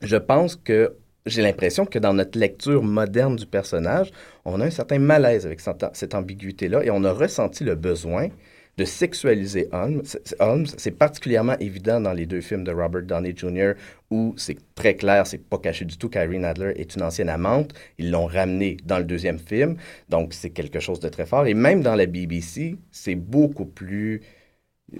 Je 0.01 0.17
pense 0.17 0.55
que 0.55 0.95
j'ai 1.27 1.43
l'impression 1.43 1.87
que 1.87 1.99
dans 1.99 2.13
notre 2.15 2.39
lecture 2.39 2.83
moderne 2.83 3.37
du 3.37 3.47
personnage, 3.47 4.11
on 4.45 4.61
a 4.61 4.67
un 4.67 4.71
certain 4.71 4.99
malaise 4.99 5.47
avec 5.47 5.61
cette, 5.61 6.15
ambiguïté-là 6.15 6.85
et 6.85 6.91
on 6.91 7.03
a 7.05 7.13
ressenti 7.13 7.65
le 7.65 7.75
besoin 7.75 8.29
de 8.77 8.85
sexualiser 8.85 9.69
Holmes. 9.73 10.03
C'est- 10.05 10.91
particulièrement 10.91 11.57
évident 11.61 12.01
dans 12.01 12.13
les 12.13 12.27
deux 12.27 12.41
films 12.41 12.65
de 12.65 12.73
Robert 12.73 13.03
Downey 13.05 13.33
Jr. 13.37 13.73
où 14.11 14.35
c'est 14.37 14.59
très 14.75 14.97
clair, 14.97 15.27
c'est 15.27 15.39
pas 15.39 15.59
caché 15.59 15.85
du 15.85 15.97
tout 15.97 16.09
qu'Irene 16.09 16.45
Adler 16.45 16.73
est 16.77 16.95
une 16.97 17.03
ancienne 17.03 17.29
amante. 17.29 17.73
Ils 17.99 18.11
l'ont 18.11 18.27
ramené 18.27 18.77
dans 18.85 18.99
le 18.99 19.05
deuxième 19.05 19.39
film, 19.39 19.77
donc 20.09 20.35
c'est 20.35 20.51
quelque 20.51 20.81
chose 20.81 21.01
de 21.01 21.09
très 21.09 21.25
fort. 21.27 21.47
Et 21.47 21.55
même 21.55 21.83
dans 21.83 21.95
la 21.95 22.07
BBC, 22.07 22.77
c'est 22.91 23.15
beaucoup 23.15 23.65
plus 23.67 24.23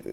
euh, 0.07 0.13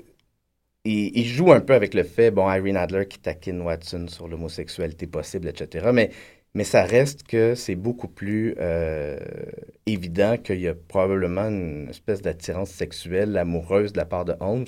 il, 0.84 1.26
joue 1.26 1.52
un 1.52 1.62
peu 1.62 1.74
avec 1.74 1.94
le 1.94 2.04
fait, 2.04 2.32
bon, 2.32 2.52
Irene 2.52 2.78
Adler 2.78 3.06
qui 3.08 3.20
taquine 3.20 3.62
Watson 3.62 4.08
sur 4.08 4.28
l'homosexualité 4.28 5.08
possible, 5.08 5.48
etc. 5.48 5.90
Mais, 5.94 6.10
mais 6.54 6.64
ça 6.64 6.84
reste 6.84 7.24
que 7.24 7.56
c'est 7.56 7.76
beaucoup 7.76 8.08
plus 8.08 8.56
euh, 8.60 9.18
évident 9.86 10.38
qu'il 10.38 10.60
y 10.60 10.68
a 10.68 10.74
probablement 10.74 11.48
une 11.48 11.88
espèce 11.90 12.22
d'attirance 12.22 12.72
sexuelle, 12.72 13.38
amoureuse 13.38 13.94
de 13.94 13.98
la 13.98 14.06
part 14.06 14.26
de 14.26 14.36
Holmes, 14.40 14.66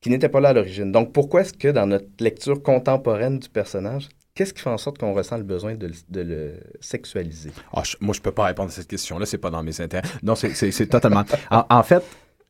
qui 0.00 0.10
n'était 0.10 0.28
pas 0.28 0.40
là 0.40 0.50
à 0.50 0.52
l'origine. 0.52 0.92
Donc 0.92 1.12
pourquoi 1.12 1.40
est-ce 1.42 1.54
que 1.54 1.68
dans 1.68 1.86
notre 1.86 2.06
lecture 2.20 2.62
contemporaine 2.62 3.38
du 3.38 3.48
personnage, 3.48 4.08
qu'est-ce 4.34 4.54
qui 4.54 4.62
fait 4.62 4.70
en 4.70 4.78
sorte 4.78 4.98
qu'on 4.98 5.14
ressent 5.14 5.38
le 5.38 5.42
besoin 5.44 5.74
de, 5.74 5.90
le- 6.14 6.60
sexualiser? 6.80 7.50
Ah, 7.72 7.82
je- 7.84 7.96
moi, 8.00 8.14
je 8.14 8.20
peux 8.20 8.32
pas 8.32 8.44
répondre 8.44 8.68
à 8.68 8.72
cette 8.72 8.86
question-là, 8.86 9.26
c'est 9.26 9.38
pas 9.38 9.50
dans 9.50 9.62
mes 9.62 9.80
intérêts. 9.80 10.06
Non, 10.22 10.34
c'est 10.36 10.86
totalement. 10.88 11.24
En, 11.50 11.64
en 11.68 11.82
fait, 11.82 12.04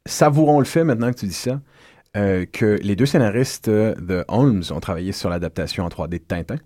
savourons 0.04 0.58
le 0.58 0.66
fait 0.66 0.84
maintenant 0.84 1.11
que 1.12 1.18
tu 1.18 1.26
dis 1.26 1.32
ça, 1.32 1.61
euh, 2.16 2.46
que 2.46 2.78
les 2.82 2.96
deux 2.96 3.06
scénaristes 3.06 3.68
de 3.68 4.24
Holmes 4.28 4.62
ont 4.70 4.80
travaillé 4.80 5.12
sur 5.12 5.30
l'adaptation 5.30 5.84
en 5.84 5.88
3D 5.88 6.10
de 6.10 6.18
Tintin. 6.18 6.56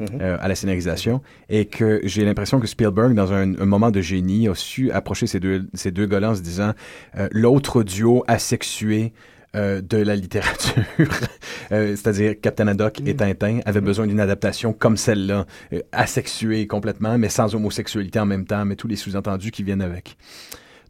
Mhm. 0.00 0.20
euh, 0.20 0.36
à 0.40 0.46
la 0.46 0.54
scénarisation 0.54 1.22
et 1.48 1.64
que 1.64 2.00
j'ai 2.04 2.24
l'impression 2.24 2.60
que 2.60 2.68
Spielberg, 2.68 3.14
dans 3.14 3.32
un, 3.32 3.58
un 3.60 3.66
moment 3.66 3.90
de 3.90 4.00
génie, 4.00 4.46
a 4.46 4.54
su 4.54 4.92
approcher 4.92 5.26
ces 5.26 5.40
deux, 5.40 5.68
ces 5.74 5.90
deux 5.90 6.06
gars-là 6.06 6.30
en 6.30 6.34
se 6.36 6.40
disant 6.40 6.72
euh, 7.16 7.26
l'autre 7.32 7.82
duo 7.82 8.22
asexué 8.28 9.12
euh, 9.56 9.80
de 9.80 9.96
la 9.96 10.14
littérature, 10.14 10.84
euh, 11.72 11.96
c'est-à-dire 11.96 12.34
Captain 12.38 12.68
Haddock 12.68 13.00
et 13.06 13.16
Tintin, 13.16 13.60
avait 13.64 13.80
besoin 13.80 14.06
d'une 14.06 14.20
adaptation 14.20 14.74
comme 14.74 14.98
celle-là, 14.98 15.46
euh, 15.72 15.80
asexuée 15.90 16.66
complètement, 16.66 17.16
mais 17.16 17.30
sans 17.30 17.54
homosexualité 17.54 18.20
en 18.20 18.26
même 18.26 18.44
temps, 18.44 18.66
mais 18.66 18.76
tous 18.76 18.88
les 18.88 18.96
sous-entendus 18.96 19.50
qui 19.50 19.62
viennent 19.62 19.80
avec. 19.80 20.18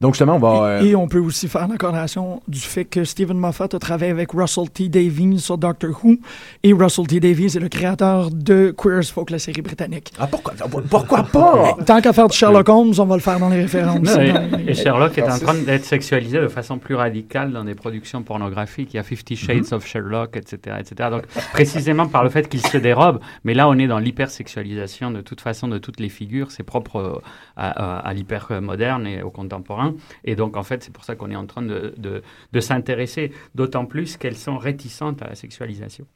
Donc 0.01 0.15
justement, 0.15 0.37
on 0.37 0.39
va... 0.39 0.65
euh, 0.65 0.83
Et, 0.83 0.89
et 0.91 0.97
on 0.97 1.09
peut 1.09 1.19
aussi 1.19 1.49
faire 1.49 1.67
la 1.67 1.77
corrélation 1.77 2.41
du 2.47 2.61
fait 2.61 2.85
que 2.85 3.05
Stephen 3.05 3.37
Moffat 3.37 3.69
a 3.73 3.79
travaillé 3.79 4.11
avec 4.13 4.31
Russell 4.33 4.71
T. 4.71 4.89
Davies 4.89 5.41
sur 5.41 5.59
Doctor 5.59 5.91
Who, 6.05 6.17
et 6.63 6.73
Russell 6.73 7.07
T. 7.07 7.19
Davies 7.21 7.57
est 7.57 7.61
le 7.61 7.69
créateur 7.69 8.31
de 8.31 8.73
Queer 8.77 8.99
as 8.99 9.11
Folk, 9.11 9.31
la 9.31 9.39
série 9.39 9.61
britannique. 9.63 10.13
Ah, 10.19 10.27
pourquoi, 10.27 10.55
pourquoi 10.89 11.23
pas? 11.25 11.77
Tant 11.87 12.01
qu'à 12.01 12.13
faire 12.13 12.29
du 12.29 12.37
Sherlock 12.37 12.69
Holmes, 12.69 12.93
on 12.99 13.05
va 13.07 13.17
le 13.17 13.21
faire 13.23 13.41
dans 13.41 13.49
les 13.49 13.63
références. 13.63 13.99
Non, 14.01 14.21
et, 14.21 14.33
Dans- 14.33 14.59
et 14.67 14.75
Sherlock 14.75 15.19
est 15.19 15.23
en 15.29 15.39
train 15.39 15.55
d'être 15.55 15.85
sexualisé 15.85 16.39
de 16.41 16.49
façon 16.49 16.79
plus 16.79 16.95
radicale 16.95 17.53
dans 17.53 17.65
des 17.65 17.75
productions 17.75 18.23
pornographiques. 18.23 18.95
Il 18.95 18.99
y 18.99 19.01
a 19.01 19.03
Fifty 19.03 19.35
Shades 19.37 19.73
of 19.73 19.85
Sherlock, 19.87 20.37
etc., 20.37 20.77
etc. 20.79 21.11
Donc, 21.11 21.23
précisément 21.53 22.07
par 22.07 22.23
le 22.23 22.31
fait 22.31 22.49
qu'il 22.49 22.65
se 22.65 22.79
dérobe, 22.79 23.19
mais 23.45 23.55
là, 23.55 23.69
on 23.69 23.75
est 23.79 23.89
dans 23.89 23.99
l'hypersexualisation 23.99 25.11
de 25.11 25.21
toute 25.21 25.41
façon 25.41 25.69
de 25.69 25.79
toutes 25.79 26.01
les 26.01 26.09
figures. 26.09 26.51
C'est 26.51 26.63
propre 26.63 26.97
euh, 26.97 27.13
à, 27.57 27.97
à, 27.99 28.09
à 28.09 28.13
l'hyper 28.15 28.49
moderne 28.63 29.07
et 29.07 29.23
au 29.23 29.31
contemporain. 29.31 29.88
Et 30.25 30.37
donc, 30.37 30.57
en 30.57 30.63
fait, 30.63 30.83
c'est 30.83 30.93
pour 30.93 31.05
ça 31.05 31.17
qu'on 31.17 31.31
est 31.31 31.37
en 31.37 31.47
train 31.47 31.63
de, 31.63 31.95
de, 31.97 32.61
s'intéresser, 32.61 33.33
d'autant 33.55 33.87
plus 33.87 34.17
qu'elles 34.17 34.37
sont 34.37 34.59
réticentes 34.59 35.23
à 35.23 35.29
la 35.29 35.35
sexualisation. 35.35 36.07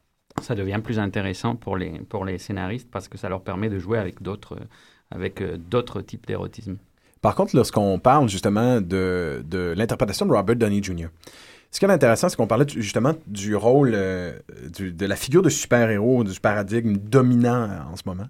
Ça 0.40 0.54
devient 0.54 0.80
plus 0.82 0.98
intéressant 0.98 1.56
pour 1.56 1.76
les, 1.76 1.90
pour 2.08 2.24
les 2.24 2.38
scénaristes 2.38 2.90
parce 2.90 3.08
que 3.08 3.18
ça 3.18 3.28
leur 3.28 3.42
permet 3.42 3.68
de 3.68 3.78
jouer 3.78 3.98
avec 3.98 4.22
d'autres, 4.22 4.58
avec 5.10 5.42
euh, 5.42 5.58
d'autres 5.58 6.00
types 6.00 6.26
d'érotisme. 6.26 6.78
Par 7.20 7.34
contre, 7.34 7.54
lorsqu'on 7.54 7.98
parle 7.98 8.28
justement 8.28 8.80
de, 8.80 9.44
de 9.46 9.74
l'interprétation 9.76 10.26
de 10.26 10.32
Robert 10.32 10.56
Downey 10.56 10.82
Jr., 10.82 11.08
ce 11.72 11.78
qui 11.78 11.86
est 11.86 11.90
intéressant, 11.90 12.28
c'est 12.28 12.36
qu'on 12.36 12.46
parlait 12.46 12.68
justement 12.68 13.14
du 13.26 13.56
rôle, 13.56 13.92
euh, 13.94 14.38
de 14.78 15.06
la 15.06 15.16
figure 15.16 15.40
de 15.40 15.48
super-héros, 15.48 16.22
du 16.22 16.38
paradigme 16.38 16.98
dominant 16.98 17.62
euh, 17.62 17.92
en 17.92 17.96
ce 17.96 18.02
moment, 18.04 18.28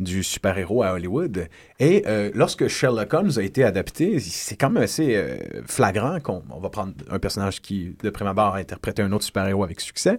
du 0.00 0.22
super-héros 0.24 0.82
à 0.82 0.92
Hollywood. 0.94 1.48
Et 1.78 2.02
euh, 2.06 2.30
lorsque 2.34 2.66
Sherlock 2.68 3.12
Holmes 3.14 3.30
a 3.36 3.42
été 3.42 3.62
adapté, 3.62 4.18
c'est 4.18 4.56
quand 4.56 4.70
même 4.70 4.82
assez 4.82 5.14
euh, 5.14 5.36
flagrant 5.66 6.18
qu'on 6.20 6.42
on 6.50 6.58
va 6.58 6.68
prendre 6.68 6.92
un 7.10 7.18
personnage 7.18 7.62
qui, 7.62 7.96
de 8.02 8.10
prime 8.10 8.26
abord, 8.26 8.56
a 8.56 8.58
interprété 8.58 9.02
un 9.02 9.12
autre 9.12 9.24
super-héros 9.24 9.62
avec 9.62 9.80
succès. 9.80 10.18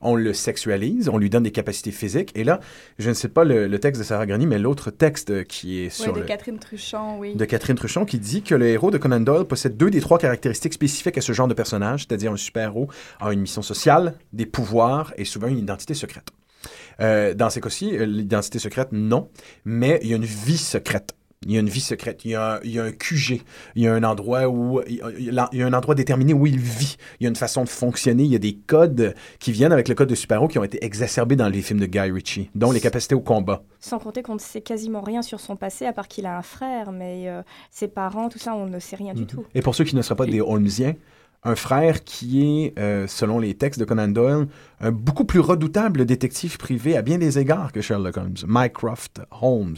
On 0.00 0.16
le 0.16 0.32
sexualise, 0.32 1.08
on 1.08 1.18
lui 1.18 1.30
donne 1.30 1.44
des 1.44 1.52
capacités 1.52 1.92
physiques. 1.92 2.32
Et 2.34 2.42
là, 2.42 2.58
je 2.98 3.08
ne 3.08 3.14
sais 3.14 3.28
pas 3.28 3.44
le, 3.44 3.68
le 3.68 3.78
texte 3.78 4.00
de 4.00 4.04
Sarah 4.04 4.26
Greny, 4.26 4.46
mais 4.46 4.58
l'autre 4.58 4.90
texte 4.90 5.44
qui 5.44 5.78
est 5.78 5.84
Ouais, 5.84 5.90
sur 5.90 6.12
de 6.12 6.20
le 6.20 6.26
Catherine 6.26 6.58
Truchon, 6.58 7.18
oui. 7.18 7.34
de 7.36 7.44
Catherine 7.44 7.76
Truchon 7.76 8.04
qui 8.04 8.18
dit 8.18 8.42
que 8.42 8.56
le 8.56 8.66
héros 8.66 8.90
de 8.90 8.98
Conan 8.98 9.20
Doyle 9.20 9.44
possède 9.44 9.76
deux 9.76 9.90
des 9.90 10.00
trois 10.00 10.18
caractéristiques 10.18 10.72
spécifiques 10.74 11.16
à 11.18 11.20
ce 11.20 11.32
genre 11.32 11.46
de 11.48 11.54
personnage, 11.54 12.06
c'est-à-dire 12.08 12.32
un 12.32 12.36
super-héros 12.36 12.88
a 13.20 13.32
une 13.32 13.40
mission 13.40 13.62
sociale, 13.62 14.14
des 14.32 14.46
pouvoirs 14.46 15.12
et 15.16 15.24
souvent 15.24 15.46
une 15.46 15.58
identité 15.58 15.94
secrète. 15.94 16.28
Euh, 17.00 17.34
dans 17.34 17.50
ces 17.50 17.60
cas-ci, 17.60 17.96
euh, 17.96 18.04
l'identité 18.06 18.58
secrète, 18.58 18.88
non, 18.92 19.28
mais 19.64 19.98
il 20.02 20.08
y 20.08 20.12
a 20.12 20.16
une 20.16 20.24
vie 20.24 20.58
secrète. 20.58 21.14
Il 21.44 21.50
y 21.50 21.56
a 21.56 21.60
une 21.60 21.68
vie 21.68 21.80
secrète, 21.80 22.24
il 22.24 22.30
y 22.30 22.34
a, 22.36 22.54
un- 22.54 22.60
il 22.62 22.70
y 22.70 22.78
a 22.78 22.84
un 22.84 22.92
QG, 22.92 23.42
il 23.74 23.82
y 23.82 23.88
a 23.88 23.92
un 23.92 24.04
endroit 24.04 24.48
où 24.48 24.80
il 24.86 24.94
y 24.94 25.36
a- 25.36 25.48
il 25.50 25.58
y 25.58 25.62
un 25.64 25.72
endroit 25.72 25.96
déterminé 25.96 26.32
où 26.32 26.46
il 26.46 26.56
vit. 26.60 26.96
Il 27.18 27.24
y 27.24 27.26
a 27.26 27.30
une 27.30 27.34
façon 27.34 27.64
de 27.64 27.68
fonctionner, 27.68 28.22
il 28.22 28.30
y 28.30 28.36
a 28.36 28.38
des 28.38 28.54
codes 28.54 29.12
qui 29.40 29.50
viennent 29.50 29.72
avec 29.72 29.88
le 29.88 29.96
code 29.96 30.08
de 30.08 30.14
super-héros 30.14 30.46
qui 30.46 30.60
ont 30.60 30.64
été 30.64 30.84
exacerbés 30.84 31.34
dans 31.34 31.48
les 31.48 31.60
films 31.60 31.80
de 31.80 31.86
Guy 31.86 31.98
Ritchie, 32.12 32.48
dont 32.54 32.70
les 32.70 32.78
capacités 32.78 33.16
au 33.16 33.20
combat. 33.20 33.64
Sans 33.80 33.98
compter 33.98 34.22
qu'on 34.22 34.34
ne 34.34 34.38
sait 34.40 34.60
quasiment 34.60 35.00
rien 35.00 35.20
sur 35.20 35.40
son 35.40 35.56
passé, 35.56 35.84
à 35.84 35.92
part 35.92 36.06
qu'il 36.06 36.26
a 36.26 36.38
un 36.38 36.42
frère, 36.42 36.92
mais 36.92 37.24
euh, 37.28 37.42
ses 37.72 37.88
parents, 37.88 38.28
tout 38.28 38.38
ça, 38.38 38.54
on 38.54 38.66
ne 38.66 38.78
sait 38.78 38.94
rien 38.94 39.12
du 39.12 39.26
tout. 39.26 39.44
Et 39.56 39.62
pour 39.62 39.74
ceux 39.74 39.82
qui 39.82 39.96
ne 39.96 40.02
seraient 40.02 40.14
pas 40.14 40.26
des 40.26 40.40
Holmesiens, 40.40 40.94
un 41.44 41.56
frère 41.56 42.04
qui 42.04 42.64
est, 42.64 42.78
euh, 42.78 43.06
selon 43.06 43.38
les 43.38 43.54
textes 43.54 43.80
de 43.80 43.84
Conan 43.84 44.08
Doyle, 44.08 44.46
un 44.80 44.92
beaucoup 44.92 45.24
plus 45.24 45.40
redoutable 45.40 46.04
détective 46.04 46.56
privé 46.56 46.96
à 46.96 47.02
bien 47.02 47.18
des 47.18 47.38
égards 47.38 47.72
que 47.72 47.80
Sherlock 47.80 48.16
Holmes, 48.16 48.36
Mycroft 48.46 49.22
Holmes. 49.40 49.76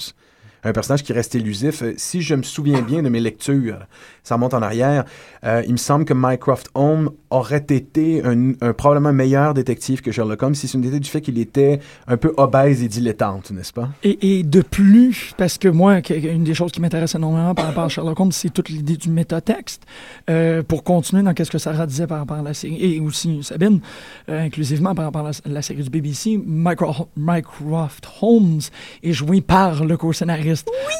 Un 0.64 0.72
personnage 0.72 1.02
qui 1.02 1.12
reste 1.12 1.34
élusif. 1.34 1.82
Euh, 1.82 1.92
Si 1.96 2.22
je 2.22 2.34
me 2.34 2.42
souviens 2.42 2.80
bien 2.82 3.02
de 3.02 3.08
mes 3.08 3.20
lectures, 3.20 3.78
ça 4.22 4.34
remonte 4.36 4.54
en 4.54 4.62
arrière, 4.62 5.04
euh, 5.44 5.62
il 5.66 5.72
me 5.72 5.76
semble 5.76 6.04
que 6.06 6.14
Mycroft 6.16 6.68
Holmes 6.74 7.10
aurait 7.30 7.66
été 7.68 8.24
un, 8.24 8.52
un 8.60 8.72
probablement 8.72 9.12
meilleur 9.12 9.52
détective 9.54 10.00
que 10.00 10.10
Sherlock 10.12 10.42
Holmes 10.42 10.54
si 10.54 10.66
ce 10.68 10.76
n'était 10.78 11.00
du 11.00 11.10
fait 11.10 11.20
qu'il 11.20 11.38
était 11.38 11.80
un 12.06 12.16
peu 12.16 12.32
obèse 12.36 12.82
et 12.82 12.88
dilettante, 12.88 13.50
n'est-ce 13.50 13.72
pas? 13.72 13.90
Et, 14.02 14.42
de 14.42 14.62
plus, 14.62 15.32
parce 15.36 15.58
que 15.58 15.68
moi, 15.68 16.00
une 16.10 16.44
des 16.44 16.54
choses 16.54 16.72
qui 16.72 16.80
m'intéresse 16.80 17.14
énormément 17.14 17.54
par 17.54 17.66
rapport 17.66 17.84
à 17.84 17.88
Sherlock 17.88 18.18
Holmes, 18.18 18.32
c'est 18.32 18.50
toute 18.50 18.68
l'idée 18.70 18.96
du 18.96 19.10
métatexte. 19.10 19.82
Euh, 20.30 20.62
pour 20.62 20.84
continuer 20.84 21.22
dans 21.22 21.34
ce 21.36 21.50
que 21.50 21.58
Sarah 21.58 21.86
disait 21.86 22.06
par 22.06 22.18
rapport 22.20 22.38
à 22.38 22.42
la 22.42 22.54
série, 22.54 22.78
et 22.96 23.00
aussi 23.00 23.42
Sabine, 23.42 23.80
euh, 24.28 24.44
inclusivement 24.46 24.94
par 24.94 25.06
rapport 25.06 25.26
à 25.26 25.30
la, 25.46 25.52
la 25.54 25.62
série 25.62 25.82
du 25.82 25.90
BBC, 25.90 26.38
Mycro- 26.38 27.08
Mycroft 27.16 28.06
Holmes 28.22 28.60
est 29.02 29.12
joué 29.12 29.40
par 29.40 29.84
le 29.84 29.96
co-scénariste. 29.96 30.53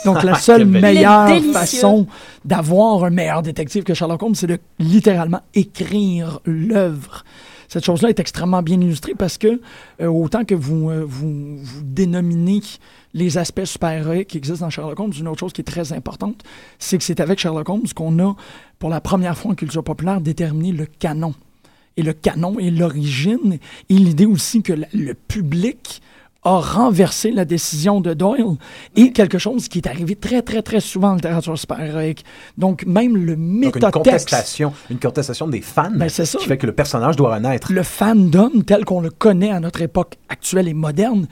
Donc 0.05 0.23
la 0.23 0.35
seule 0.35 0.59
Quelle 0.63 0.71
belle 0.71 0.83
meilleure 0.83 1.29
façon 1.53 2.07
d'avoir 2.45 3.05
un 3.05 3.11
meilleur 3.11 3.43
détective 3.43 3.85
que 3.85 3.95
Sherlock 3.95 4.23
Holmes, 4.23 4.35
c'est 4.35 4.47
de 4.47 4.59
littéralement 4.79 5.41
écrire 5.55 6.41
l'œuvre. 6.45 7.25
Cette 7.69 7.85
chose-là 7.85 8.11
est 8.11 8.21
extrêmement 8.21 8.63
bien 8.63 8.81
illustrée 8.81 9.15
parce 9.19 9.39
que 9.39 9.61
euh, 10.01 10.07
autant 10.07 10.45
que 10.45 10.55
vous, 10.55 10.91
euh, 10.91 11.05
vous, 11.07 11.57
vous 11.59 11.81
dénominez 11.83 12.61
les 13.15 13.39
aspects 13.39 13.65
super-héroïques 13.65 14.29
qui 14.29 14.39
existent 14.39 14.67
dans 14.67 14.71
Sherlock 14.71 15.01
Holmes, 15.01 15.13
une 15.19 15.29
autre 15.29 15.41
chose 15.41 15.53
qui 15.53 15.63
est 15.63 15.65
très 15.65 15.93
importante, 15.93 16.43
c'est 16.79 16.99
que 16.99 17.05
c'est 17.05 17.21
avec 17.21 17.39
Sherlock 17.39 17.69
Holmes 17.69 17.87
qu'on 17.95 18.19
a, 18.21 18.37
pour 18.79 18.91
la 18.91 19.01
première 19.01 19.37
fois 19.37 19.53
en 19.53 19.55
culture 19.55 19.83
populaire, 19.83 20.21
déterminé 20.21 20.73
le 20.73 20.87
canon. 20.87 21.35
Et 21.97 22.03
le 22.03 22.13
canon 22.13 22.59
est 22.59 22.71
l'origine 22.71 23.59
et 23.89 23.95
l'idée 23.95 24.27
aussi 24.27 24.63
que 24.63 24.73
la- 24.73 24.89
le 24.93 25.15
public 25.15 26.03
a 26.45 26.61
renversé 26.61 27.31
la 27.31 27.45
décision 27.45 28.01
de 28.01 28.13
Doyle 28.15 28.57
et 28.97 29.13
quelque 29.13 29.39
chose 29.39 29.69
qui 29.69 29.79
est 29.79 29.89
arrivé 29.89 30.15
très, 30.15 30.43
très, 30.43 30.63
très 30.63 30.81
souvent 30.81 31.11
en 31.11 31.15
littérature 31.15 31.59
super-héroïque. 31.59 32.25
Donc, 32.59 32.85
même 32.87 33.17
le 33.17 33.35
Donc 33.35 33.39
une 33.39 33.59
métatexte, 33.61 33.93
contestation, 33.93 34.73
une 34.91 34.99
contestation 34.99 35.49
des 35.49 35.63
fans 35.63 35.91
Ben, 35.95 36.09
ça. 36.09 36.39
qui 36.39 36.47
fait 36.47 36.59
que 36.59 36.67
le 36.67 36.73
personnage 36.75 37.17
doit 37.17 37.35
renaître. 37.35 37.73
le 37.73 37.83
fandom 37.83 38.51
tel 38.67 38.85
qu'on 38.85 39.01
le 39.01 39.11
connaît 39.11 39.51
à 39.51 39.61
notre 39.61 39.83
époque 39.83 40.15
actuelle 40.29 40.69
et 40.69 40.75
moderne 40.75 41.27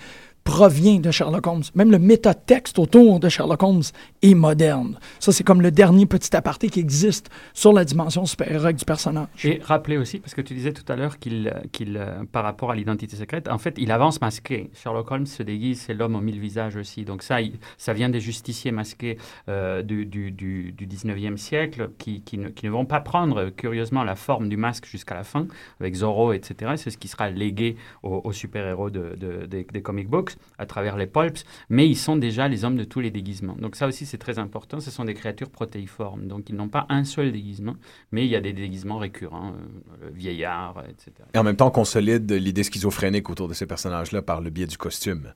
provient 0.45 0.99
de 1.01 1.11
Sherlock 1.11 1.47
Holmes. 1.47 1.63
Même 1.75 1.91
le 1.91 1.99
métatexte 1.99 2.79
autour 2.79 3.21
de 3.21 3.29
Sherlock 3.29 3.63
Holmes 3.63 3.83
est 4.23 4.35
moderne. 4.35 4.99
Ça, 5.21 5.33
c'est 5.33 5.45
comme 5.45 5.63
le 5.63 5.71
dernier 5.71 6.07
petit 6.07 6.35
aparté 6.37 6.69
qui 6.69 6.81
existe 6.81 7.31
sur 7.55 7.73
la 7.73 7.85
dimension 7.85 8.27
super-héroïque 8.27 8.77
du 8.77 8.85
personnage. 8.85 9.29
Et 9.45 9.61
rappelez 9.63 9.97
aussi, 9.99 10.19
parce 10.19 10.35
que 10.35 10.41
tu 10.41 10.55
disais 10.55 10.73
tout 10.73 10.91
à 10.91 10.97
l'heure 10.97 11.19
qu'il, 11.19 11.53
qu'il 11.73 11.97
euh, 11.97 12.25
par 12.31 12.43
rapport 12.45 12.71
à 12.71 12.75
l'identité 12.75 13.17
secrète, 13.17 13.49
en 13.49 13.59
fait, 13.59 13.75
il 13.79 13.91
avance 13.93 14.21
masqué. 14.21 14.71
Sherlock 14.75 15.11
Holmes 15.11 15.27
se 15.27 15.43
déguise, 15.43 15.81
c'est 15.81 15.95
l'homme 15.95 16.17
aux 16.17 16.21
mille 16.21 16.41
visages 16.41 16.77
aussi. 16.77 17.05
Donc 17.05 17.23
ça, 17.23 17.39
ça 17.79 17.93
vient 17.93 18.09
des 18.09 18.21
justiciers 18.21 18.73
masqués 18.73 19.19
euh, 19.49 19.83
du, 19.83 20.07
du, 20.07 20.33
du, 20.33 20.73
du 20.73 20.87
19e 20.87 21.37
siècle 21.37 21.91
qui, 21.99 22.23
qui, 22.23 22.39
ne, 22.39 22.49
qui 22.49 22.67
ne 22.67 22.71
vont 22.71 22.85
pas 22.85 23.01
prendre, 23.01 23.37
euh, 23.39 23.51
curieusement, 23.51 24.03
la 24.05 24.17
forme 24.17 24.49
du 24.49 24.57
masque 24.57 24.87
jusqu'à 24.87 25.15
la 25.15 25.25
fin, 25.25 25.47
avec 25.81 25.95
Zorro, 25.95 26.33
etc. 26.33 26.73
C'est 26.77 26.91
ce 26.91 26.99
qui 26.99 27.09
sera 27.09 27.31
légué 27.31 27.77
aux, 28.03 28.33
super-héros 28.33 28.91
de, 28.91 29.15
de- 29.17 29.47
des, 29.47 29.65
des 29.65 29.83
comic 29.83 30.09
books 30.09 30.32
à 30.59 30.67
travers 30.67 30.97
les 30.97 31.07
pulps, 31.07 31.45
mais 31.69 31.89
ils 31.89 31.97
sont 31.97 32.17
déjà 32.17 32.49
les 32.49 32.65
hommes 32.65 32.77
de 32.77 32.85
tous 32.85 33.01
les 33.01 33.11
déguisements. 33.11 33.57
Donc 33.59 33.77
ça 33.77 33.87
aussi, 33.87 34.07
c'est 34.07 34.19
très 34.19 34.39
important. 34.39 34.81
Ce 34.81 34.91
sont 34.91 35.05
des 35.05 35.15
créatures 35.15 35.51
protéiformes. 35.51 36.27
Donc 36.27 36.49
ils 36.49 36.57
n'ont 36.57 36.69
pas 36.69 36.87
un 36.89 37.05
seul 37.05 37.33
déguisement, 37.33 37.77
mais 38.11 38.25
il 38.25 38.31
y 38.31 38.37
a 38.37 38.41
des 38.41 38.53
déguisements 38.53 38.99
récurrents, 38.99 39.53
euh, 39.53 40.07
le 40.07 40.13
vieillard, 40.13 40.83
etc. 40.89 41.13
Et 41.35 41.39
en 41.39 41.45
même 41.45 41.57
temps, 41.57 41.69
on 41.69 41.71
consolide 41.71 42.31
l'idée 42.33 42.63
schizophrénique 42.63 43.31
autour 43.31 43.49
de 43.49 43.55
ces 43.55 43.67
personnages-là 43.67 44.23
par 44.23 44.41
le 44.41 44.51
biais 44.51 44.67
du 44.67 44.79
costume. 44.79 45.33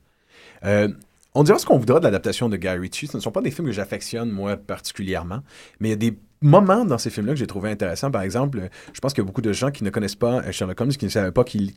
Euh, 0.65 0.89
on 1.35 1.43
dira 1.43 1.59
ce 1.59 1.67
qu'on 1.67 1.79
voudra 1.79 1.99
de 1.99 2.05
l'adaptation 2.05 2.49
de 2.49 2.57
Guy 2.57 2.69
Ritchie. 2.69 3.09
Ce 3.09 3.17
ne 3.17 3.23
sont 3.23 3.31
pas 3.31 3.43
des 3.43 3.51
films 3.51 3.67
que 3.67 3.73
j'affectionne, 3.73 4.31
moi, 4.31 4.57
particulièrement. 4.57 5.41
Mais 5.81 5.89
il 5.89 5.91
y 5.91 5.95
a 5.95 5.97
des 5.97 6.19
moments 6.41 6.87
dans 6.87 6.97
ces 6.97 7.11
films-là 7.11 7.35
que 7.35 7.39
j'ai 7.39 7.47
trouvé 7.47 7.71
intéressants. 7.71 8.11
Par 8.11 8.23
exemple, 8.23 8.71
je 8.93 9.01
pense 9.01 9.13
qu'il 9.13 9.23
y 9.23 9.27
a 9.27 9.27
beaucoup 9.27 9.43
de 9.43 9.53
gens 9.53 9.71
qui 9.71 9.85
ne 9.85 9.91
connaissent 9.91 10.15
pas 10.15 10.41
euh, 10.41 10.53
Sherlock 10.53 10.81
Holmes, 10.81 10.93
qui 10.93 11.05
ne 11.05 11.11
savaient 11.11 11.33
pas 11.33 11.45
qu'il 11.45 11.75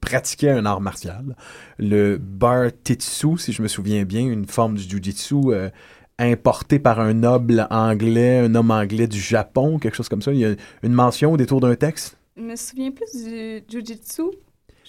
pratiquait 0.00 0.50
un 0.50 0.66
art 0.66 0.80
martial. 0.80 1.36
Le 1.78 2.18
bar 2.18 2.70
Titsu, 2.84 3.38
si 3.38 3.52
je 3.52 3.62
me 3.62 3.68
souviens 3.68 4.04
bien, 4.04 4.20
une 4.20 4.46
forme 4.46 4.76
du 4.76 4.82
Jiu-Jitsu 4.82 5.52
euh, 5.52 5.70
importé 6.18 6.78
par 6.78 7.00
un 7.00 7.14
noble 7.14 7.66
anglais, 7.70 8.38
un 8.38 8.54
homme 8.54 8.70
anglais 8.70 9.06
du 9.06 9.20
Japon, 9.20 9.78
quelque 9.78 9.94
chose 9.94 10.08
comme 10.08 10.22
ça. 10.22 10.32
Il 10.32 10.40
y 10.40 10.44
a 10.44 10.54
une 10.82 10.92
mention 10.92 11.32
au 11.32 11.36
détour 11.36 11.60
d'un 11.60 11.74
texte? 11.74 12.16
Je 12.36 12.42
me 12.42 12.56
souviens 12.56 12.90
plus 12.90 13.24
du 13.24 13.62
Jiu-Jitsu. 13.68 14.30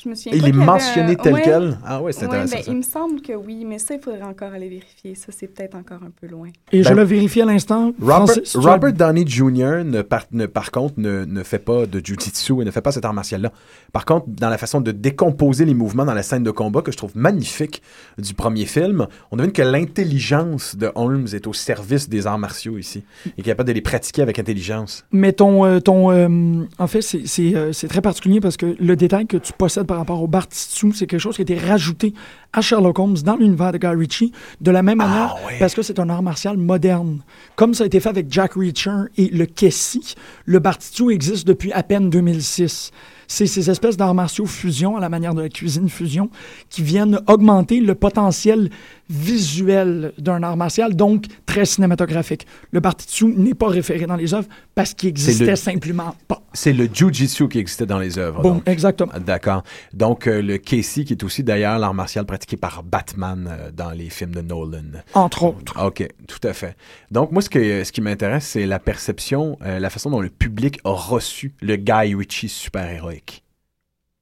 Je 0.02 0.08
me 0.08 0.16
souviens 0.16 0.32
Il 0.34 0.42
pas 0.42 0.48
est 0.48 0.52
mentionné 0.54 1.12
un- 1.12 1.16
tel 1.16 1.34
ouais. 1.34 1.42
quel? 1.44 1.78
Ah 1.86 2.02
ouais, 2.02 2.14
c'est 2.14 2.22
Ouais, 2.22 2.28
intéressant, 2.28 2.56
ben, 2.56 2.64
ça. 2.64 2.72
il 2.72 2.78
me 2.78 2.82
semble 2.84 3.22
que 3.22 3.34
oui, 3.34 3.66
mais 3.66 3.80
ça, 3.80 3.96
il 3.96 4.00
faudrait 4.02 4.22
encore 4.24 4.54
aller 4.54 4.70
vérifier. 4.70 5.14
Ça, 5.16 5.34
c'est 5.38 5.48
peut-être 5.48 5.76
encore 5.76 6.00
un 6.04 6.12
peu 6.22 6.28
loin. 6.28 6.48
Et 6.72 6.84
je 6.84 6.90
Ben, 6.90 6.96
le 6.96 7.04
vérifie 7.04 7.42
à 7.42 7.46
l'instant. 7.46 7.92
Robert, 8.02 8.94
Downey 8.94 9.26
Jr. 9.28 9.84
Ne 9.84 10.02
par, 10.02 10.24
ne- 10.32 10.46
par 10.46 10.72
contre 10.72 10.94
ne, 10.98 11.26
ne 11.26 11.44
fait 11.44 11.60
pas 11.60 11.86
de 11.86 12.00
jujitsu 12.04 12.62
et 12.62 12.66
ne 12.66 12.72
fait 12.72 12.82
pas 12.82 12.92
cet 12.94 13.04
art 13.04 13.14
martial-là. 13.14 13.52
Par 13.92 14.06
contre, 14.06 14.28
dans 14.30 14.50
la 14.50 14.58
façon 14.58 14.80
de 14.80 14.92
décomposer 14.92 15.66
les 15.66 15.74
mouvements 15.74 16.06
dans 16.06 16.14
la 16.14 16.24
scène 16.24 16.44
de 16.44 16.52
combat 16.52 16.82
que 16.82 16.92
je 16.94 16.98
trouve 16.98 17.12
magnifique 17.18 17.82
du 18.18 18.34
premier 18.34 18.66
film, 18.66 19.08
on 19.32 19.36
devine 19.38 19.52
que 19.52 19.62
l'intelligence 19.62 20.76
de 20.76 20.92
Holmes 20.96 21.28
est 21.34 21.46
au 21.48 21.54
service 21.54 22.10
des 22.10 22.26
arts 22.28 22.40
martiaux 22.40 22.78
ici 22.78 23.04
et 23.26 23.30
qu'il 23.32 23.42
est 23.42 23.52
capable 23.52 23.68
de 23.68 23.74
les 23.74 23.82
pratiquer 23.82 24.22
avec 24.22 24.40
intelligence. 24.40 25.06
Mais 25.12 25.34
ton, 25.34 25.66
euh, 25.66 25.80
ton 25.80 26.12
euh, 26.12 26.64
en 26.78 26.88
fait, 26.88 27.02
c'est- 27.02 27.26
c'est 27.28 27.56
euh, 27.56 27.74
c'est 27.74 27.88
très 27.88 28.02
particulier 28.02 28.40
parce 28.40 28.58
que 28.58 28.76
le 28.80 28.96
détail 28.96 29.28
que 29.28 29.38
tu 29.38 29.54
possèdes 29.54 29.88
par 29.90 29.98
rapport 29.98 30.22
au 30.22 30.28
Bartitsu, 30.28 30.94
c'est 30.94 31.08
quelque 31.08 31.20
chose 31.20 31.36
qui 31.36 31.42
a 31.42 31.48
été 31.50 31.58
rajouté 31.58 32.14
à 32.54 32.62
Sherlock 32.62 33.00
Holmes 33.00 33.18
dans 33.26 33.36
l'univers 33.36 33.72
de 33.72 33.80
Guy 33.80 33.88
Ritchie 33.88 34.32
de 34.62 34.70
la 34.70 34.84
même 34.84 35.00
manière 35.00 35.36
parce 35.58 35.74
que 35.74 35.82
c'est 35.82 35.98
un 35.98 36.08
art 36.10 36.22
martial 36.22 36.58
moderne. 36.58 37.22
Comme 37.56 37.74
ça 37.74 37.86
a 37.86 37.88
été 37.88 38.00
fait 38.00 38.10
avec 38.10 38.28
Jack 38.32 38.54
Reacher 38.54 39.06
et 39.18 39.30
le 39.30 39.48
Kessie, 39.48 40.14
le 40.46 40.60
Bartitsu 40.60 41.12
existe 41.12 41.48
depuis 41.48 41.72
à 41.72 41.82
peine 41.82 42.12
2006. 42.12 42.92
C'est 43.32 43.46
ces 43.46 43.70
espèces 43.70 43.96
d'arts 43.96 44.16
martiaux 44.16 44.48
fusion 44.48 44.98
à 44.98 45.00
la 45.00 45.08
manière 45.08 45.36
de 45.36 45.42
la 45.44 45.50
cuisine 45.50 45.88
fusion 45.88 46.32
qui 46.72 46.82
viennent 46.82 47.22
augmenter 47.28 47.80
le 47.80 47.94
potentiel 47.94 48.72
visuel 49.08 50.14
d'un 50.18 50.42
art 50.44 50.58
martial, 50.58 50.96
donc 50.96 51.26
très 51.46 51.66
cinématographique. 51.66 52.46
Le 52.72 52.80
Bartitsu 52.80 53.26
n'est 53.26 53.54
pas 53.54 53.68
référé 53.68 54.06
dans 54.08 54.16
les 54.16 54.34
œuvres 54.34 54.48
parce 54.76 54.94
qu'il 54.94 55.10
existait 55.10 55.46
le- 55.46 55.56
simplement 55.56 56.16
pas. 56.28 56.42
C'est 56.54 56.74
le 56.74 56.88
jujitsu 56.92 57.48
qui 57.50 57.60
existait 57.60 57.86
dans 57.86 58.00
les 58.00 58.18
œuvres. 58.18 58.42
Bon, 58.42 58.56
donc. 58.56 58.68
exactement. 58.68 59.12
D'accord. 59.24 59.64
Donc, 59.94 60.26
euh, 60.28 60.42
le 60.42 60.58
Casey, 60.58 61.04
qui 61.04 61.14
est 61.14 61.24
aussi 61.24 61.44
d'ailleurs 61.44 61.78
l'art 61.80 61.94
martial 61.94 62.26
pratiqué 62.26 62.58
par 62.58 62.82
Batman 62.84 63.48
euh, 63.52 63.72
dans 63.72 63.92
les 63.92 64.10
films 64.10 64.32
de 64.34 64.42
Nolan. 64.42 64.82
Entre 65.14 65.44
autres. 65.44 65.74
OK, 65.86 66.08
tout 66.28 66.48
à 66.48 66.54
fait. 66.54 66.76
Donc, 67.12 67.32
moi, 67.32 67.42
ce, 67.42 67.50
que, 67.50 67.84
ce 67.84 67.92
qui 67.92 68.02
m'intéresse, 68.02 68.46
c'est 68.46 68.66
la 68.66 68.80
perception, 68.80 69.58
euh, 69.64 69.80
la 69.80 69.90
façon 69.90 70.10
dont 70.10 70.22
le 70.22 70.30
public 70.30 70.80
a 70.84 70.90
reçu 70.92 71.54
le 71.62 71.76
Guy 71.76 72.16
Ritchie 72.16 72.50
super-héroïque. 72.50 73.19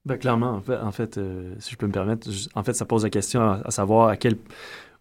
Ben, 0.04 0.16
clairement, 0.16 0.62
en 0.82 0.92
fait, 0.92 1.18
euh, 1.18 1.54
si 1.58 1.72
je 1.72 1.76
peux 1.76 1.86
me 1.86 1.92
permettre, 1.92 2.28
en 2.54 2.62
fait, 2.62 2.72
ça 2.72 2.86
pose 2.86 3.04
la 3.04 3.10
question 3.10 3.42
à, 3.42 3.70
savoir 3.70 4.08
à 4.08 4.16
quel, 4.16 4.36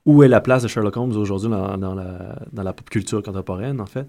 où 0.06 0.22
est 0.24 0.28
la 0.28 0.42
place 0.42 0.64
de 0.64 0.68
Sherlock 0.68 0.98
Holmes 0.98 1.16
aujourd'hui 1.16 1.50
dans, 1.50 1.78
dans 1.78 1.96
la, 1.96 2.40
dans 2.52 2.64
la 2.64 2.74
pop 2.74 2.90
culture 2.90 3.24
contemporaine, 3.24 3.80
en 3.80 3.86
fait. 3.86 4.06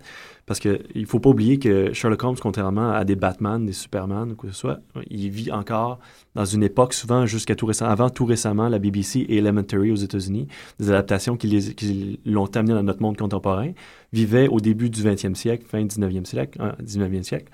Parce 0.47 0.59
qu'il 0.59 0.81
ne 0.97 1.05
faut 1.05 1.21
pas 1.21 1.31
oublier 1.31 1.59
que 1.61 1.93
Sherlock 1.93 2.25
Holmes, 2.25 2.37
contrairement 2.41 2.91
à 2.91 3.05
des 3.05 3.15
Batman, 3.15 3.65
des 3.65 3.73
Superman 3.75 4.33
ou 4.33 4.35
quoi 4.35 4.49
que 4.49 4.55
ce 4.55 4.61
soit, 4.61 4.81
il 5.09 5.29
vit 5.31 5.53
encore 5.53 6.01
dans 6.35 6.45
une 6.47 6.63
époque, 6.65 6.95
souvent 6.95 7.27
jusqu'à 7.27 7.55
tout 7.55 7.67
récemment, 7.67 7.91
avant 7.93 8.11
tout 8.11 8.25
récemment, 8.25 8.69
la 8.69 8.79
BBC 8.81 9.21
et 9.21 9.37
Elementary 9.37 9.93
aux 9.93 9.97
États-Unis, 9.97 10.49
des 10.81 10.89
adaptations 10.89 11.37
qui 11.37 11.47
les- 11.49 11.75
qui 11.75 12.19
l'ont 12.25 12.47
amené 12.57 12.75
dans 12.75 12.83
notre 12.83 13.03
monde 13.03 13.17
contemporain, 13.17 13.71
vivaient 14.13 14.49
au 14.49 14.59
début 14.59 14.91
du 14.91 15.03
20e 15.03 15.35
siècle, 15.37 15.65
fin 15.69 15.85
19e 15.85 16.25
siècle, 16.25 16.61
hein, 16.61 16.75
19e 16.81 17.23
siècle. 17.23 17.53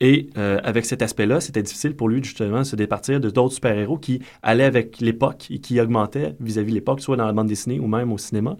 Et 0.00 0.30
euh, 0.38 0.58
avec 0.64 0.86
cet 0.86 1.02
aspect-là, 1.02 1.40
c'était 1.40 1.62
difficile 1.62 1.94
pour 1.94 2.08
lui 2.08 2.24
justement 2.24 2.60
de 2.60 2.64
se 2.64 2.74
départir 2.74 3.20
de 3.20 3.28
d'autres 3.28 3.54
super-héros 3.54 3.98
qui 3.98 4.22
allaient 4.42 4.64
avec 4.64 5.00
l'époque 5.00 5.46
et 5.50 5.58
qui 5.58 5.78
augmentaient 5.78 6.34
vis-à-vis 6.40 6.72
l'époque, 6.72 7.00
soit 7.00 7.16
dans 7.16 7.26
la 7.26 7.32
bande 7.32 7.48
dessinée 7.48 7.78
ou 7.78 7.86
même 7.86 8.10
au 8.10 8.18
cinéma. 8.18 8.56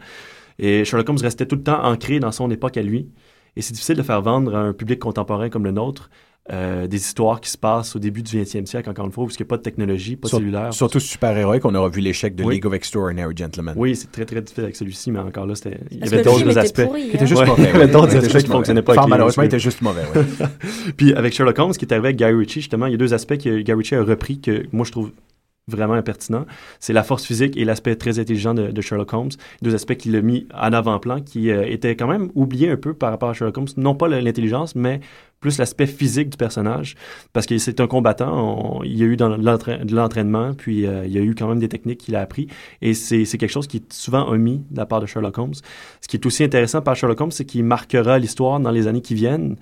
Et 0.58 0.84
Sherlock 0.84 1.08
Holmes 1.08 1.18
restait 1.22 1.46
tout 1.46 1.56
le 1.56 1.62
temps 1.62 1.82
ancré 1.82 2.20
dans 2.20 2.32
son 2.32 2.50
époque 2.50 2.76
à 2.76 2.82
lui. 2.82 3.08
Et 3.56 3.62
c'est 3.62 3.72
difficile 3.72 3.96
de 3.96 4.02
faire 4.02 4.20
vendre 4.20 4.54
à 4.54 4.60
un 4.60 4.72
public 4.74 4.98
contemporain 4.98 5.48
comme 5.48 5.64
le 5.64 5.72
nôtre 5.72 6.10
euh, 6.52 6.86
des 6.86 6.96
histoires 6.96 7.40
qui 7.40 7.48
se 7.50 7.56
passent 7.58 7.94
au 7.94 7.98
début 7.98 8.22
du 8.22 8.36
20e 8.42 8.66
siècle, 8.66 8.90
encore 8.90 9.06
une 9.06 9.12
fois, 9.12 9.24
parce 9.24 9.36
qu'il 9.36 9.44
n'y 9.44 9.48
a 9.48 9.50
pas 9.50 9.56
de 9.56 9.62
technologie, 9.62 10.16
pas 10.16 10.26
de 10.26 10.28
Sur- 10.30 10.38
cellulaire. 10.38 10.72
Surtout 10.74 10.98
super-héroïque, 11.00 11.64
on 11.64 11.74
aura 11.74 11.88
vu 11.88 12.00
l'échec 12.00 12.34
de 12.34 12.42
Oui. 12.44 12.54
League 12.54 12.66
of 12.66 12.74
Extraordinary 12.74 13.34
Gentlemen. 13.36 13.74
Oui, 13.76 13.94
c'est 13.96 14.10
très 14.10 14.24
très 14.24 14.40
difficile 14.40 14.64
avec 14.64 14.76
celui-ci, 14.76 15.10
mais 15.12 15.20
encore 15.20 15.46
là, 15.46 15.54
c'était 15.54 15.78
il 15.90 15.98
y 15.98 16.02
avait 16.02 16.22
d'autres 16.22 16.58
aspects. 16.58 16.82
pourri, 16.84 17.08
Qui 17.10 17.16
était 17.16 17.26
juste 17.26 17.40
Ouais, 17.40 17.46
mauvais, 17.46 17.62
il 17.68 17.72
y 17.72 17.76
avait 17.82 17.88
d'autres 17.88 18.16
aspects 18.16 18.38
qui 18.38 18.46
fonctionnaient 18.46 18.82
pas. 18.82 18.92
mauvais. 18.92 19.00
avec 19.02 19.10
malheureusement, 19.10 19.42
il 19.44 19.46
était 19.46 19.58
juste 19.58 19.80
mauvais, 19.82 20.02
oui. 20.14 20.22
Puis 20.96 21.14
avec 21.14 21.32
Sherlock 21.34 21.58
Holmes, 21.58 21.72
qui 21.72 21.84
est 21.84 21.92
arrivé 21.92 22.08
avec 22.08 22.16
Guy 22.18 22.24
Ritchie, 22.24 22.60
justement, 22.60 22.86
il 22.86 22.92
y 22.92 22.94
a 22.94 22.98
deux 22.98 23.14
aspects 23.14 23.38
que 23.38 23.60
Guy 23.60 23.72
Ritchie 23.72 23.94
a 23.94 24.02
repris 24.02 24.40
que 24.40 24.64
moi 24.72 24.84
je 24.84 24.90
trouve 24.92 25.10
vraiment 25.70 25.94
impertinent. 25.94 26.46
C'est 26.78 26.92
la 26.92 27.02
force 27.02 27.24
physique 27.24 27.56
et 27.56 27.64
l'aspect 27.64 27.96
très 27.96 28.18
intelligent 28.18 28.54
de, 28.54 28.80
Sherlock 28.80 29.12
Holmes. 29.12 29.30
Deux 29.62 29.74
aspects 29.74 29.96
qu'il 29.96 30.16
a 30.16 30.22
mis 30.22 30.46
en 30.54 30.72
avant-plan, 30.72 31.20
qui 31.20 31.50
euh, 31.50 31.64
étaient 31.66 31.96
quand 31.96 32.06
même 32.06 32.30
oubliés 32.34 32.70
un 32.70 32.76
peu 32.76 32.94
par 32.94 33.10
rapport 33.10 33.30
à 33.30 33.32
Sherlock 33.34 33.58
Holmes. 33.58 33.68
Non 33.76 33.94
pas 33.94 34.08
l'intelligence, 34.08 34.74
mais 34.74 35.00
plus 35.40 35.58
l'aspect 35.58 35.86
physique 35.86 36.30
du 36.30 36.36
personnage. 36.36 36.96
Parce 37.32 37.46
que 37.46 37.56
c'est 37.58 37.80
un 37.80 37.86
combattant. 37.86 38.82
il 38.84 38.96
y 38.96 39.02
a 39.02 39.06
eu 39.06 39.16
de 39.16 39.94
l'entraînement, 39.94 40.52
puis 40.54 40.86
euh, 40.86 41.06
il 41.06 41.12
y 41.12 41.18
a 41.18 41.22
eu 41.22 41.34
quand 41.34 41.48
même 41.48 41.58
des 41.58 41.68
techniques 41.68 41.98
qu'il 41.98 42.14
a 42.16 42.20
appris. 42.20 42.46
Et 42.82 42.94
c'est 42.94 43.24
quelque 43.24 43.48
chose 43.48 43.66
qui 43.66 43.78
est 43.78 43.92
souvent 43.92 44.28
omis 44.28 44.62
de 44.70 44.76
la 44.76 44.86
part 44.86 45.00
de 45.00 45.06
Sherlock 45.06 45.38
Holmes. 45.38 45.54
Ce 46.00 46.08
qui 46.08 46.16
est 46.16 46.26
aussi 46.26 46.44
intéressant 46.44 46.82
par 46.82 46.94
Sherlock 46.94 47.20
Holmes, 47.20 47.30
c'est 47.30 47.44
qu'il 47.44 47.64
marquera 47.64 48.18
l'histoire 48.18 48.60
dans 48.60 48.70
les 48.70 48.86
années 48.86 49.02
qui 49.02 49.14
viennent 49.14 49.56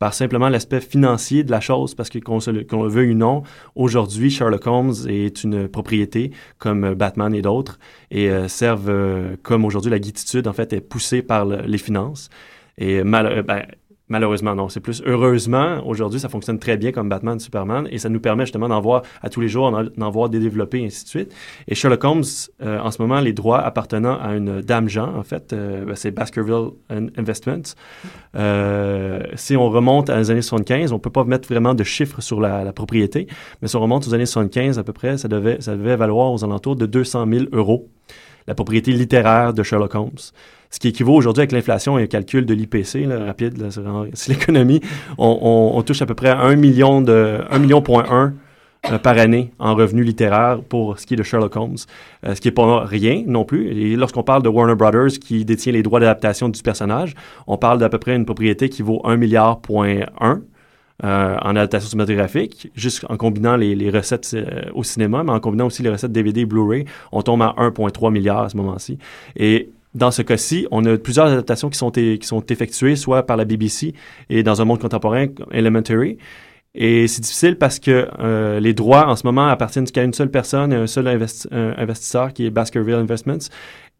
par 0.00 0.14
simplement 0.14 0.48
l'aspect 0.48 0.80
financier 0.80 1.44
de 1.44 1.50
la 1.52 1.60
chose, 1.60 1.94
parce 1.94 2.08
que 2.08 2.18
qu'on 2.18 2.38
le- 2.50 2.64
qu'on 2.64 2.82
le 2.84 3.10
ou 3.12 3.14
non, 3.14 3.42
aujourd'hui, 3.76 4.30
Sherlock 4.30 4.66
Holmes 4.66 4.94
est 5.08 5.44
une 5.44 5.68
propriété 5.68 6.32
comme 6.58 6.84
euh, 6.84 6.94
Batman 6.94 7.34
et 7.34 7.42
d'autres, 7.42 7.78
et 8.10 8.30
euh, 8.30 8.48
servent 8.48 8.88
euh, 8.88 9.36
comme 9.42 9.64
aujourd'hui 9.64 9.90
la 9.90 9.98
guititude, 9.98 10.48
en 10.48 10.54
fait, 10.54 10.72
est 10.72 10.80
poussée 10.80 11.22
par 11.22 11.44
le- 11.44 11.60
les 11.66 11.78
finances. 11.78 12.30
Et 12.78 13.04
mal- 13.04 13.42
ben, 13.42 13.62
malheureusement, 14.10 14.54
non, 14.54 14.68
c'est 14.68 14.80
plus 14.80 15.02
heureusement, 15.06 15.82
aujourd'hui, 15.86 16.20
ça 16.20 16.28
fonctionne 16.28 16.58
très 16.58 16.76
bien 16.76 16.92
comme 16.92 17.08
Batman, 17.08 17.40
Superman, 17.40 17.88
et 17.90 17.96
ça 17.98 18.10
nous 18.10 18.20
permet 18.20 18.44
justement 18.44 18.68
d'en 18.68 18.80
voir 18.82 19.02
à 19.22 19.30
tous 19.30 19.40
les 19.40 19.48
jours, 19.48 19.70
d'en- 19.70 20.10
voir 20.10 20.28
des 20.28 20.44
et 20.44 20.86
ainsi 20.86 21.04
de 21.04 21.08
suite. 21.08 21.34
Et 21.68 21.74
Sherlock 21.74 22.04
Holmes, 22.04 22.24
euh, 22.62 22.78
en 22.80 22.90
ce 22.90 23.00
moment, 23.00 23.20
les 23.20 23.32
droits 23.32 23.60
appartenant 23.60 24.18
à 24.20 24.34
une 24.34 24.60
dame 24.60 24.88
Jean, 24.88 25.16
en 25.16 25.22
fait, 25.22 25.52
euh, 25.52 25.84
ben, 25.86 25.94
c'est 25.94 26.10
Baskerville 26.10 26.70
In- 26.90 27.06
Investments. 27.16 27.74
Euh, 28.36 29.22
si 29.34 29.56
on 29.56 29.68
remonte 29.70 30.10
à 30.10 30.18
les 30.18 30.30
années 30.30 30.42
75, 30.42 30.92
on 30.92 30.98
peut 30.98 31.10
pas 31.10 31.24
mettre 31.24 31.48
vraiment 31.48 31.74
de 31.74 31.84
chiffres 31.84 32.20
sur 32.20 32.40
la, 32.40 32.64
la 32.64 32.72
propriété, 32.72 33.26
mais 33.62 33.68
si 33.68 33.76
on 33.76 33.80
remonte 33.80 34.06
aux 34.06 34.14
années 34.14 34.26
75 34.26 34.78
à 34.78 34.84
peu 34.84 34.92
près, 34.92 35.16
ça 35.18 35.28
devait, 35.28 35.60
ça 35.60 35.76
devait 35.76 35.96
valoir 35.96 36.32
aux 36.32 36.44
alentours 36.44 36.76
de 36.76 36.86
200 36.86 37.26
000 37.30 37.44
euros, 37.52 37.88
la 38.46 38.54
propriété 38.54 38.92
littéraire 38.92 39.54
de 39.54 39.62
Sherlock 39.62 39.94
Holmes. 39.94 40.10
Ce 40.70 40.78
qui 40.78 40.88
équivaut 40.88 41.14
aujourd'hui 41.14 41.40
avec 41.40 41.52
l'inflation 41.52 41.98
et 41.98 42.04
un 42.04 42.06
calcul 42.06 42.46
de 42.46 42.54
l'IPC, 42.54 43.06
rapide, 43.26 43.70
c'est 44.14 44.28
l'économie, 44.28 44.80
on, 45.18 45.82
touche 45.84 46.00
à 46.00 46.06
peu 46.06 46.14
près 46.14 46.30
1 46.30 46.54
million 46.56 47.02
de 47.02 47.40
1 47.50 47.58
million 47.58 47.82
point 47.82 48.32
euh, 48.90 48.98
par 48.98 49.18
année 49.18 49.52
en 49.58 49.74
revenus 49.74 50.06
littéraires 50.06 50.60
pour 50.62 50.98
ce 50.98 51.04
qui 51.04 51.12
est 51.12 51.16
de 51.16 51.22
Sherlock 51.22 51.54
Holmes, 51.54 51.76
euh, 52.24 52.34
ce 52.34 52.40
qui 52.40 52.48
n'est 52.48 52.52
pas 52.52 52.84
rien 52.84 53.24
non 53.26 53.44
plus. 53.44 53.68
Et 53.68 53.94
lorsqu'on 53.94 54.22
parle 54.22 54.42
de 54.42 54.48
Warner 54.48 54.74
Brothers 54.74 55.18
qui 55.20 55.44
détient 55.44 55.72
les 55.72 55.82
droits 55.82 56.00
d'adaptation 56.00 56.48
du 56.48 56.62
personnage, 56.62 57.14
on 57.46 57.58
parle 57.58 57.78
d'à 57.78 57.90
peu 57.90 57.98
près 57.98 58.16
une 58.16 58.24
propriété 58.24 58.70
qui 58.70 58.80
vaut 58.80 59.02
1 59.04 59.16
milliard 59.16 59.60
point 59.60 60.00
euh, 60.22 61.36
en 61.42 61.50
adaptation 61.56 61.90
cinématographique, 61.90 62.70
juste 62.74 63.04
en 63.10 63.18
combinant 63.18 63.56
les, 63.56 63.90
recettes 63.90 64.34
au 64.72 64.82
cinéma, 64.82 65.24
mais 65.24 65.32
en 65.32 65.40
combinant 65.40 65.66
aussi 65.66 65.82
les 65.82 65.90
recettes 65.90 66.12
DVD 66.12 66.40
et 66.42 66.46
Blu-ray, 66.46 66.86
on 67.12 67.20
tombe 67.20 67.42
à 67.42 67.54
1,3 67.58 68.10
milliard 68.10 68.44
à 68.44 68.48
ce 68.48 68.56
moment-ci. 68.56 68.98
Et 69.36 69.68
dans 69.94 70.10
ce 70.10 70.22
cas-ci, 70.22 70.66
on 70.70 70.84
a 70.84 70.96
plusieurs 70.96 71.26
adaptations 71.26 71.68
qui 71.68 71.78
sont, 71.78 71.90
qui 71.90 72.18
sont 72.22 72.44
effectuées, 72.46 72.96
soit 72.96 73.24
par 73.24 73.36
la 73.36 73.44
BBC 73.44 73.94
et 74.28 74.42
dans 74.42 74.60
un 74.60 74.64
monde 74.64 74.80
contemporain, 74.80 75.26
Elementary. 75.50 76.18
Et 76.74 77.08
c'est 77.08 77.22
difficile 77.22 77.56
parce 77.56 77.80
que 77.80 78.08
euh, 78.20 78.60
les 78.60 78.74
droits 78.74 79.08
en 79.08 79.16
ce 79.16 79.26
moment 79.26 79.48
appartiennent 79.48 79.86
qu'à 79.86 80.04
une 80.04 80.12
seule 80.12 80.30
personne 80.30 80.72
un 80.72 80.86
seul 80.86 81.08
investisseur 81.08 82.32
qui 82.32 82.46
est 82.46 82.50
Baskerville 82.50 82.94
Investments. 82.94 83.48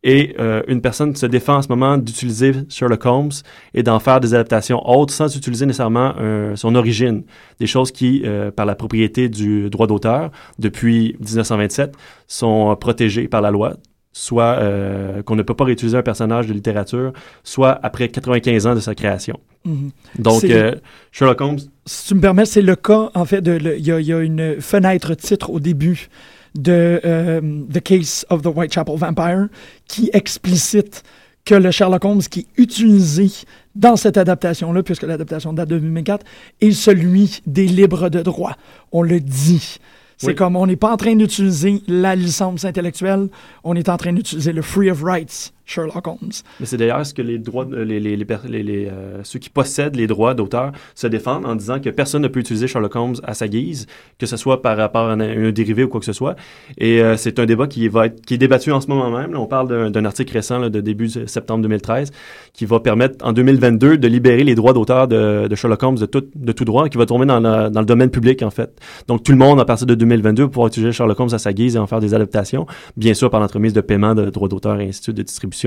Et 0.03 0.35
euh, 0.39 0.63
une 0.67 0.81
personne 0.81 1.15
se 1.15 1.27
défend 1.27 1.57
en 1.57 1.63
ce 1.63 1.69
moment 1.69 1.99
d'utiliser 1.99 2.53
Sherlock 2.71 3.05
Holmes 3.05 3.31
et 3.75 3.83
d'en 3.83 3.99
faire 3.99 4.21
des 4.21 4.35
adaptations 4.35 4.81
autres 4.89 5.13
sans 5.13 5.35
utiliser 5.37 5.67
nécessairement 5.67 6.15
euh, 6.19 6.57
son 6.57 6.75
origine. 6.75 7.25
Des 7.59 7.67
choses 7.67 7.93
qui, 7.93 8.23
euh, 8.25 8.51
par 8.51 8.65
la 8.65 8.75
propriété 8.75 9.29
du 9.29 9.69
droit 9.69 9.87
d'auteur, 9.87 10.31
depuis 10.59 11.17
1927, 11.21 11.95
sont 12.27 12.75
protégées 12.77 13.29
par 13.29 13.43
la 13.43 13.51
loi 13.51 13.75
soit 14.13 14.57
euh, 14.59 15.23
qu'on 15.23 15.37
ne 15.37 15.43
peut 15.43 15.55
pas 15.55 15.65
réutiliser 15.65 15.97
un 15.97 16.03
personnage 16.03 16.47
de 16.49 16.53
littérature, 16.53 17.13
soit 17.45 17.79
après 17.83 18.09
95 18.09 18.67
ans 18.67 18.75
de 18.75 18.81
sa 18.81 18.95
création. 18.95 19.39
Mhm. 19.65 19.91
Donc, 20.19 20.43
euh, 20.45 20.75
Sherlock 21.13 21.41
Holmes, 21.41 21.59
Si 21.87 22.09
tu 22.09 22.15
me 22.15 22.21
permets, 22.21 22.45
c'est 22.45 22.63
le 22.63 22.77
cas, 22.77 23.11
en 23.15 23.25
fait, 23.25 23.41
de 23.41 23.53
le- 23.53 23.79
il 23.79 23.87
y, 23.87 23.93
a- 23.93 24.01
il 24.01 24.07
y 24.07 24.13
a 24.13 24.21
une 24.21 24.61
fenêtre 24.61 25.15
titre 25.15 25.51
au 25.51 25.61
début 25.61 26.09
de 26.57 27.01
euh, 27.05 27.41
The 27.73 27.81
Case 27.81 28.27
of 28.31 28.43
the 28.43 28.47
Whitechapel 28.47 28.97
Vampire 28.97 29.47
qui 29.87 30.11
explicite 30.13 31.03
que 31.45 31.55
le 31.55 31.71
Sherlock 31.71 32.05
Holmes 32.05 32.21
qui 32.23 32.41
est 32.41 32.47
utilisé 32.63 33.29
dans 33.75 33.97
cette 33.97 34.17
adaptation-là, 34.19 34.83
puisque 34.83 35.05
l'adaptation 35.05 35.53
date 35.53 35.69
de 35.69 35.79
2004, 35.79 36.25
est 36.61 36.73
celui 36.73 37.41
des 37.47 37.67
libres 37.67 38.09
de 38.09 38.21
droit. 38.23 38.57
On 38.93 39.03
le 39.03 39.21
dit. 39.21 39.79
C'est 40.21 40.27
Oui. 40.27 40.35
comme 40.35 40.55
on 40.55 40.67
n'est 40.67 40.77
pas 40.77 40.93
en 40.93 40.99
train 40.99 41.17
d'utiliser 41.17 41.83
la 41.89 42.15
licence 42.15 42.67
intellectuelle, 42.67 43.29
on 43.65 43.75
est 43.75 43.89
en 43.89 43.97
train 43.97 44.13
d'utiliser 44.13 44.53
le 44.53 44.61
Free 44.61 44.91
of 44.91 45.03
Rights 45.03 45.55
Sherlock 45.71 46.07
Holmes. 46.07 46.33
Mais 46.59 46.67
c'est 46.67 46.77
d'ailleurs 46.77 47.07
ce 47.07 47.15
que 47.15 47.23
les 47.23 47.39
droits, 47.39 47.65
les, 47.71 48.01
les, 48.01 48.17
les, 48.17 48.63
les 48.63 48.87
euh, 48.87 49.21
ceux 49.23 49.39
qui 49.39 49.51
possèdent 49.51 49.95
les 49.95 50.09
droits 50.09 50.35
d'auteur 50.35 50.73
se 50.97 51.07
défendent 51.07 51.47
en 51.47 51.55
disant 51.55 51.79
que 51.79 51.91
personne 51.91 52.23
ne 52.23 52.29
peut 52.29 52.41
utiliser 52.41 52.67
Sherlock 52.67 52.97
Holmes 52.97 53.15
à 53.23 53.35
sa 53.35 53.47
guise, 53.47 53.87
que 54.19 54.27
ce 54.27 54.37
soit 54.37 54.63
par 54.63 54.77
rapport 54.77 55.09
à 55.09 55.13
un, 55.13 55.53
dérivé 55.53 55.85
ou 55.85 55.89
quoi 55.89 56.01
que 56.01 56.07
ce 56.07 56.13
soit. 56.13 56.35
Et 56.77 57.01
euh, 57.01 57.17
c'est 57.17 57.39
un 57.39 57.47
débat 57.47 57.69
qui 57.69 57.87
va 57.87 58.07
être, 58.07 58.21
qui 58.27 58.35
est 58.35 58.39
débattu 58.39 58.73
en 58.73 58.81
ce 58.81 58.89
moment 58.89 59.11
même. 59.17 59.37
on 59.37 59.47
parle 59.47 59.93
d'un 59.93 60.05
article 60.05 60.33
récent 60.33 60.69
de 60.69 60.81
début 60.81 61.09
septembre 61.09 61.63
2013 61.63 62.11
qui 62.53 62.67
va 62.67 62.81
permettre 62.81 63.25
en 63.25 63.33
2022 63.33 63.97
de 63.97 64.09
libérer 64.09 64.43
les 64.43 64.57
droits 64.57 64.73
d'auteur 64.73 65.07
de, 65.07 65.55
Sherlock 65.55 65.83
Holmes 65.85 65.99
de 65.99 66.07
tout, 66.07 66.25
de 66.35 66.53
tout 66.53 66.65
droit, 66.65 66.89
qui 66.89 66.99
va 66.99 67.07
tomber 67.07 67.27
dans, 67.27 67.39
le 67.39 67.85
domaine 67.85 68.11
public 68.11 68.43
en 68.43 68.51
fait. 68.51 68.77
Donc 69.07 69.23
tout 69.23 69.33
le 69.33 69.39
monde 69.39 69.61
à 69.61 69.65
partir 69.65 69.87
de 69.87 69.95
2022 69.95 70.43
va 70.43 70.49
pouvoir 70.49 70.67
utiliser 70.67 70.91
Sherlock 70.91 71.21
Holmes 71.21 71.35
à 71.35 71.39
sa 71.39 71.53
guise 71.53 71.77
et 71.77 71.79
en 71.79 71.87
faire 71.87 72.01
des 72.01 72.13
adaptations, 72.13 72.67
bien 72.97 73.15
sûr 73.15 73.31
par 73.31 73.39
l'entremise 73.39 73.73
de 73.73 73.81
paiement 73.81 74.17
de 74.17 74.31
droits 74.31 74.49
d'auteur 74.49 74.81
et 74.81 74.89
ainsi 74.89 74.99
de 75.01 75.05
suite 75.05 75.17
de 75.17 75.23
distribution. 75.23 75.60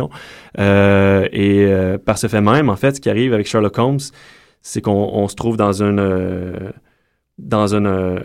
Euh, 0.59 1.27
et 1.31 1.65
euh, 1.65 1.97
par 1.97 2.17
ce 2.17 2.27
fait 2.27 2.41
même, 2.41 2.69
en 2.69 2.75
fait, 2.75 2.95
ce 2.95 3.01
qui 3.01 3.09
arrive 3.09 3.33
avec 3.33 3.47
Sherlock 3.47 3.77
Holmes, 3.77 3.99
c'est 4.61 4.81
qu'on 4.81 5.27
se 5.27 5.35
trouve 5.35 5.57
dans 5.57 5.81
une 5.81 5.99
euh, 5.99 6.71
dans 7.37 7.67
une 7.67 8.21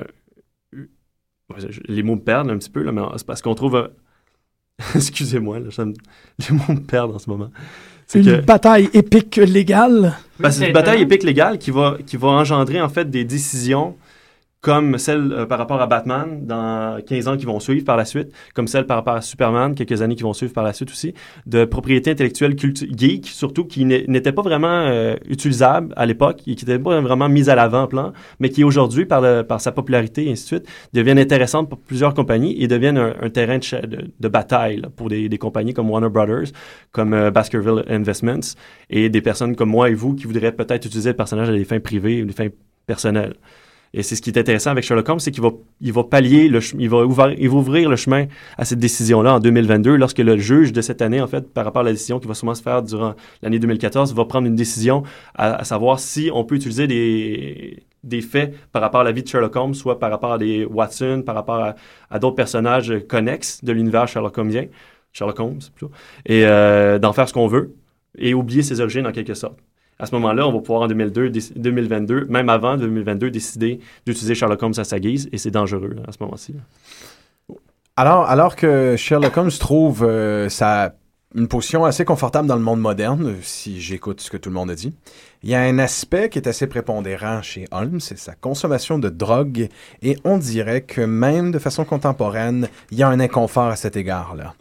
les 1.89 2.03
mots 2.03 2.16
me 2.16 2.21
perdent 2.21 2.51
un 2.51 2.59
petit 2.59 2.71
peu 2.71 2.83
là, 2.83 2.93
mais 2.93 3.03
c'est 3.16 3.27
parce 3.27 3.43
qu'on 3.43 3.55
trouve 3.55 3.91
excusez-moi, 4.95 5.59
les 5.61 5.66
mots 6.51 6.62
me 6.75 6.81
perdent 6.81 7.14
en 7.14 7.19
ce 7.19 7.29
moment. 7.31 7.51
Une 8.14 8.41
bataille 8.41 8.89
épique 8.95 9.37
légale? 9.37 10.14
Ben, 10.39 10.51
c'est 10.51 10.69
une 10.69 10.73
bataille 10.73 11.03
épique 11.03 11.23
légale 11.23 11.59
qui 11.59 11.71
va, 11.71 11.99
qui 12.07 12.16
va 12.16 12.29
engendrer 12.29 12.81
en 12.81 12.89
fait 12.89 13.11
des 13.11 13.25
décisions 13.25 13.97
comme 14.61 14.99
celle 14.99 15.33
euh, 15.33 15.47
par 15.47 15.59
rapport 15.59 15.81
à 15.81 15.87
Batman 15.87 16.45
dans 16.45 17.01
15 17.07 17.29
ans 17.29 17.37
qui 17.37 17.47
vont 17.47 17.61
suivre 17.61 17.85
par 17.85 17.97
la 17.97 18.05
suite, 18.05 18.33
comme 18.55 18.67
celle 18.67 18.87
par 18.87 18.97
rapport 18.97 19.15
à 19.15 19.21
Superman, 19.21 19.75
quelques 19.75 20.03
années 20.03 20.17
qui 20.17 20.25
vont 20.25 20.33
suivre 20.33 20.53
par 20.53 20.65
la 20.65 20.73
suite 20.73 20.91
aussi, 20.91 21.15
de 21.47 21.65
propriété 21.65 22.11
intellectuelle 22.11 22.57
geek, 22.59 23.27
surtout 23.27 23.65
qui 23.65 23.85
n'était 23.85 24.33
pas 24.33 24.43
vraiment 24.43 24.69
euh, 24.69 25.17
utilisable 25.29 25.93
à 25.97 26.07
l'époque, 26.07 26.39
qui 26.39 26.51
n'était 26.51 26.79
pas 26.79 27.01
vraiment 27.01 27.29
mise 27.29 27.49
à 27.49 27.55
l'avant-plan, 27.55 28.13
mais 28.41 28.49
qui 28.49 28.65
aujourd'hui, 28.65 29.07
par, 29.07 29.61
sa 29.61 29.73
popularité 29.73 30.27
et 30.27 30.33
ainsi 30.33 30.43
de 30.43 30.49
suite, 30.49 30.69
deviennent 30.93 31.19
intéressantes 31.19 31.69
pour 31.69 31.79
plusieurs 31.79 32.15
compagnies 32.15 32.61
et 32.61 32.67
deviennent 32.67 32.99
un, 32.99 33.31
terrain 33.31 33.59
de, 33.59 34.29
bataille 34.29 34.83
pour 34.97 35.09
des, 35.09 35.29
des, 35.29 35.39
compagnies 35.39 35.75
comme 35.75 35.91
Warner 35.91 36.09
Brothers, 36.09 36.49
comme 36.93 37.15
euh, 37.15 37.31
Baskerville 37.31 37.85
Investments 37.89 38.57
et 38.91 39.09
des 39.09 39.21
personnes 39.21 39.55
comme 39.55 39.71
moi 39.71 39.91
et 39.91 39.95
vous 39.95 40.15
qui 40.15 40.25
voudraient 40.27 40.53
peut-être 40.53 40.87
utiliser 40.87 41.11
le 41.11 41.17
personnage 41.17 41.49
à 41.49 41.53
des 41.53 41.65
fins 41.65 41.81
privées 41.81 42.23
ou 42.23 42.27
des 42.27 42.33
fins 42.33 42.49
personnelles. 42.87 43.35
Et 43.95 44.03
c'est 44.03 44.16
ce 44.16 44.22
qui 44.22 44.30
est 44.30 44.39
intéressant 44.39 44.70
avec 44.70 44.84
Sherlock 44.84 45.09
Holmes, 45.09 45.20
c'est 45.20 45.30
qu'il 45.30 45.43
va, 45.43 45.51
il 45.80 45.93
va 45.93 46.05
pallier, 46.05 46.49
le, 46.49 46.61
il, 46.78 46.89
va 46.91 47.05
ouvrir, 47.05 47.34
il 47.39 47.49
va 47.49 47.57
ouvrir 47.57 47.89
le 47.89 47.97
chemin 47.97 48.26
à 48.57 48.64
cette 48.64 48.78
décision-là 48.78 49.34
en 49.34 49.41
2022, 49.41 49.97
lorsque 49.97 50.18
le 50.18 50.36
juge 50.36 50.72
de 50.72 50.80
cette 50.80 51.01
année, 51.01 51.20
en 51.20 51.26
fait, 51.26 51.53
par 51.53 51.64
rapport 51.64 51.80
à 51.80 51.84
la 51.84 51.93
décision 51.93 52.18
qui 52.18 52.28
va 52.28 52.34
sûrement 52.34 52.55
se 52.55 52.62
faire 52.62 52.82
durant 52.82 53.14
l'année 53.43 53.59
2014, 53.59 54.14
va 54.14 54.24
prendre 54.26 54.47
une 54.47 54.57
décision 54.57 55.03
à, 55.34 55.64
savoir 55.64 56.01
si 56.01 56.30
on 56.32 56.45
peut 56.45 56.57
utiliser 56.57 56.86
des, 56.86 57.82
des 58.05 58.20
faits 58.20 58.55
par 58.72 58.82
rapport 58.82 59.01
à 59.01 59.05
la 59.05 59.12
vie 59.12 59.22
de 59.22 59.28
Sherlock 59.28 59.57
Holmes, 59.57 59.74
soit 59.74 59.99
par 59.99 60.11
rapport 60.11 60.32
à 60.32 60.39
des 60.39 60.64
Watson, 60.64 61.22
par 61.24 61.34
rapport 61.34 61.74
à, 62.11 62.18
d'autres 62.18 62.36
personnages 62.36 62.93
connexes 63.09 63.64
de 63.64 63.72
l'univers 63.72 64.07
Sherlock 64.07 64.36
Holmesien, 64.36 64.66
Sherlock 65.12 65.41
Holmes 65.41 65.61
plutôt, 65.74 65.93
et 66.26 66.45
euh, 66.45 66.99
d'en 66.99 67.12
faire 67.12 67.28
ce 67.28 67.32
qu'on 67.32 67.47
veut 67.47 67.74
et 68.18 68.34
oublier 68.34 68.62
ses 68.62 68.80
origines 68.80 69.07
en 69.07 69.12
quelque 69.12 69.34
sorte 69.34 69.59
à 69.99 70.07
ce 70.07 70.14
moment-là, 70.14 70.46
on 70.46 70.53
va 70.53 70.61
pouvoir 70.61 70.82
en 70.82 70.88
2002, 70.88 71.30
2022, 71.57 72.26
même 72.26 72.49
avant 72.49 72.76
2022, 72.76 73.30
décider 73.30 73.80
d'utiliser 74.07 74.34
Sherlock 74.34 74.62
Holmes 74.62 74.74
à 74.76 74.84
sa 74.84 75.01
guise, 75.01 75.28
et 75.32 75.38
c'est 75.38 75.51
dangereux 75.51 75.96
à 76.07 76.12
ce 76.12 76.18
moment-ci. 76.20 76.55
Alors, 77.96 78.26
alors 78.26 78.55
que 78.55 78.94
Sherlock 78.96 79.36
Holmes 79.36 79.51
trouve 79.51 80.05
euh, 80.09 80.49
une 81.34 81.49
position 81.49 81.84
assez 81.84 82.05
confortable 82.05 82.46
dans 82.46 82.55
le 82.55 82.62
monde 82.62 82.80
moderne, 82.80 83.34
si 83.42 83.80
j'écoute 83.80 84.20
ce 84.20 84.30
que 84.30 84.36
tout 84.36 84.51
le 84.51 84.55
monde 84.55 84.70
a 84.70 84.76
dit, 84.76 84.94
il 85.43 85.51
y 85.51 85.55
a 85.55 85.61
un 85.61 85.78
aspect 85.78 86.28
qui 86.28 86.39
est 86.39 86.49
assez 86.49 86.66
prépondérant 86.66 87.43
chez 87.43 87.66
Holmes, 87.70 88.01
c'est 88.01 88.18
sa 88.18 88.34
consommation 88.34 88.99
de 88.99 89.09
drogue, 89.09 89.68
et 90.03 90.16
on 90.24 90.39
dirait 90.39 90.82
que 90.82 91.01
même 91.01 91.53
de 91.53 91.59
façon 91.59 91.84
contemporaine, 91.84 92.68
il 92.91 92.99
y 92.99 93.03
a 93.03 93.09
un 93.09 93.20
inconfort 93.20 93.68
à 93.68 93.76
cet 93.76 93.97
égard-là. 93.97 94.55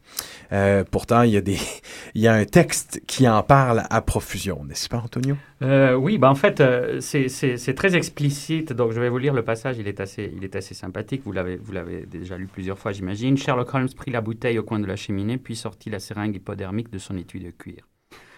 Euh, 0.54 0.84
pourtant, 0.90 1.24
il 1.24 1.32
y, 1.32 1.38
a 1.38 1.42
des, 1.42 1.58
il 2.16 2.22
y 2.22 2.28
a 2.28 2.34
un 2.34 2.46
texte 2.46 3.02
qui 3.08 3.28
en 3.28 3.44
parle 3.44 3.84
à 3.90 4.02
profusion, 4.02 4.64
n'est-ce 4.66 4.88
pas, 4.88 4.98
Antonio? 4.98 5.36
Euh, 5.62 5.94
oui, 5.96 6.18
bah 6.18 6.30
en 6.30 6.36
fait, 6.36 6.62
euh, 6.62 7.00
c'est 7.02 7.74
très 7.76 7.96
explicite. 7.96 8.74
Donc, 8.74 8.92
je 8.92 9.00
vais 9.00 9.10
vous 9.10 9.18
lire 9.18 9.34
le 9.34 9.44
passage. 9.44 9.78
Il 9.80 9.88
est 9.88 10.00
assez, 10.00 10.32
il 10.36 10.44
est 10.44 10.56
assez 10.56 10.74
sympathique. 10.74 11.22
Vous 11.26 11.32
l'avez 11.32 11.60
déjà 12.06 12.38
lu 12.38 12.48
plusieurs 12.48 12.78
fois, 12.78 12.92
j'imagine. 12.92 13.38
Sherlock 13.38 13.74
Holmes 13.74 13.90
prit 13.96 14.12
la 14.12 14.22
bouteille 14.22 14.60
au 14.60 14.64
coin 14.64 14.80
de 14.80 14.86
la 14.86 14.96
cheminée, 14.96 15.38
puis 15.38 15.56
sortit 15.56 15.90
la 15.90 16.00
seringue 16.00 16.36
hypodermique 16.36 16.92
de 16.92 16.98
son 16.98 17.18
étui 17.18 17.40
de 17.40 17.52
cuir. 17.52 17.88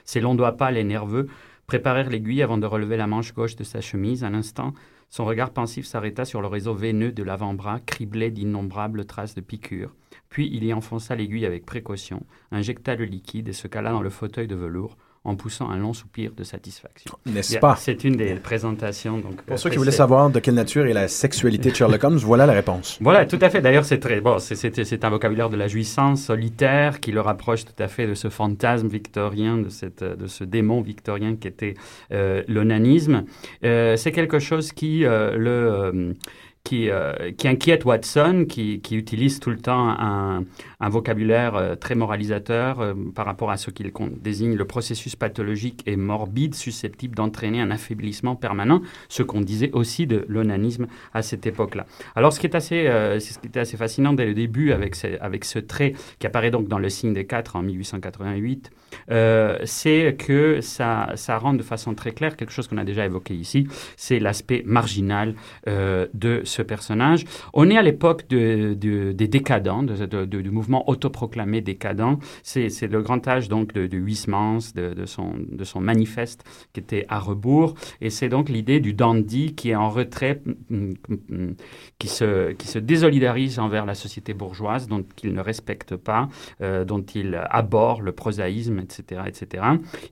Ses 0.05 0.21
longs 0.21 0.35
doigts 0.35 0.57
pâles 0.57 0.77
et 0.77 0.83
nerveux 0.83 1.27
préparèrent 1.69 2.09
l'aiguille 2.09 2.41
avant 2.41 2.57
de 2.57 2.65
relever 2.65 2.97
la 2.97 3.05
manche 3.05 3.31
gauche 3.31 3.55
de 3.55 3.63
sa 3.63 3.79
chemise. 3.79 4.23
À 4.23 4.31
l'instant, 4.31 4.73
son 5.11 5.23
regard 5.23 5.51
pensif 5.51 5.85
s'arrêta 5.85 6.25
sur 6.25 6.41
le 6.41 6.47
réseau 6.47 6.73
veineux 6.73 7.11
de 7.11 7.21
l'avant-bras, 7.21 7.79
criblé 7.79 8.31
d'innombrables 8.31 9.05
traces 9.05 9.35
de 9.35 9.41
piqûres. 9.41 9.93
Puis 10.29 10.49
il 10.51 10.63
y 10.63 10.73
enfonça 10.73 11.15
l'aiguille 11.15 11.45
avec 11.45 11.67
précaution, 11.67 12.25
injecta 12.49 12.95
le 12.95 13.05
liquide 13.05 13.49
et 13.49 13.53
se 13.53 13.67
cala 13.67 13.91
dans 13.91 14.01
le 14.01 14.09
fauteuil 14.09 14.47
de 14.47 14.55
velours 14.55 14.97
en 15.23 15.35
poussant 15.35 15.69
un 15.69 15.77
long 15.77 15.93
soupir 15.93 16.31
de 16.35 16.43
satisfaction. 16.43 17.11
N'est-ce 17.25 17.57
pas? 17.57 17.75
C'est 17.75 18.03
une 18.03 18.15
des 18.15 18.35
présentations. 18.35 19.17
Donc, 19.17 19.41
Pour 19.43 19.59
ceux 19.59 19.69
qui 19.69 19.77
voulaient 19.77 19.91
savoir 19.91 20.29
de 20.29 20.39
quelle 20.39 20.53
nature 20.53 20.85
est 20.85 20.93
la 20.93 21.07
sexualité 21.07 21.71
de 21.71 21.75
Sherlock 21.75 22.03
Holmes, 22.03 22.17
voilà 22.17 22.45
la 22.45 22.53
réponse. 22.53 22.97
Voilà, 23.01 23.25
tout 23.25 23.39
à 23.41 23.49
fait. 23.49 23.61
D'ailleurs, 23.61 23.85
c'est 23.85 23.99
très 23.99 24.21
bon. 24.21 24.39
C'est 24.39 25.03
un 25.03 25.09
vocabulaire 25.09 25.49
de 25.49 25.57
la 25.57 25.67
jouissance 25.67 26.23
solitaire 26.23 26.99
qui 26.99 27.11
le 27.11 27.21
rapproche 27.21 27.65
tout 27.65 27.83
à 27.83 27.87
fait 27.87 28.07
de 28.07 28.13
ce 28.13 28.29
fantasme 28.29 28.87
victorien, 28.87 29.57
de, 29.57 29.69
cette, 29.69 30.03
de 30.03 30.27
ce 30.27 30.43
démon 30.43 30.81
victorien 30.81 31.35
qui 31.35 31.47
était 31.47 31.73
euh, 32.11 32.43
l'onanisme. 32.47 33.25
Euh, 33.63 33.95
c'est 33.95 34.11
quelque 34.11 34.39
chose 34.39 34.71
qui 34.71 35.05
euh, 35.05 35.35
le 35.35 36.15
qui, 36.63 36.89
euh, 36.89 37.31
qui 37.37 37.47
inquiète 37.47 37.85
Watson, 37.85 38.45
qui, 38.47 38.81
utilise 38.91 39.39
tout 39.39 39.49
le 39.49 39.57
temps 39.57 39.89
un, 39.89 40.43
vocabulaire 40.81 41.55
euh, 41.55 41.75
très 41.75 41.95
moralisateur 41.95 42.79
euh, 42.79 42.93
par 43.15 43.25
rapport 43.25 43.51
à 43.51 43.57
ce 43.57 43.71
qu'il 43.71 43.91
désigne 44.21 44.55
le 44.55 44.65
processus 44.65 45.15
pathologique 45.15 45.83
et 45.85 45.95
morbide 45.95 46.55
susceptible 46.55 47.15
d'entraîner 47.15 47.61
un 47.61 47.71
affaiblissement 47.71 48.35
permanent, 48.35 48.81
ce 49.07 49.23
qu'on 49.23 49.41
disait 49.41 49.71
aussi 49.73 50.07
de 50.07 50.25
l'onanisme 50.27 50.87
à 51.13 51.21
cette 51.21 51.45
époque-là. 51.45 51.85
Alors, 52.15 52.33
ce 52.33 52.39
qui 52.39 52.47
est 52.47 52.55
assez, 52.55 52.85
ce 53.19 53.39
qui 53.39 53.47
était 53.47 53.61
assez 53.61 53.77
fascinant 53.77 54.13
dès 54.13 54.25
le 54.25 54.33
début 54.33 54.71
avec 54.71 54.95
ce 54.95 55.59
trait 55.59 55.93
qui 56.19 56.27
apparaît 56.27 56.51
donc 56.51 56.67
dans 56.67 56.79
le 56.79 56.89
signe 56.89 57.13
des 57.13 57.25
quatre 57.25 57.55
en 57.55 57.61
1888, 57.61 58.71
c'est 59.09 60.15
que 60.17 60.61
ça, 60.61 61.11
ça 61.15 61.37
rend 61.37 61.53
de 61.53 61.63
façon 61.63 61.93
très 61.93 62.11
claire 62.11 62.35
quelque 62.35 62.51
chose 62.51 62.67
qu'on 62.67 62.77
a 62.77 62.83
déjà 62.83 63.05
évoqué 63.05 63.33
ici, 63.33 63.67
c'est 63.97 64.19
l'aspect 64.19 64.63
marginal 64.65 65.35
de 65.65 66.41
ce 66.43 66.61
personnage. 66.61 67.25
On 67.53 67.69
est 67.69 67.77
à 67.77 67.81
l'époque 67.81 68.27
de, 68.29 68.73
des 68.73 69.27
décadents, 69.27 69.83
du 69.83 70.51
mouvement 70.51 70.89
autoproclamé 70.89 71.61
décadent. 71.61 72.17
C'est 72.43 72.87
le 72.87 73.01
grand 73.01 73.27
âge 73.27 73.49
donc 73.49 73.73
de, 73.73 73.97
Huysmans, 73.97 74.73
de, 74.75 75.05
son, 75.05 75.33
de 75.37 75.63
son 75.63 75.81
manifeste 75.81 76.43
qui 76.73 76.79
était 76.79 77.05
à 77.09 77.19
rebours. 77.19 77.75
Et 78.01 78.09
c'est 78.09 78.29
donc 78.29 78.49
l'idée 78.49 78.79
du 78.79 78.93
dandy 78.93 79.53
qui 79.55 79.71
est 79.71 79.75
en 79.75 79.89
retrait, 79.89 80.41
mm, 80.45 80.75
mm, 80.75 80.93
mm, 81.29 81.55
qui 81.97 82.07
se, 82.07 82.51
qui 82.53 82.67
se 82.67 82.79
désolidarise 82.79 83.59
envers 83.59 83.85
la 83.85 83.95
société 83.95 84.33
bourgeoise, 84.33 84.87
dont 84.87 85.03
il 85.23 85.33
ne 85.33 85.41
respecte 85.41 85.95
pas, 85.95 86.29
euh, 86.61 86.85
dont 86.85 87.01
il 87.01 87.39
aborde 87.49 88.01
le 88.01 88.11
prosaïsme, 88.11 88.78
etc., 88.79 89.21
etc. 89.27 89.63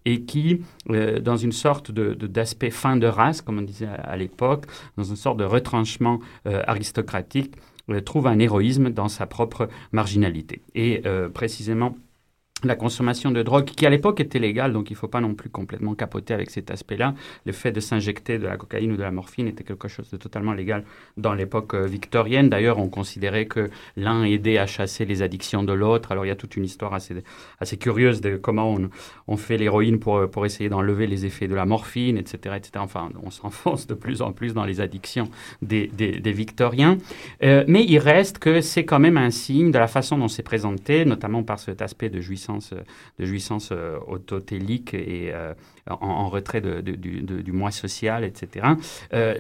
Et 0.06 0.22
qui, 0.22 0.62
euh, 0.90 1.20
dans 1.20 1.38
une 1.38 1.52
sorte 1.52 1.92
d'aspect 1.92 2.70
fin 2.70 2.98
de 2.98 3.08
race, 3.08 3.42
comme 3.42 3.60
on 3.60 3.64
disait 3.64 3.88
à 3.88 4.16
l'époque, 4.18 4.66
dans 4.98 5.04
une 5.04 5.16
sorte 5.16 5.38
de 5.38 5.44
retranchement 5.44 6.20
euh, 6.46 6.62
aristocratique 6.68 7.56
euh, 7.90 8.02
trouve 8.02 8.28
un 8.28 8.40
héroïsme 8.40 8.90
dans 8.90 9.08
sa 9.08 9.26
propre 9.26 9.70
marginalité. 9.92 10.62
Et 10.76 11.02
précisément, 11.34 11.96
la 12.64 12.76
consommation 12.76 13.30
de 13.32 13.44
drogue, 13.44 13.66
qui 13.66 13.86
à 13.86 13.90
l'époque 13.90 14.20
était 14.20 14.40
légale, 14.40 14.74
donc 14.74 14.90
il 14.90 14.94
ne 14.94 14.98
faut 14.98 15.08
pas 15.08 15.22
non 15.22 15.36
plus 15.36 15.50
complètement 15.50 15.94
capoter 15.94 16.34
avec 16.34 16.50
cet 16.50 16.72
aspect-là. 16.72 17.14
Le 17.46 17.52
fait 17.52 17.72
de 17.72 17.80
s'injecter 17.80 18.40
de 18.40 18.48
la 18.48 18.58
cocaïne 18.58 18.92
ou 18.92 18.98
de 18.98 19.04
la 19.04 19.12
morphine 19.12 19.48
était 19.48 19.64
quelque 19.64 19.88
chose 19.88 20.10
de 20.10 20.18
totalement 20.18 20.54
légal 20.54 20.84
dans 21.18 21.34
l'époque 21.34 21.76
euh, 21.76 21.86
victorienne. 21.86 22.50
D'ailleurs, 22.50 22.80
on 22.80 22.90
considérait 22.90 23.46
que 23.46 23.70
l'un 23.96 24.24
aidait 24.24 24.58
à 24.58 24.66
chasser 24.66 25.06
les 25.06 25.22
addictions 25.22 25.64
de 25.64 25.74
l'autre. 25.74 26.12
Alors 26.12 26.26
il 26.26 26.30
y 26.30 26.32
a 26.32 26.36
toute 26.36 26.56
une 26.56 26.66
histoire 26.66 26.96
assez, 26.96 27.24
assez 27.60 27.78
curieuse 27.78 28.22
de 28.22 28.38
comment 28.38 28.74
on, 28.74 28.90
on 29.28 29.38
fait 29.38 29.58
l'héroïne 29.58 30.00
pour, 30.00 30.28
pour 30.30 30.46
essayer 30.46 30.70
d'enlever 30.70 31.06
les 31.06 31.26
effets 31.26 31.48
de 31.48 31.56
la 31.56 31.66
morphine, 31.66 32.18
etc. 32.18 32.56
etc. 32.58 32.72
Enfin, 32.78 33.10
on 33.24 33.30
s'enfonce 33.30 33.86
de 33.86 33.94
plus 33.94 34.24
en 34.24 34.32
plus 34.32 34.54
dans 34.54 34.66
les 34.66 34.82
addictions 34.82 35.30
des, 35.62 35.88
des, 35.88 36.32
victoriens. 36.32 36.98
Euh, 37.44 37.64
mais 37.68 37.84
il 37.84 38.00
reste 38.00 38.40
que 38.40 38.62
c'est 38.62 38.86
quand 38.86 39.00
même 39.00 39.18
un 39.18 39.32
signe 39.32 39.72
de 39.72 39.78
la 39.78 39.88
façon 39.88 40.18
dont 40.18 40.28
c'est 40.28 40.44
présenté, 40.44 41.06
notamment 41.06 41.44
par 41.44 41.60
cet 41.60 41.82
aspect 41.82 42.10
de 42.10 42.20
jouissance 42.20 42.47
jouissance, 42.48 42.74
de 43.20 43.26
jouissance 43.26 43.74
autotélique 44.08 44.94
et 44.94 45.34
en, 45.90 46.30
retrait 46.30 46.62
du, 46.62 47.52
moi 47.52 47.72
social, 47.72 48.24
etc. 48.24 48.68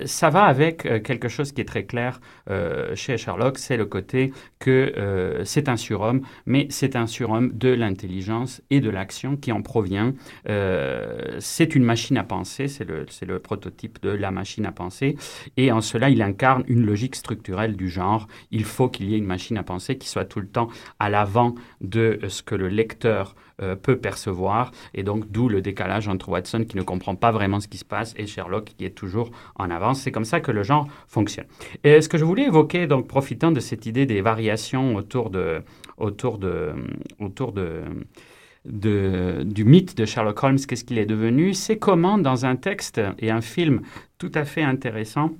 ça 0.05 0.29
va 0.29 0.43
avec 0.43 0.83
quelque 1.03 1.27
chose 1.27 1.51
qui 1.51 1.61
est 1.61 1.65
très 1.65 1.83
clair 1.83 2.19
chez 2.95 3.17
Sherlock, 3.17 3.57
c'est 3.57 3.77
le 3.77 3.85
côté 3.85 4.33
que 4.59 5.41
c'est 5.43 5.69
un 5.69 5.77
surhomme, 5.77 6.21
mais 6.45 6.67
c'est 6.69 6.95
un 6.95 7.07
surhomme 7.07 7.51
de 7.53 7.69
l'intelligence 7.69 8.61
et 8.69 8.79
de 8.79 8.89
l'action 8.89 9.37
qui 9.37 9.51
en 9.51 9.61
provient. 9.61 10.13
c'est 10.45 11.75
une 11.75 11.83
machine 11.83 12.17
à 12.17 12.23
penser, 12.23 12.67
c'est 12.67 12.85
le 12.85 13.39
prototype 13.39 14.01
de 14.01 14.09
la 14.09 14.31
machine 14.31 14.65
à 14.65 14.71
penser, 14.71 15.15
et 15.55 15.71
en 15.71 15.81
cela, 15.81 16.09
il 16.09 16.21
incarne 16.21 16.63
une 16.67 16.85
logique 16.85 17.15
structurelle 17.15 17.75
du 17.75 17.89
genre. 17.89 18.27
Il 18.51 18.63
faut 18.63 18.89
qu'il 18.89 19.09
y 19.09 19.15
ait 19.15 19.17
une 19.17 19.25
machine 19.25 19.57
à 19.57 19.63
penser 19.63 19.97
qui 19.97 20.07
soit 20.07 20.25
tout 20.25 20.39
le 20.39 20.47
temps 20.47 20.69
à 20.99 21.09
l'avant 21.09 21.55
de 21.81 22.19
ce 22.27 22.41
que 22.43 22.55
le 22.55 22.67
lecteur 22.67 22.96
euh, 23.05 23.75
peut 23.75 23.97
percevoir, 23.97 24.71
et 24.93 25.01
donc 25.01 25.31
d'où 25.31 25.49
le 25.49 25.61
décalage 25.61 26.07
entre 26.07 26.29
Watson 26.29 26.63
qui 26.67 26.77
ne 26.77 26.83
comprend 26.83 27.15
pas 27.15 27.31
vraiment 27.31 27.59
ce 27.59 27.67
qui 27.67 27.77
se 27.77 27.85
passe 27.85 28.13
et 28.15 28.27
Sherlock 28.27 28.65
qui 28.77 28.85
est 28.85 28.91
toujours 28.91 29.31
en 29.55 29.71
avance. 29.71 30.01
C'est 30.01 30.11
comme 30.11 30.25
ça 30.25 30.39
que 30.39 30.51
le 30.51 30.61
genre 30.61 30.87
fonctionne. 31.07 31.47
Et 31.83 32.01
ce 32.01 32.07
que 32.07 32.17
je 32.17 32.25
voulais 32.25 32.43
évoquer, 32.43 32.85
donc 32.85 33.07
profitant 33.07 33.51
de 33.51 33.59
cette 33.59 33.87
idée 33.87 34.05
des 34.05 34.21
variations 34.21 34.95
autour 34.95 35.31
de, 35.31 35.63
autour 35.97 36.37
de, 36.37 36.73
autour 37.19 37.51
de, 37.51 37.81
du 38.65 39.65
mythe 39.65 39.97
de 39.97 40.05
Sherlock 40.05 40.43
Holmes, 40.43 40.59
qu'est-ce 40.59 40.83
qu'il 40.83 40.99
est 40.99 41.05
devenu, 41.05 41.53
c'est 41.53 41.77
comment 41.77 42.17
dans 42.17 42.45
un 42.45 42.55
texte 42.55 43.01
et 43.17 43.31
un 43.31 43.41
film 43.41 43.81
tout 44.19 44.31
à 44.35 44.45
fait 44.45 44.63
intéressant, 44.63 45.31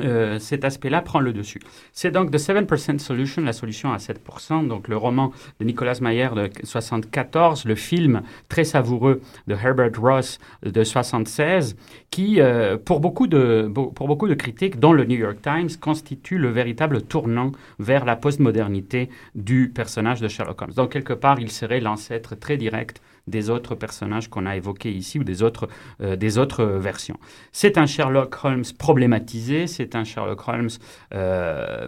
euh, 0.00 0.38
cet 0.38 0.64
aspect-là 0.64 1.02
prend 1.02 1.20
le 1.20 1.32
dessus. 1.32 1.60
C'est 1.92 2.10
donc 2.10 2.30
The 2.30 2.36
7% 2.36 2.98
Solution, 2.98 3.42
la 3.42 3.52
solution 3.52 3.92
à 3.92 3.96
7%, 3.96 4.66
donc 4.66 4.88
le 4.88 4.96
roman 4.96 5.32
de 5.60 5.64
Nicolas 5.64 5.98
Mayer 6.00 6.28
de 6.34 6.50
74, 6.62 7.64
le 7.64 7.74
film 7.74 8.22
très 8.48 8.64
savoureux 8.64 9.20
de 9.46 9.54
Herbert 9.54 9.92
Ross 10.00 10.38
de 10.64 10.84
76, 10.84 11.76
qui, 12.10 12.40
euh, 12.40 12.76
pour, 12.76 13.00
beaucoup 13.00 13.26
de, 13.26 13.70
pour 13.72 14.06
beaucoup 14.06 14.28
de 14.28 14.34
critiques, 14.34 14.78
dont 14.78 14.92
le 14.92 15.04
New 15.04 15.18
York 15.18 15.38
Times, 15.42 15.70
constitue 15.80 16.38
le 16.38 16.50
véritable 16.50 17.02
tournant 17.02 17.52
vers 17.78 18.04
la 18.04 18.16
postmodernité 18.16 19.08
du 19.34 19.70
personnage 19.74 20.20
de 20.20 20.28
Sherlock 20.28 20.62
Holmes. 20.62 20.72
Donc, 20.74 20.92
quelque 20.92 21.12
part, 21.12 21.40
il 21.40 21.50
serait 21.50 21.80
l'ancêtre 21.80 22.34
très 22.34 22.56
direct 22.56 23.00
des 23.28 23.50
autres 23.50 23.74
personnages 23.74 24.28
qu'on 24.28 24.46
a 24.46 24.56
évoqués 24.56 24.90
ici 24.90 25.18
ou 25.18 25.24
des 25.24 25.42
autres, 25.42 25.68
euh, 26.00 26.16
des 26.16 26.38
autres 26.38 26.64
versions. 26.64 27.18
C'est 27.52 27.78
un 27.78 27.86
Sherlock 27.86 28.44
Holmes 28.44 28.64
problématisé, 28.78 29.66
c'est 29.66 29.94
un 29.94 30.04
Sherlock 30.04 30.46
Holmes 30.48 30.68
euh, 31.14 31.86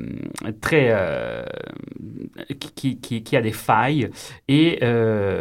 très, 0.61 0.89
euh, 0.91 1.43
qui, 2.75 2.99
qui, 2.99 3.37
a 3.37 3.41
des 3.41 3.53
failles 3.53 4.11
et 4.49 4.81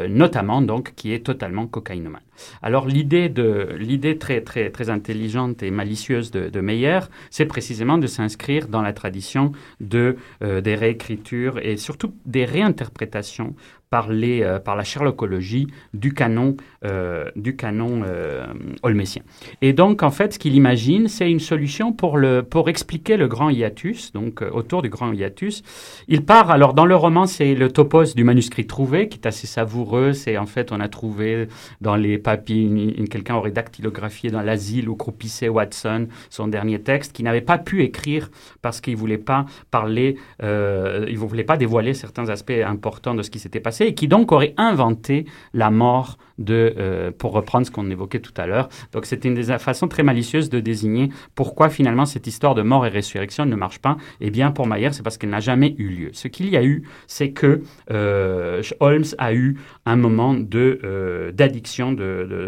notamment 0.10 0.62
donc 0.62 0.93
qui 0.95 1.14
est 1.14 1.26
totalement 1.26 1.68
cocaïnomane. 1.68 2.22
Alors 2.62 2.88
l'idée 2.88 3.32
l'idée 3.78 4.18
très 4.18 4.41
très 4.41 4.70
très 4.70 4.89
intelligente 4.89 5.62
et 5.62 5.72
malicieuse 5.72 6.32
de, 6.32 6.50
de 6.50 6.62
Meyer, 6.62 7.00
c'est 7.30 7.45
précisément 7.45 7.97
de 7.97 8.08
s'inscrire 8.08 8.68
dans 8.68 8.82
la 8.82 8.93
tradition 8.93 9.52
de 9.82 10.16
des 10.41 10.76
réécritures 10.76 11.60
et 11.60 11.76
surtout 11.78 12.14
des 12.26 12.45
réinterprétations 12.45 13.56
par, 13.90 14.10
euh, 14.12 14.60
par 14.60 14.76
la 14.76 14.84
Sherlockologie 14.84 15.68
du 15.94 16.14
canon, 16.14 16.56
euh, 16.86 17.26
du 17.36 17.56
canon 17.56 18.04
euh, 18.06 18.46
holmétien. 18.84 19.24
Et 19.62 19.74
donc, 19.74 20.04
en 20.04 20.12
fait, 20.12 20.34
ce 20.34 20.40
qu'il 20.40 20.56
imagine, 20.56 21.08
c'est 21.08 21.30
une 21.30 21.40
solution 21.40 21.92
pour, 21.92 22.20
pour 22.50 22.70
expliquer 22.70 23.18
le 23.18 23.28
grand 23.28 23.50
hiatus, 23.50 24.12
donc 24.14 24.44
autour 24.52 24.82
du 24.82 24.90
grand 24.90 25.12
hiatus. 25.12 25.64
Il 26.08 26.24
part, 26.24 26.52
alors 26.52 26.74
dans 26.74 26.86
le 26.86 26.96
roman, 26.96 27.26
c'est 27.26 27.56
le 27.56 27.72
topos 27.72 28.16
du 28.16 28.24
manuscrit 28.24 28.68
trouvé, 28.68 29.10
qui 29.10 29.18
est 29.18 29.28
assez 29.28 29.48
savoureux. 29.48 30.14
C'est 30.14 30.38
en 30.38 30.46
fait, 30.46 30.72
on 30.72 30.80
a 30.80 30.88
trouvé 30.88 31.48
dans 31.82 31.96
les 31.96 32.18
papiers, 32.18 32.96
quelqu'un 33.10 33.36
aurait 33.36 33.52
dactylographié 33.52 34.30
dans 34.30 34.42
l'asile 34.42 34.88
où 34.90 34.96
croupissait 34.96 35.50
Watson 35.50 36.08
son 36.30 36.48
dernier 36.48 36.80
texte, 36.82 37.14
qui 37.14 37.24
n'avait 37.24 37.42
pas 37.42 37.58
pu 37.58 37.82
écrire 37.84 38.30
parce 38.62 38.82
qu'il 38.82 38.94
ne 38.94 39.00
voulait 39.00 39.18
pas 39.18 39.46
parler, 39.72 40.18
il 40.42 40.46
ne 40.46 41.18
voulait 41.18 41.44
pas 41.44 41.58
dévoiler 41.58 41.94
certains 41.94 42.30
aspects 42.30 42.52
importants 42.66 43.16
de 43.16 43.24
ce 43.24 43.32
qui 43.32 43.40
s'était 43.40 43.60
passé 43.60 43.79
et 43.86 43.94
qui 43.94 44.08
donc 44.08 44.32
aurait 44.32 44.54
inventé 44.58 45.26
la 45.54 45.72
mort 45.72 46.18
de, 46.40 46.74
euh, 46.78 47.12
pour 47.16 47.34
reprendre 47.34 47.68
ce 47.68 47.72
qu'on 47.72 47.90
évoquait 47.92 48.20
tout 48.20 48.34
à 48.38 48.48
l'heure. 48.48 48.70
Donc 48.94 49.06
c'était 49.06 49.28
une 49.28 49.36
des 49.36 49.58
façons 49.60 49.88
très 49.88 50.04
malicieuses 50.04 50.50
de 50.50 50.60
désigner 50.60 51.10
pourquoi 51.36 51.70
finalement 51.70 52.06
cette 52.06 52.26
histoire 52.26 52.56
de 52.56 52.62
mort 52.62 52.86
et 52.86 52.90
résurrection 52.90 53.46
ne 53.46 53.56
marche 53.56 53.80
pas. 53.80 53.98
Eh 54.22 54.32
bien 54.32 54.52
pour 54.52 54.66
Mayer, 54.66 54.94
c'est 54.94 55.04
parce 55.04 55.18
qu'elle 55.18 55.30
n'a 55.30 55.42
jamais 55.42 55.76
eu 55.78 55.90
lieu. 55.90 56.10
Ce 56.14 56.28
qu'il 56.28 56.50
y 56.50 56.58
a 56.58 56.64
eu, 56.64 56.84
c'est 57.08 57.32
que 57.32 57.62
euh, 57.92 58.62
Holmes 58.80 59.04
a 59.18 59.34
eu 59.34 59.60
un 59.86 59.98
moment 59.98 60.34
de 60.34 60.80
euh, 60.84 61.32
d'addiction 61.32 61.96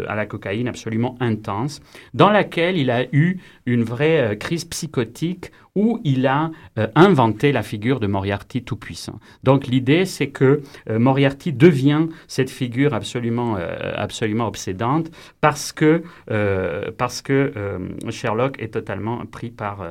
à 0.08 0.14
la 0.14 0.26
cocaïne 0.26 0.68
absolument 0.68 1.16
intense, 1.20 1.80
dans 2.14 2.30
laquelle 2.30 2.76
il 2.78 2.90
a 2.90 3.04
eu 3.12 3.38
une 3.66 3.84
vraie 3.84 4.36
crise 4.38 4.64
psychotique 4.64 5.50
où 5.74 6.00
il 6.04 6.26
a 6.26 6.50
inventé 6.94 7.52
la 7.52 7.62
figure 7.62 8.00
de 8.00 8.06
Moriarty 8.06 8.62
tout-puissant. 8.62 9.18
Donc 9.42 9.66
l'idée, 9.66 10.04
c'est 10.04 10.28
que 10.28 10.62
Moriarty 10.88 11.52
devient 11.52 12.06
cette 12.28 12.50
figure 12.50 12.94
absolument 12.94 13.56
euh, 13.58 13.92
absolument 13.96 14.46
obsédante 14.46 15.10
parce 15.40 15.72
que, 15.72 16.02
euh, 16.30 16.90
parce 16.96 17.22
que 17.22 17.52
euh, 17.56 17.78
Sherlock 18.10 18.60
est 18.60 18.74
totalement 18.74 19.24
pris 19.26 19.50
par, 19.50 19.86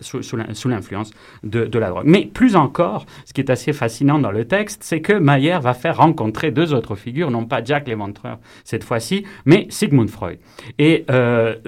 sous, 0.00 0.22
sous 0.22 0.68
l'influence 0.68 1.10
de, 1.42 1.64
de, 1.64 1.78
la 1.78 1.90
drogue. 1.90 2.06
Mais 2.06 2.26
plus 2.26 2.56
encore, 2.56 3.06
ce 3.24 3.32
qui 3.32 3.40
est 3.40 3.50
assez 3.50 3.72
fascinant 3.72 4.18
dans 4.18 4.30
le 4.30 4.46
texte, 4.46 4.82
c'est 4.82 5.00
que 5.00 5.12
Mayer 5.12 5.58
va 5.60 5.74
faire 5.74 5.98
rencontrer 5.98 6.50
deux 6.50 6.72
autres 6.72 6.94
figures, 6.94 7.30
non 7.30 7.44
pas 7.44 7.62
Jack 7.62 7.88
l'éventreur 7.88 8.38
cette 8.64 8.84
fois-ci, 8.84 9.24
mais 9.44 9.66
Sigmund 9.70 10.08
Freud. 10.08 10.38
Et 10.78 11.04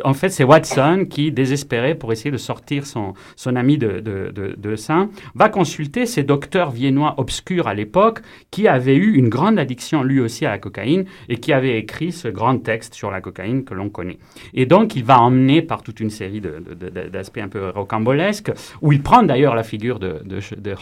en 0.05 0.15
fait, 0.15 0.31
c'est 0.31 0.45
Watson 0.45 1.07
qui, 1.09 1.33
désespéré 1.33 1.95
pour 1.95 2.13
essayer 2.13 2.31
de 2.31 2.37
sortir 2.37 2.87
son, 2.87 3.15
son 3.37 3.55
ami 3.55 3.79
de, 3.79 4.01
de, 4.01 4.33
de, 4.35 4.55
de 4.57 4.77
sein, 4.77 5.11
va 5.35 5.49
consulter 5.49 6.07
ces 6.07 6.23
docteurs 6.23 6.71
viennois 6.71 7.15
obscurs 7.19 7.69
à 7.69 7.75
l'époque 7.75 8.21
qui 8.51 8.67
avaient 8.67 8.97
eu 8.97 9.15
une 9.15 9.29
grande 9.29 9.59
addiction 9.59 10.03
lui 10.03 10.21
aussi 10.21 10.45
à 10.47 10.51
la 10.51 10.59
cocaïne 10.59 11.05
et 11.29 11.37
qui 11.37 11.53
avait 11.53 11.79
écrit 11.79 12.13
ce 12.13 12.29
grand 12.29 12.59
texte 12.59 12.95
sur 12.95 13.11
la 13.11 13.21
cocaïne 13.21 13.65
que 13.65 13.75
l'on 13.75 13.89
connaît. 13.89 14.19
Et 14.55 14.67
donc, 14.67 14.97
il 14.97 15.05
va 15.05 15.21
emmener 15.21 15.63
par 15.63 15.83
toute 15.83 16.01
une 16.01 16.11
série 16.11 16.41
d'aspects 16.41 17.39
un 17.39 17.49
peu 17.49 17.69
rocambolesques, 17.69 18.53
où 18.83 18.93
il 18.93 19.03
prend 19.03 19.23
d'ailleurs 19.23 19.55
la 19.55 19.63
figure 19.63 19.99
de, 19.99 20.23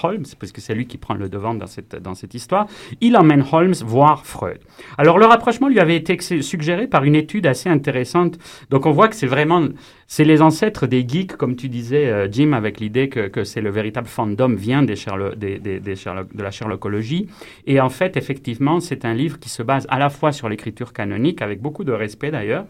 Holmes, 0.03 0.25
parce 0.39 0.53
que 0.53 0.61
c'est 0.61 0.75
lui 0.75 0.87
qui 0.87 0.99
prend 0.99 1.15
le 1.15 1.29
devant 1.29 1.55
dans 1.55 1.67
cette, 1.67 1.97
dans 1.97 2.15
cette 2.15 2.35
histoire. 2.35 2.67
Il 3.01 3.17
emmène 3.17 3.45
Holmes 3.51 3.75
voir 3.85 4.25
Freud. 4.27 4.59
Alors, 4.99 5.19
le 5.19 5.27
rapprochement 5.27 5.69
lui 5.69 5.81
avait 5.81 5.97
été 5.97 6.19
suggéré 6.43 6.87
par 6.87 7.05
une 7.05 7.15
étude 7.15 7.47
assez 7.47 7.69
intéressante. 7.69 8.39
Donc, 8.71 8.87
on 8.87 8.93
voit 8.93 9.09
que 9.09 9.17
c'est 9.17 9.27
vraiment 9.27 9.63
c'est 10.07 10.25
les 10.25 10.43
ancêtres 10.43 10.87
des 10.87 11.07
geeks, 11.07 11.37
comme 11.37 11.57
tu 11.57 11.69
disais, 11.69 12.07
euh, 12.07 12.29
Jim, 12.31 12.53
avec 12.53 12.81
l'idée 12.81 13.09
que, 13.09 13.29
que 13.29 13.45
c'est 13.45 13.61
le 13.61 13.71
véritable 13.71 14.07
fandom 14.07 14.55
vient 14.55 14.83
de 14.83 16.43
la 16.43 16.51
Sherlockologie. 16.51 17.29
Et 17.67 17.81
en 17.81 17.91
fait, 17.91 18.17
effectivement, 18.17 18.81
c'est 18.81 19.05
un 19.05 19.15
livre 19.15 19.39
qui 19.39 19.49
se 19.49 19.63
base 19.63 19.87
à 19.89 19.99
la 19.99 20.11
fois 20.11 20.33
sur 20.33 20.49
l'écriture 20.49 20.93
canonique, 20.93 21.43
avec 21.43 21.61
beaucoup 21.61 21.85
de 21.85 21.93
respect 21.93 22.31
d'ailleurs, 22.31 22.67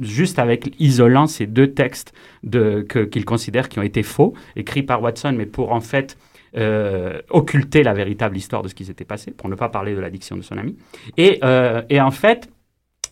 juste 0.00 0.38
avec 0.38 0.74
isolant 0.78 1.26
ces 1.26 1.46
deux 1.46 1.72
textes 1.72 2.12
de, 2.42 2.84
que, 2.88 3.00
qu'il 3.00 3.24
considère 3.24 3.68
qui 3.68 3.78
ont 3.78 3.82
été 3.82 4.02
faux, 4.02 4.34
écrits 4.56 4.82
par 4.82 5.02
Watson, 5.02 5.34
mais 5.36 5.46
pour 5.46 5.72
en 5.72 5.80
fait 5.80 6.16
euh, 6.56 7.20
occulter 7.30 7.82
la 7.82 7.94
véritable 7.94 8.36
histoire 8.36 8.62
de 8.62 8.68
ce 8.68 8.74
qui 8.74 8.84
s'était 8.84 9.06
passé, 9.06 9.30
pour 9.30 9.48
ne 9.48 9.54
pas 9.54 9.68
parler 9.68 9.94
de 9.94 10.00
l'addiction 10.00 10.36
de 10.36 10.42
son 10.42 10.58
ami. 10.58 10.76
Et, 11.16 11.38
euh, 11.44 11.82
et 11.88 12.00
en 12.00 12.10
fait, 12.10 12.50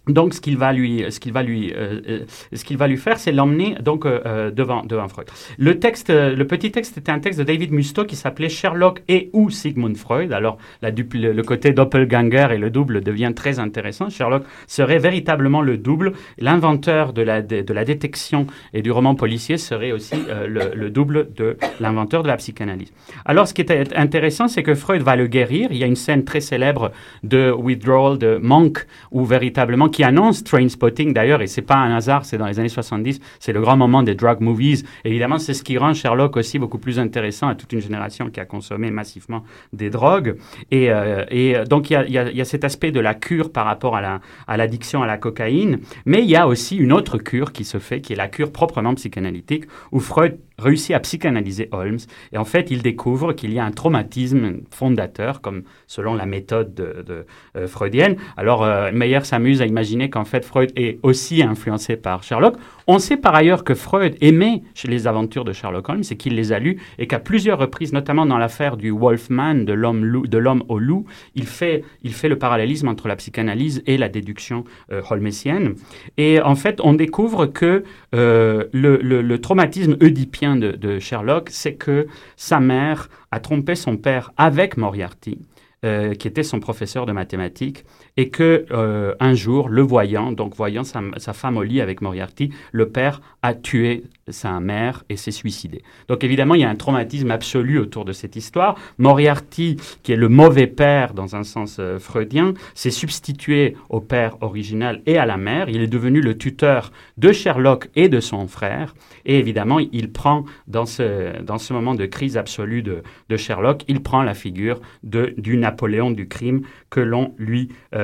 donc, 0.09 0.33
ce 0.35 0.41
qu'il 0.41 0.57
va 0.57 0.73
lui, 0.73 1.05
ce 1.11 1.21
qu'il 1.21 1.33
va 1.33 1.43
lui, 1.43 1.73
euh, 1.77 2.01
euh, 2.09 2.21
ce 2.53 2.65
qu'il 2.65 2.79
va 2.79 2.89
lui 2.89 2.97
faire, 2.97 3.19
c'est 3.19 3.33
l'emmener 3.33 3.77
donc 3.81 4.07
euh, 4.07 4.51
devant, 4.51 4.83
devant 4.83 5.09
Freud. 5.09 5.29
Le 5.59 5.79
texte, 5.79 6.11
le 6.11 6.47
petit 6.47 6.71
texte 6.71 6.97
était 6.97 7.13
un 7.13 7.19
texte 7.19 7.39
de 7.39 7.45
David 7.45 7.71
Musto 7.71 8.05
qui 8.05 8.17
s'appelait 8.17 8.49
Sherlock 8.49 9.03
et 9.09 9.29
ou 9.35 9.51
Sigmund 9.51 9.97
Freud. 9.97 10.33
Alors, 10.33 10.57
le, 10.83 11.43
côté 11.43 11.73
doppelganger 11.73 12.49
et 12.53 12.59
le 12.59 12.71
double 12.71 13.03
devient 13.03 13.33
très 13.37 13.59
intéressant. 13.59 14.09
Sherlock 14.09 14.45
serait 14.67 14.99
véritablement 14.99 15.61
le 15.61 15.77
double. 15.77 16.13
L'inventeur 16.39 17.13
de 17.13 17.23
la, 17.23 17.43
de, 17.43 17.73
la 17.73 17.85
détection 17.85 18.47
et 18.73 18.81
du 18.81 18.91
roman 18.91 19.15
policier 19.15 19.59
serait 19.59 19.93
aussi 19.93 20.17
le, 20.49 20.75
le, 20.75 20.91
double 20.91 21.33
de 21.35 21.59
l'inventeur 21.79 22.23
de 22.23 22.29
la 22.29 22.37
psychanalyse. 22.39 22.93
Alors, 23.27 23.47
ce 23.47 23.55
qui 23.55 23.61
est 23.61 23.97
intéressant, 23.97 24.49
c'est 24.49 24.63
que 24.63 24.75
Freud 24.75 25.03
va 25.03 25.15
le 25.15 25.27
guérir. 25.27 25.69
Il 25.71 25.77
y 25.77 25.85
a 25.85 25.87
une 25.87 25.97
scène 25.97 26.25
très 26.25 26.41
célèbre 26.41 26.91
de 27.23 27.51
Withdrawal 27.51 28.19
de 28.19 28.39
Monk 28.43 28.87
où 29.13 29.25
véritablement 29.25 29.90
qui 29.91 30.05
annonce 30.05 30.45
Trainspotting 30.45 31.13
d'ailleurs, 31.13 31.43
et 31.43 31.47
c'est 31.47 31.63
pas 31.63 31.77
un 31.77 31.95
hasard, 31.95 32.25
c'est 32.25 32.39
dans 32.39 32.47
les 32.47 32.59
années 32.59 32.69
70, 32.69 33.21
c'est 33.39 33.53
le 33.53 33.61
grand 33.61 33.77
moment 33.77 34.03
des 34.03 34.15
drug 34.15 34.41
movies. 34.41 34.85
Évidemment, 35.05 35.39
c'est 35.39 35.55
ce 35.55 35.63
qui 35.63 35.79
rend 35.79 35.93
Sherlock 35.93 36.37
aussi 36.37 36.59
beaucoup 36.59 36.79
plus 36.79 36.99
intéressant 36.99 37.49
à 37.49 37.55
toute 37.55 37.73
une 37.73 37.81
génération 37.81 38.31
qui 38.31 38.41
a 38.41 38.45
consommé 38.45 38.91
massivement 38.91 39.45
des 39.73 39.91
drogues. 39.91 40.37
Et, 40.71 40.91
euh, 40.91 41.25
euh, 41.33 41.65
donc, 41.65 41.91
il 41.91 42.11
y 42.11 42.41
a, 42.41 42.45
cet 42.45 42.65
aspect 42.65 42.91
de 42.91 43.01
la 43.01 43.15
cure 43.15 43.53
par 43.53 43.67
rapport 43.67 43.97
à 43.97 44.57
l'addiction 44.57 45.03
à 45.03 45.07
la 45.07 45.19
cocaïne, 45.19 45.81
mais 46.07 46.23
il 46.23 46.31
y 46.31 46.37
a 46.37 46.47
aussi 46.47 46.77
une 46.77 46.93
autre 46.93 47.19
cure 47.19 47.53
qui 47.53 47.65
se 47.65 47.79
fait, 47.79 48.01
qui 48.01 48.13
est 48.13 48.17
la 48.17 48.29
cure 48.29 48.53
proprement 48.53 48.95
psychanalytique, 48.95 49.65
où 49.93 50.01
Freud 50.01 50.39
réussit 50.61 50.95
à 50.95 51.01
psychanalyser 51.01 51.69
Holmes. 51.73 51.99
Et 52.33 52.39
en 52.39 52.45
fait, 52.45 52.71
il 52.71 52.83
découvre 52.83 53.33
qu'il 53.33 53.53
y 53.53 53.59
a 53.59 53.65
un 53.65 53.71
traumatisme 53.71 54.61
fondateur, 54.71 55.41
comme 55.41 55.63
selon 55.87 56.15
la 56.15 56.27
méthode 56.27 56.75
de, 56.75 57.27
euh, 57.57 57.67
freudienne. 57.67 58.17
Alors, 58.37 58.63
euh, 58.63 58.91
Meyer 58.93 59.21
s'amuse 59.25 59.63
à 59.63 59.67
imaginer 59.67 60.11
qu'en 60.11 60.25
fait, 60.25 60.45
Freud 60.45 60.73
est 60.77 60.99
aussi 61.03 61.43
influencé 61.43 61.97
par 61.97 62.23
Sherlock. 62.23 62.57
On 62.93 62.99
sait 62.99 63.17
par 63.17 63.37
ailleurs 63.37 63.63
que 63.63 63.75
Freud 63.75 64.17
aimait 64.21 64.65
les 64.85 65.07
aventures 65.07 65.45
de 65.45 65.53
Sherlock 65.53 65.89
Holmes 65.89 66.03
et 66.11 66.17
qu'il 66.17 66.35
les 66.35 66.51
a 66.51 66.59
lues 66.59 66.83
et 66.99 67.07
qu'à 67.07 67.21
plusieurs 67.21 67.57
reprises, 67.57 67.93
notamment 67.93 68.27
dans 68.27 68.37
l'affaire 68.37 68.77
du 68.77 68.91
Wolfman, 68.91 69.55
de 69.65 69.73
l'homme 69.73 70.65
au 70.67 70.81
loup, 70.81 71.05
il 71.37 71.47
fait, 71.47 71.85
le 72.03 72.35
parallélisme 72.37 72.89
entre 72.89 73.07
la 73.07 73.15
psychanalyse 73.15 73.85
et 73.87 73.97
la 73.97 74.09
déduction 74.09 74.65
euh, 74.91 75.03
holmesienne. 75.09 75.77
Et 76.17 76.41
en 76.41 76.57
fait, 76.57 76.81
on 76.83 76.95
découvre 76.95 77.47
que 77.47 77.85
euh, 78.13 78.65
le, 78.73 79.37
traumatisme 79.37 79.97
oedipien 80.03 80.57
de, 80.57 80.73
de 80.73 80.99
Sherlock, 80.99 81.49
c'est 81.53 81.75
que 81.75 82.09
sa 82.35 82.59
mère 82.59 83.09
a 83.31 83.39
trompé 83.39 83.77
son 83.77 83.99
père 83.99 84.33
avec 84.37 84.77
Moriarty. 84.77 85.39
Euh, 85.83 86.13
qui 86.13 86.29
était 86.29 86.43
son 86.43 86.61
professeur 86.61 87.07
de 87.07 87.13
mathématiques, 87.13 87.87
et 88.17 88.29
que 88.29 88.67
euh, 88.71 89.15
un 89.21 89.35
jour, 89.35 89.69
le 89.69 89.83
voyant, 89.83 90.33
donc 90.33 90.55
voyant 90.55 90.85
sa, 90.85 91.33
femme 91.33 91.57
au 91.57 91.63
lit 91.63 91.81
avec 91.81 92.01
Moriarty, 92.01 92.51
le 92.73 92.89
père 92.89 93.21
a 93.43 93.55
tué 93.55 94.05
sa 94.29 94.61
mère 94.61 95.05
et 95.09 95.17
s'est 95.17 95.31
suicidé. 95.31 95.83
Donc 96.09 96.25
évidemment, 96.25 96.55
il 96.55 96.61
y 96.61 96.65
a 96.65 96.69
un 96.69 96.77
traumatisme 96.77 97.31
absolu 97.31 97.79
autour 97.79 98.05
de 98.05 98.13
cette 98.13 98.37
histoire. 98.37 98.77
Moriarty, 98.99 99.77
qui 100.03 100.13
est 100.13 100.17
le 100.17 100.29
mauvais 100.29 100.67
père 100.67 101.15
dans 101.15 101.37
un 101.37 101.43
sens 101.43 101.79
euh, 101.81 101.99
freudien, 101.99 102.55
s'est 102.75 102.91
substitué 102.91 103.77
au 103.89 104.01
père 104.01 104.37
original 104.41 105.03
et 105.07 105.19
à 105.19 105.27
la 105.27 105.37
mère. 105.37 105.69
Il 105.69 105.81
est 105.83 105.87
devenu 105.87 106.21
le 106.21 106.37
tuteur 106.37 106.93
de 107.19 107.33
Sherlock 107.33 107.89
et 107.97 108.09
de 108.09 108.21
son 108.21 108.47
frère. 108.47 108.95
Et 109.25 109.39
évidemment, 109.39 109.79
il 109.79 110.13
prend, 110.13 110.45
dans 110.67 110.87
ce, 110.87 111.43
dans 111.43 111.59
ce 111.59 111.73
moment 111.73 111.95
de 111.95 112.07
crise 112.07 112.37
absolue 112.37 112.83
de, 112.83 113.03
de 113.29 113.37
Sherlock, 113.37 113.85
il 113.89 114.03
prend 114.03 114.23
la 114.23 114.35
figure 114.35 114.81
de, 115.03 115.35
du 115.37 115.57
Napoléon 115.57 116.11
du 116.11 116.29
crime 116.29 116.63
que 116.89 117.01
l'on 117.01 117.35
lui, 117.39 117.69
euh, 117.95 118.00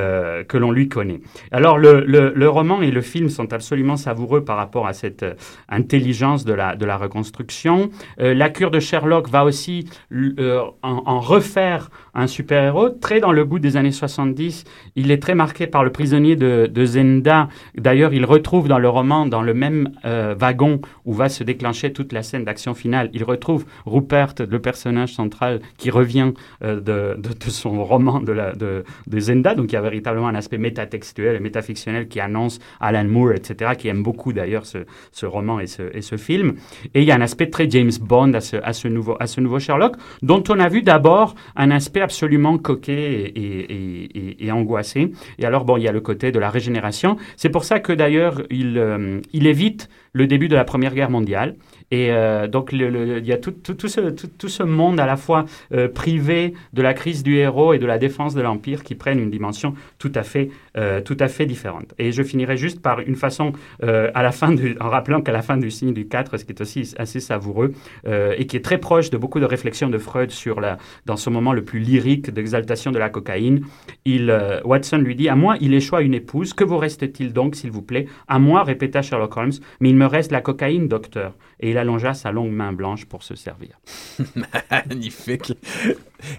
que 0.49 0.57
l'on 0.59 0.71
lui 0.71 0.89
connaît. 0.89 1.21
Alors, 1.53 1.79
le, 1.79 2.01
le, 2.01 2.49
roman 2.49 2.83
et 2.83 2.91
le 2.91 3.01
film 3.01 3.29
sont 3.29 3.53
absolument 3.53 3.97
savoureux 3.97 4.45
par 4.45 4.57
rapport 4.57 4.87
à 4.87 4.93
cette 4.93 5.23
euh, 5.23 5.35
intelligence 5.69 6.45
de 6.45 6.53
la, 6.53 6.77
de 6.77 6.87
la 6.87 6.97
reconstruction. 6.97 7.91
Euh, 8.21 8.35
la 8.35 8.51
cure 8.51 8.71
de 8.71 8.81
Sherlock 8.81 9.29
va 9.29 9.45
aussi 9.45 9.89
euh, 10.13 10.63
en, 10.83 11.21
refaire 11.21 11.91
un 12.15 12.27
super-héros. 12.27 12.91
Très 12.91 13.21
dans 13.21 13.33
le 13.33 13.45
goût 13.45 13.59
des 13.59 13.77
années 13.77 13.93
70, 13.93 14.65
il 14.97 15.11
est 15.11 15.23
très 15.23 15.35
marqué 15.35 15.67
par 15.67 15.85
le 15.85 15.91
prisonnier 15.91 16.37
de, 16.37 16.85
Zenda. 16.85 17.49
D'ailleurs, 17.77 18.13
il 18.15 18.25
retrouve 18.25 18.69
dans 18.69 18.79
le 18.79 18.89
roman, 18.89 19.27
dans 19.27 19.43
le 19.43 19.55
même 19.55 19.91
wagon 20.05 20.81
où 21.05 21.13
va 21.13 21.29
se 21.29 21.43
déclencher 21.43 21.93
toute 21.93 22.13
la 22.13 22.23
scène 22.23 22.45
d'action 22.45 22.75
finale, 22.75 23.11
il 23.13 23.25
retrouve 23.25 23.65
Rupert, 23.87 24.35
le 24.39 24.59
personnage 24.61 25.15
central, 25.15 25.61
qui 25.79 25.91
revient 25.91 26.33
de, 26.63 26.81
de, 27.19 27.51
son 27.51 27.85
roman 27.85 28.21
de, 28.21 28.33
la, 28.33 28.53
de, 28.53 28.85
Zenda. 29.19 29.55
Donc, 29.55 29.73
il 29.73 29.75
y 29.75 29.79
a 29.79 29.81
véritablement 29.87 30.29
un 30.29 30.35
aspect 30.35 30.59
métatextuel 30.59 31.37
et 31.37 31.41
métafictionnel 31.41 32.09
qui 32.09 32.21
annonce 32.21 32.59
Alan 32.81 33.05
Moore, 33.05 33.33
etc., 33.33 33.73
qui 33.79 33.89
aime 33.89 34.03
beaucoup 34.03 34.33
d'ailleurs 34.33 34.67
ce, 34.67 34.79
ce, 35.13 35.27
roman 35.27 35.61
et 35.61 35.67
ce, 35.67 35.83
et 35.95 36.03
ce, 36.03 36.17
film. 36.17 36.55
Et 36.95 37.03
il 37.03 37.07
y 37.07 37.13
a 37.13 37.15
un 37.15 37.21
aspect 37.21 37.49
très 37.49 37.69
James 37.71 37.93
Bond 38.01 38.33
à 38.35 38.41
ce, 38.41 38.57
à 38.57 38.73
ce, 38.73 38.89
nouveau, 38.89 39.17
à 39.21 39.27
ce 39.27 39.41
nouveau 39.41 39.59
Sherlock, 39.59 39.95
dont 40.23 40.43
on 40.49 40.59
a 40.59 40.69
vu 40.69 40.83
d'abord 40.83 41.35
un 41.55 41.71
aspect 41.71 42.01
absolument 42.01 42.59
coquet 42.59 43.33
et, 43.35 44.45
et, 44.45 44.53
angoissé. 44.53 45.13
Et 45.39 45.45
alors, 45.45 45.65
bon, 45.65 45.77
il 45.77 45.83
y 45.83 45.89
a 45.89 45.93
le 45.93 46.01
côté 46.01 46.33
de 46.33 46.39
la 46.39 46.51
régénération. 46.51 47.17
C'est 47.37 47.51
pour 47.51 47.65
ça 47.65 47.81
que 47.81 47.93
d'ailleurs, 47.93 48.43
il, 48.51 48.79
euh, 48.79 49.21
il 49.33 49.47
évite 49.47 49.89
le 50.13 50.27
début 50.27 50.49
de 50.49 50.57
la 50.57 50.65
Première 50.65 50.95
Guerre 50.95 51.11
mondiale. 51.11 51.57
Et 51.91 52.11
euh, 52.11 52.49
donc, 52.49 52.71
il 52.73 53.27
y 53.27 53.33
a 53.33 53.37
tout, 53.37 53.53
tout, 53.53 53.89
ce, 53.89 54.01
tout, 54.01 54.49
ce, 54.49 54.63
monde 54.63 54.99
à 54.99 55.07
la 55.07 55.17
fois 55.17 55.45
euh, 55.73 55.89
privé 55.89 56.55
de 56.73 56.83
la 56.83 56.95
crise 56.95 57.23
du 57.23 57.37
héros 57.37 57.73
et 57.75 57.79
de 57.79 57.87
la 57.87 57.99
défense 57.99 58.35
de 58.35 58.41
l'Empire 58.41 58.83
qui 58.83 58.95
prennent 58.95 59.21
une 59.21 59.31
dimension 59.31 59.75
tout 59.99 60.13
à 60.15 60.23
fait, 60.23 60.51
euh, 60.77 61.01
tout 61.01 61.17
à 61.21 61.29
fait 61.29 61.47
différente. 61.47 61.95
Et 61.99 62.13
je 62.13 62.23
finirai 62.23 62.57
juste 62.57 62.81
par 62.81 63.01
une 63.01 63.17
façon, 63.17 63.53
à 63.83 64.23
la 64.23 64.33
fin 64.33 64.55
en 64.81 64.89
rappelant 64.89 65.21
qu'à 65.21 65.33
la 65.33 65.43
fin 65.43 65.57
du 65.57 65.71
signe 65.71 65.93
du 65.93 66.09
4, 66.09 66.39
ce 66.39 66.45
qui 66.45 66.53
est 66.53 66.61
aussi 66.61 66.95
assez 66.99 67.21
savoureux 67.21 67.73
et 68.07 68.47
qui 68.47 68.57
est 68.57 68.65
très 68.65 68.79
proche 68.79 69.11
de 69.11 69.17
beaucoup 69.17 69.41
de 69.41 69.45
réflexions 69.45 69.89
de 69.89 69.99
Freud 69.99 70.31
sur 70.31 70.61
la, 70.61 70.79
dans 71.05 71.17
ce 71.17 71.31
moment 71.31 71.53
le 71.53 71.65
plus 71.65 71.81
lyrique 71.81 72.31
d'exaltation 72.31 72.91
de 72.91 72.99
la 72.99 73.09
cocaïne, 73.11 73.63
il, 74.05 74.35
Watson 74.65 74.99
lui 74.99 75.15
dit 75.15 75.29
À 75.29 75.37
moi, 75.37 75.57
il 75.61 75.75
échoue 75.75 75.99
une 75.99 76.15
épouse. 76.15 76.53
Que 76.53 76.65
vous 76.65 76.79
reste-t-il 76.79 77.33
donc, 77.33 77.55
s'il 77.55 77.71
vous 77.71 77.83
plaît? 77.83 78.07
À 78.29 78.39
moi, 78.39 78.65
répéta 78.65 79.03
Sherlock 79.03 79.37
Holmes, 79.37 79.53
mais 79.81 79.91
il 79.91 79.97
me 79.97 80.07
reste 80.07 80.33
la 80.33 80.41
cocaïne, 80.41 80.89
docteur. 80.89 81.35
Et 81.61 81.76
il 81.77 81.79
allongea 81.79 82.15
sa 82.15 82.33
longue 82.33 82.53
main 82.53 82.73
blanche 82.73 83.05
pour 83.05 83.23
se 83.23 83.35
servir. 83.35 83.79
Magnifique. 84.71 85.53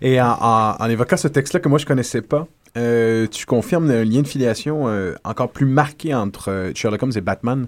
Et 0.02 0.20
en, 0.20 0.90
évoquant 0.90 1.18
ce 1.18 1.28
texte-là 1.28 1.60
que 1.60 1.70
moi 1.70 1.78
je 1.78 1.86
connaissais 1.86 2.24
pas, 2.24 2.48
euh, 2.76 3.28
tu 3.28 3.46
confirmes 3.46 3.90
un 3.92 4.04
lien 4.04 4.24
de 4.24 4.28
filiation 4.28 4.88
euh, 4.88 5.14
encore 5.24 5.52
plus 5.52 5.66
marqué 5.66 6.14
entre 6.14 6.52
euh, 6.52 6.72
Sherlock 6.76 7.04
Holmes 7.04 7.14
et 7.16 7.22
Batman 7.22 7.68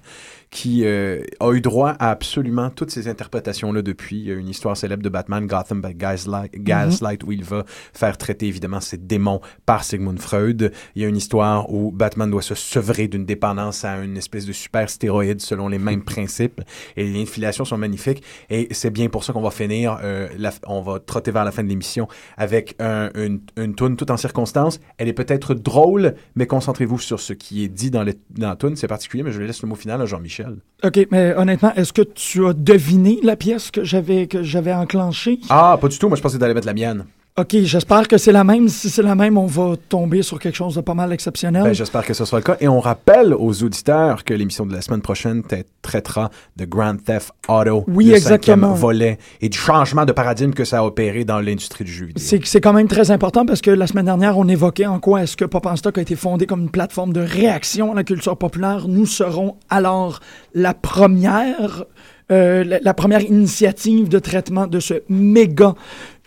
qui 0.50 0.84
euh, 0.84 1.22
a 1.39 1.52
eu 1.54 1.62
droit 1.62 1.91
à 2.00 2.10
absolument 2.10 2.70
toutes 2.72 2.89
ces 2.89 3.08
interprétations-là 3.08 3.82
depuis. 3.82 4.18
Il 4.18 4.26
y 4.26 4.32
a 4.32 4.36
une 4.36 4.50
histoire 4.50 4.76
célèbre 4.76 5.04
de 5.04 5.10
Batman, 5.10 5.45
Gotham 5.45 5.82
by 5.82 5.93
Gaslight, 5.93 6.56
mhm. 6.56 6.64
Gaslight 6.64 7.24
où 7.24 7.32
il 7.32 7.43
va 7.43 7.66
faire 7.93 8.18
traiter 8.18 8.47
évidemment 8.47 8.80
ses 8.80 8.97
démons 8.97 9.41
par 9.66 9.84
Sigmund 9.84 10.20
Freud. 10.20 10.72
Il 10.95 11.02
y 11.02 11.06
a 11.06 11.08
une 11.08 11.18
histoire 11.18 11.72
où 11.72 11.91
Batman 11.91 12.30
doit 12.32 12.41
se 12.41 12.56
sevrer 12.56 13.08
d'une 13.08 13.26
dépendance 13.26 13.86
à 13.86 13.97
une 13.97 14.18
espèce 14.18 14.45
de 14.45 14.52
super 14.52 14.89
stéroïde 14.89 15.39
selon 15.41 15.68
les 15.68 15.78
mêmes 15.78 16.04
principes. 16.04 16.62
Et 16.97 17.04
les 17.04 17.14
liens 17.14 17.24
de 17.24 17.30
filiation 17.30 17.64
sont 17.64 17.78
magnifiques. 17.78 18.24
Et 18.50 18.68
c'est 18.72 18.89
bien 18.89 19.10
pour 19.10 19.24
ça 19.24 19.34
qu'on 19.34 19.41
va 19.41 19.52
finir, 19.52 20.00
euh, 20.04 20.30
la, 20.38 20.52
on 20.66 20.82
va 20.82 21.00
trotter 21.00 21.32
vers 21.32 21.45
la 21.45 21.52
fin 21.52 21.64
de 21.64 21.70
l'émission 21.70 22.08
avec 22.38 22.76
un, 22.80 23.12
une, 23.14 23.41
une 23.58 23.76
tune 23.76 23.95
toute 23.95 24.10
en 24.10 24.18
circonstance. 24.18 24.80
Elle 24.97 25.08
est 25.08 25.14
peut-être 25.14 25.54
drôle, 25.54 26.16
mais 26.36 26.47
concentrez-vous 26.47 26.97
sur 26.97 27.20
ce 27.20 27.34
qui 27.34 27.64
est 27.64 27.68
dit 27.68 27.91
dans, 27.91 28.04
les, 28.04 28.16
dans 28.32 28.50
la 28.50 28.56
tune. 28.56 28.76
C'est 28.76 28.88
particulier, 28.88 29.22
mais 29.22 29.32
je 29.32 29.41
laisse 29.41 29.62
le 29.62 29.68
mot 29.68 29.76
final 29.76 30.02
à 30.02 30.06
Jean-Michel. 30.06 30.39
OK, 30.84 31.08
mais 31.12 31.34
honnêtement, 31.36 31.74
est-ce 31.76 31.92
que 31.92 32.02
tu 32.02 32.46
as 32.46 32.54
deviné 32.54 33.20
la 33.22 33.36
pièce 33.36 33.70
que 33.70 33.84
j'avais 33.84 34.28
que 34.28 34.44
j'avais 34.44 34.74
enclenchée? 34.74 35.40
Ah, 35.50 35.78
pas 35.80 35.88
du 35.88 35.98
tout. 36.00 36.08
Moi, 36.08 36.18
je 36.18 36.22
pensais 36.22 36.38
d'aller 36.38 36.54
mettre 36.54 36.68
la 36.68 36.74
mienne. 36.74 37.06
OK, 37.40 37.56
j'espère 37.64 38.06
que 38.10 38.18
c'est 38.18 38.34
la 38.34 38.44
même. 38.44 38.68
Si 38.68 38.90
c'est 38.90 39.02
la 39.02 39.16
même, 39.16 39.38
on 39.38 39.46
va 39.46 39.76
tomber 39.88 40.24
sur 40.24 40.40
quelque 40.40 40.56
chose 40.56 40.76
de 40.76 40.82
pas 40.82 40.94
mal 40.94 41.14
exceptionnel. 41.14 41.64
Ben, 41.64 41.74
j'espère 41.74 42.06
que 42.06 42.14
ce 42.14 42.26
sera 42.26 42.38
le 42.38 42.44
cas. 42.44 42.58
Et 42.60 42.68
on 42.68 42.82
rappelle 42.82 43.34
aux 43.34 43.64
auditeurs 43.64 44.26
que 44.26 44.34
l'émission 44.34 44.66
de 44.66 44.74
la 44.74 44.82
semaine 44.82 45.02
prochaine 45.02 45.42
traitera 45.82 46.32
de 46.58 46.66
Grand 46.66 46.98
Theft 47.02 47.32
Auto, 47.48 47.86
oui, 47.88 48.08
le 48.08 48.16
exactement. 48.16 48.74
volet, 48.74 49.20
et 49.40 49.48
du 49.48 49.58
changement 49.58 50.04
de 50.04 50.12
paradigme 50.12 50.52
que 50.52 50.66
ça 50.66 50.80
a 50.80 50.84
opéré 50.84 51.24
dans 51.24 51.40
l'industrie 51.40 51.86
du 51.86 51.92
jeu 51.94 52.08
vidéo. 52.08 52.40
C'est 52.44 52.62
quand 52.62 52.74
même 52.74 52.90
très 52.90 53.10
important 53.10 53.46
parce 53.46 53.62
que 53.62 53.72
la 53.72 53.88
semaine 53.88 54.06
dernière, 54.06 54.38
on 54.38 54.50
évoquait 54.50 54.88
en 54.88 55.00
quoi 55.00 55.24
est-ce 55.24 55.38
que 55.38 55.46
Pop 55.46 55.66
en 55.66 55.78
Stock 55.78 55.98
a 55.98 56.02
été 56.02 56.18
fondé 56.18 56.46
comme 56.46 56.64
une 56.64 56.70
plateforme 56.70 57.14
de 57.14 57.22
réaction 57.22 57.94
à 57.94 57.96
la 57.96 58.04
culture 58.04 58.36
populaire. 58.38 58.90
Nous 58.90 59.06
serons 59.06 59.56
alors 59.70 60.20
la 60.54 60.74
première... 60.74 61.86
Euh, 62.32 62.64
la, 62.64 62.78
la, 62.80 62.94
première 62.94 63.22
initiative 63.22 64.08
de 64.08 64.20
traitement 64.20 64.68
de 64.68 64.80
ce 64.80 65.02
méga 65.10 65.74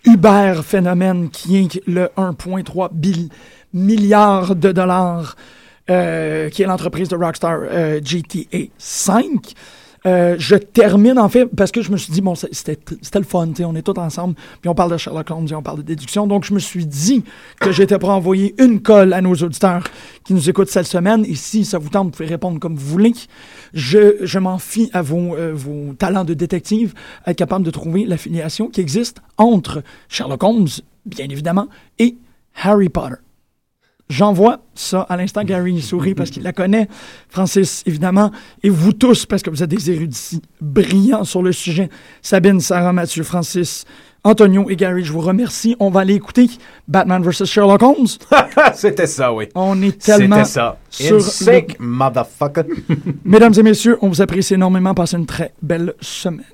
Uber 0.05 0.61
phénomène 0.63 1.29
qui 1.29 1.57
est 1.57 1.81
le 1.87 2.09
1,3 2.17 2.89
milliard 3.73 4.55
de 4.55 4.71
dollars, 4.71 5.35
euh, 5.89 6.49
qui 6.49 6.61
est 6.61 6.65
l'entreprise 6.65 7.07
de 7.09 7.15
Rockstar 7.15 7.59
euh, 7.63 8.01
GTA 8.03 8.67
5. 8.77 9.53
Euh, 10.05 10.35
je 10.37 10.55
termine 10.55 11.17
en 11.17 11.29
fait 11.29 11.45
parce 11.45 11.71
que 11.71 11.81
je 11.81 11.91
me 11.91 11.97
suis 11.97 12.11
dit, 12.11 12.21
bon, 12.21 12.35
c'était 12.35 12.77
le 13.15 13.23
fun, 13.23 13.49
on 13.59 13.75
est 13.75 13.81
tous 13.81 13.97
ensemble, 13.99 14.35
puis 14.61 14.69
on 14.69 14.75
parle 14.75 14.91
de 14.91 14.97
Sherlock 14.97 15.31
Holmes 15.31 15.47
et 15.49 15.55
on 15.55 15.61
parle 15.61 15.77
de 15.77 15.83
déduction. 15.83 16.27
Donc, 16.27 16.43
je 16.43 16.53
me 16.53 16.59
suis 16.59 16.85
dit 16.85 17.23
que 17.59 17.71
j'étais 17.71 17.97
pour 17.97 18.09
envoyer 18.09 18.53
une 18.57 18.81
colle 18.81 19.13
à 19.13 19.21
nos 19.21 19.33
auditeurs 19.35 19.83
qui 20.23 20.33
nous 20.33 20.49
écoutent 20.49 20.69
cette 20.69 20.87
semaine. 20.87 21.25
Et 21.25 21.35
si 21.35 21.65
ça 21.65 21.77
vous 21.77 21.89
tente, 21.89 22.07
vous 22.07 22.11
pouvez 22.11 22.29
répondre 22.29 22.59
comme 22.59 22.75
vous 22.75 22.87
voulez. 22.87 23.13
Je, 23.73 24.17
je 24.21 24.39
m'en 24.39 24.57
fie 24.57 24.89
à 24.93 25.01
vos, 25.01 25.35
euh, 25.35 25.51
vos 25.53 25.93
talents 25.93 26.25
de 26.25 26.33
détective, 26.33 26.93
à 27.25 27.31
être 27.31 27.37
capable 27.37 27.65
de 27.65 27.71
trouver 27.71 28.05
l'affiliation 28.05 28.67
qui 28.69 28.81
existe 28.81 29.21
entre 29.37 29.83
Sherlock 30.09 30.43
Holmes, 30.43 30.67
bien 31.05 31.27
évidemment, 31.29 31.67
et 31.99 32.15
Harry 32.61 32.89
Potter. 32.89 33.15
J'envoie 34.13 34.59
ça 34.75 35.01
à 35.09 35.17
l'instant. 35.17 35.43
Gary 35.43 35.81
sourit 35.81 36.13
parce 36.13 36.29
qu'il 36.29 36.43
la 36.43 36.53
connaît. 36.53 36.87
Francis, 37.29 37.81
évidemment. 37.87 38.29
Et 38.61 38.69
vous 38.69 38.93
tous, 38.93 39.25
parce 39.25 39.41
que 39.41 39.49
vous 39.49 39.63
êtes 39.63 39.69
des 39.71 39.89
érudits 39.89 40.39
brillants 40.61 41.23
sur 41.23 41.41
le 41.41 41.51
sujet. 41.51 41.89
Sabine, 42.21 42.59
Sarah, 42.59 42.93
Mathieu, 42.93 43.23
Francis, 43.23 43.85
Antonio 44.23 44.69
et 44.69 44.75
Gary, 44.75 45.03
je 45.03 45.11
vous 45.11 45.19
remercie. 45.19 45.75
On 45.79 45.89
va 45.89 46.01
aller 46.01 46.13
écouter 46.13 46.47
Batman 46.87 47.23
vs. 47.23 47.45
Sherlock 47.45 47.81
Holmes. 47.81 48.05
C'était 48.75 49.07
ça, 49.07 49.33
oui. 49.33 49.49
On 49.55 49.81
est 49.81 49.99
tellement. 49.99 50.43
C'était 50.43 50.49
ça. 50.49 50.77
Sur 50.91 51.19
sick, 51.19 51.79
motherfucker. 51.79 52.65
Mesdames 53.25 53.53
et 53.57 53.63
messieurs, 53.63 53.97
on 54.01 54.09
vous 54.09 54.21
apprécie 54.21 54.53
énormément. 54.53 54.93
Passez 54.93 55.17
une 55.17 55.25
très 55.25 55.55
belle 55.63 55.95
semaine. 56.01 56.45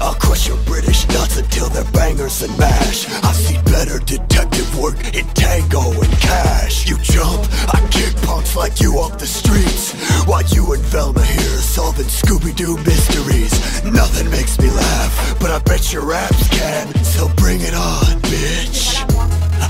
I'll 0.00 0.14
crush 0.14 0.48
your 0.48 0.56
British 0.64 1.06
nuts 1.08 1.38
until 1.38 1.68
they're 1.68 1.90
bangers 1.92 2.42
and 2.42 2.56
mash. 2.58 3.08
I 3.24 3.32
see 3.32 3.58
better 3.64 3.98
detective 3.98 4.78
work 4.78 4.96
in 5.14 5.26
tango 5.34 5.90
and 5.90 6.12
cash. 6.20 6.88
You 6.88 6.96
jump, 6.98 7.44
I 7.74 7.86
kick 7.90 8.14
punks 8.22 8.56
like 8.56 8.80
you 8.80 8.98
off 8.98 9.18
the 9.18 9.26
streets. 9.26 9.92
While 10.26 10.44
you 10.44 10.72
and 10.72 10.82
Velma 10.84 11.24
here 11.24 11.58
solving 11.58 12.06
Scooby-Doo 12.06 12.76
mysteries. 12.78 13.52
Nothing 13.84 14.30
makes 14.30 14.58
me 14.58 14.70
laugh, 14.70 15.40
but 15.40 15.50
I 15.50 15.58
bet 15.60 15.92
your 15.92 16.04
raps 16.04 16.48
can. 16.48 16.92
So 17.04 17.28
bring 17.36 17.60
it 17.60 17.74
on, 17.74 18.20
bitch. 18.22 19.02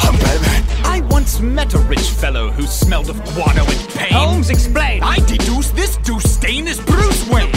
I'm 0.05 0.15
Batman. 0.19 0.65
I 0.85 1.01
once 1.11 1.41
met 1.41 1.75
a 1.75 1.79
rich 1.79 2.11
fellow 2.11 2.51
who 2.51 2.67
smelled 2.67 3.09
of 3.11 3.23
guano 3.35 3.65
and 3.65 3.89
pain. 3.91 4.13
Holmes, 4.13 4.51
explain. 4.51 5.03
I 5.03 5.17
deduce 5.27 5.71
this 5.71 5.97
douche 5.99 6.25
stain 6.25 6.69
is 6.69 6.81
Bruce 6.81 7.29
Wayne. 7.29 7.53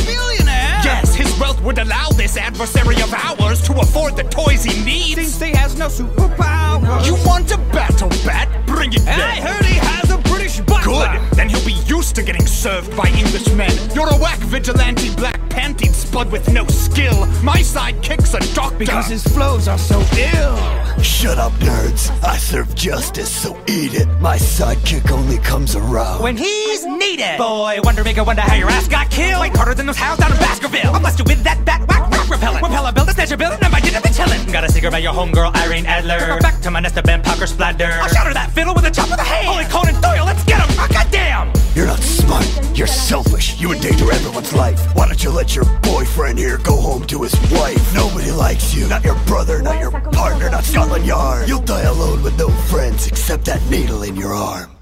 Yes, 0.83 1.13
his 1.13 1.39
wealth 1.39 1.61
would 1.61 1.77
allow 1.77 2.09
this 2.09 2.37
adversary 2.37 2.95
of 3.01 3.13
ours 3.13 3.61
to 3.63 3.73
afford 3.79 4.15
the 4.15 4.23
toys 4.23 4.63
he 4.63 4.83
needs. 4.83 5.15
Since 5.15 5.41
he 5.41 5.51
has 5.51 5.77
no 5.77 5.87
superpower. 5.87 7.05
You 7.05 7.15
want 7.25 7.51
a 7.51 7.57
battle 7.71 8.09
bat? 8.25 8.47
Bring 8.65 8.93
it 8.93 9.07
I 9.07 9.41
heard 9.41 9.65
he 9.65 9.75
has 9.75 10.09
a 10.09 10.17
British 10.29 10.59
butler. 10.61 11.19
Good. 11.19 11.37
Then 11.37 11.49
he'll 11.49 11.65
be 11.65 11.77
used 11.85 12.15
to 12.15 12.23
getting 12.23 12.47
served 12.47 12.95
by 12.97 13.07
Englishmen. 13.09 13.71
You're 13.93 14.09
a 14.09 14.17
whack 14.17 14.39
vigilante 14.39 15.13
black 15.15 15.39
panty 15.51 15.87
spud 15.87 16.31
with 16.31 16.51
no 16.51 16.65
skill. 16.67 17.25
My 17.43 17.57
sidekick's 17.57 18.33
a 18.33 18.55
doctor. 18.55 18.77
Because 18.77 19.07
his 19.07 19.23
flows 19.23 19.67
are 19.67 19.77
so 19.77 19.99
ill. 20.17 21.03
Shut 21.03 21.37
up, 21.37 21.51
nerds. 21.53 22.11
I 22.23 22.37
serve 22.37 22.73
justice, 22.75 23.29
so 23.29 23.55
eat 23.67 23.93
it. 23.93 24.07
My 24.19 24.37
sidekick 24.37 25.11
only 25.11 25.37
comes 25.39 25.75
around. 25.75 26.21
When 26.21 26.37
he's 26.37 26.85
needed. 26.85 27.37
Boy, 27.37 27.79
wonder 27.83 28.03
make 28.03 28.17
a 28.17 28.23
wonder 28.23 28.41
how 28.41 28.55
your 28.55 28.69
ass 28.69 28.87
got 28.87 29.09
killed. 29.09 29.41
Fight 29.41 29.55
harder 29.55 29.73
than 29.73 29.85
those 29.85 29.97
hounds 29.97 30.21
out 30.21 30.31
of 30.31 30.39
Baskerville. 30.39 30.95
I 30.95 30.99
blessed 30.99 31.19
you 31.19 31.25
with 31.27 31.43
that 31.43 31.63
bat 31.65 31.87
whack 31.87 32.09
rock 32.11 32.29
repellent. 32.29 32.63
Repeller 32.63 32.91
build 32.91 33.09
a 33.09 33.13
snatcher 33.13 33.37
build 33.37 33.53
and 33.53 33.63
I 33.63 33.69
might 33.69 33.83
get 33.83 33.95
a 33.95 34.07
chillin'. 34.09 34.51
Got 34.51 34.63
a 34.63 34.69
secret 34.69 34.89
about 34.89 35.01
your 35.01 35.13
homegirl 35.13 35.55
Irene 35.55 35.85
Adler. 35.85 36.19
Go 36.19 36.39
back 36.39 36.61
to 36.61 36.71
my 36.71 36.79
nest 36.79 36.97
of 36.97 37.05
Ben 37.05 37.21
Parker 37.21 37.47
splatter. 37.47 37.91
I'll 38.01 38.09
shatter 38.09 38.33
that 38.33 38.51
fiddle 38.51 38.73
with 38.73 38.85
a 38.85 38.91
chop 38.91 39.09
of 39.09 39.17
the 39.17 39.23
hand. 39.23 39.47
Holy 39.47 39.65
Conan 39.65 39.99
Doyle, 40.01 40.25
let's 40.25 40.43
get 40.43 40.59
him. 40.59 40.67
Oh, 40.71 40.77
ah, 40.79 40.87
goddamn. 40.91 41.53
You're 41.75 41.87
not 41.87 41.99
smart. 41.99 42.45
You're 42.77 42.87
selfish. 42.87 43.59
You 43.59 43.71
endanger 43.71 44.11
everyone's 44.11 44.53
life. 44.53 44.79
Why 44.95 45.07
don't 45.07 45.23
you 45.23 45.29
let 45.31 45.40
your 45.49 45.65
boyfriend 45.81 46.37
here 46.37 46.59
go 46.59 46.79
home 46.79 47.03
to 47.07 47.23
his 47.23 47.33
wife? 47.51 47.95
Nobody 47.95 48.31
likes 48.31 48.75
you. 48.75 48.87
Not 48.87 49.03
your 49.03 49.15
brother, 49.25 49.61
not 49.61 49.79
your 49.79 49.89
partner, 49.89 50.51
not 50.51 50.63
Scotland 50.63 51.05
Yard. 51.05 51.49
You'll 51.49 51.61
die 51.61 51.81
alone 51.81 52.21
with 52.21 52.37
no 52.37 52.49
friends 52.69 53.07
except 53.07 53.45
that 53.45 53.61
needle 53.69 54.03
in 54.03 54.15
your 54.15 54.33
arm. 54.33 54.77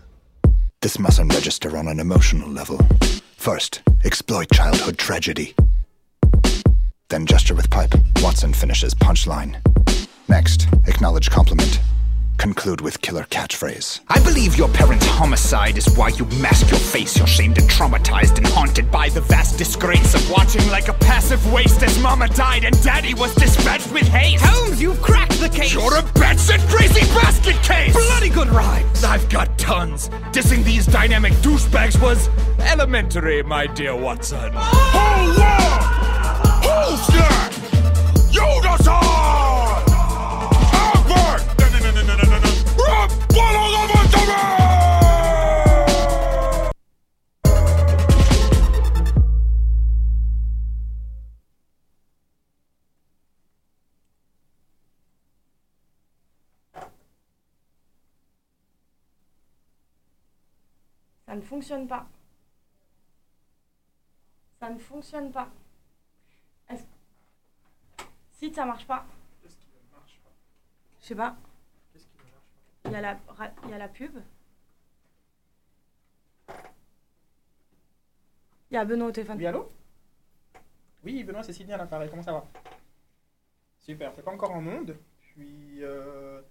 This 0.82 1.00
mustn't 1.00 1.34
register 1.34 1.78
on 1.78 1.88
an 1.88 2.00
emotional 2.00 2.50
level. 2.50 2.80
First, 3.38 3.82
exploit 4.04 4.48
childhood 4.52 4.98
tragedy. 4.98 5.56
Then 7.08 7.26
gesture 7.26 7.56
with 7.56 7.70
pipe. 7.70 7.94
Watson 8.22 8.54
finishes 8.54 8.94
punchline. 8.94 9.56
Next, 10.28 10.68
acknowledge 10.88 11.30
compliment. 11.30 11.80
Conclude 12.40 12.80
with 12.80 13.02
killer 13.02 13.26
catchphrase. 13.26 14.00
I 14.08 14.24
believe 14.24 14.58
your 14.58 14.70
parents' 14.70 15.06
homicide 15.06 15.78
is 15.78 15.86
why 15.98 16.08
you 16.08 16.24
mask 16.42 16.70
your 16.72 16.80
face. 16.80 17.18
You're 17.18 17.28
shamed 17.28 17.58
and 17.58 17.70
traumatized 17.70 18.38
and 18.38 18.48
haunted 18.48 18.90
by 18.90 19.10
the 19.10 19.20
vast 19.20 19.58
disgrace 19.58 20.16
of 20.16 20.32
watching 20.32 20.66
like 20.70 20.88
a 20.88 20.94
passive 20.94 21.46
waste 21.52 21.84
as 21.84 22.02
mama 22.02 22.30
died 22.30 22.64
and 22.64 22.82
daddy 22.82 23.14
was 23.14 23.36
dispatched 23.36 23.92
with 23.92 24.08
haste. 24.08 24.46
Holmes, 24.46 24.82
you've 24.82 25.02
cracked 25.02 25.38
the 25.42 25.50
case. 25.50 25.74
You're 25.74 25.98
a 25.98 26.02
Benson 26.14 26.62
crazy 26.70 27.02
basket 27.14 27.62
case. 27.62 27.92
Bloody 27.92 28.30
good 28.30 28.48
rhymes. 28.48 29.04
I've 29.04 29.28
got 29.28 29.58
tons. 29.58 30.08
Dissing 30.32 30.64
these 30.64 30.86
dynamic 30.86 31.34
douchebags 31.44 32.02
was 32.02 32.30
elementary, 32.62 33.44
my 33.44 33.68
dear 33.68 33.98
Watson. 33.98 34.54
Oh! 34.56 34.70
Hold 34.94 35.40
on! 35.42 36.62
Holster! 36.64 37.59
Ne 61.40 61.46
fonctionne 61.46 61.88
pas. 61.88 62.08
Ça 64.60 64.70
ne 64.70 64.78
fonctionne 64.80 65.32
pas. 65.32 65.50
Est-ce... 66.70 66.84
Si 68.32 68.54
ça 68.54 68.66
marche 68.66 68.86
pas. 68.86 69.06
Je 71.02 71.06
sais 71.06 71.16
pas. 71.16 71.36
Il 72.86 72.92
y, 72.92 72.96
a 72.96 73.02
la, 73.02 73.20
ra- 73.28 73.52
il 73.64 73.70
y 73.70 73.74
a 73.74 73.78
la 73.78 73.88
pub. 73.88 74.18
Il 78.70 78.76
y 78.76 78.78
a 78.78 78.86
Benoît 78.86 79.08
au 79.08 79.12
téléphone. 79.12 79.38
Oui, 79.38 79.46
allô? 79.48 79.72
Oui, 81.04 81.24
Benoît, 81.24 81.44
c'est 81.44 81.54
Sylvien 81.54 81.76
à 81.76 81.80
l'appareil. 81.80 82.10
Comment 82.10 82.22
ça 82.24 82.34
va? 82.34 82.46
Super, 83.78 84.14
t'es 84.14 84.22
pas 84.22 84.32
encore 84.32 84.52
en 84.52 84.66
onde. 84.66 84.98
Puis, 85.22 85.84
euh, 85.84 86.42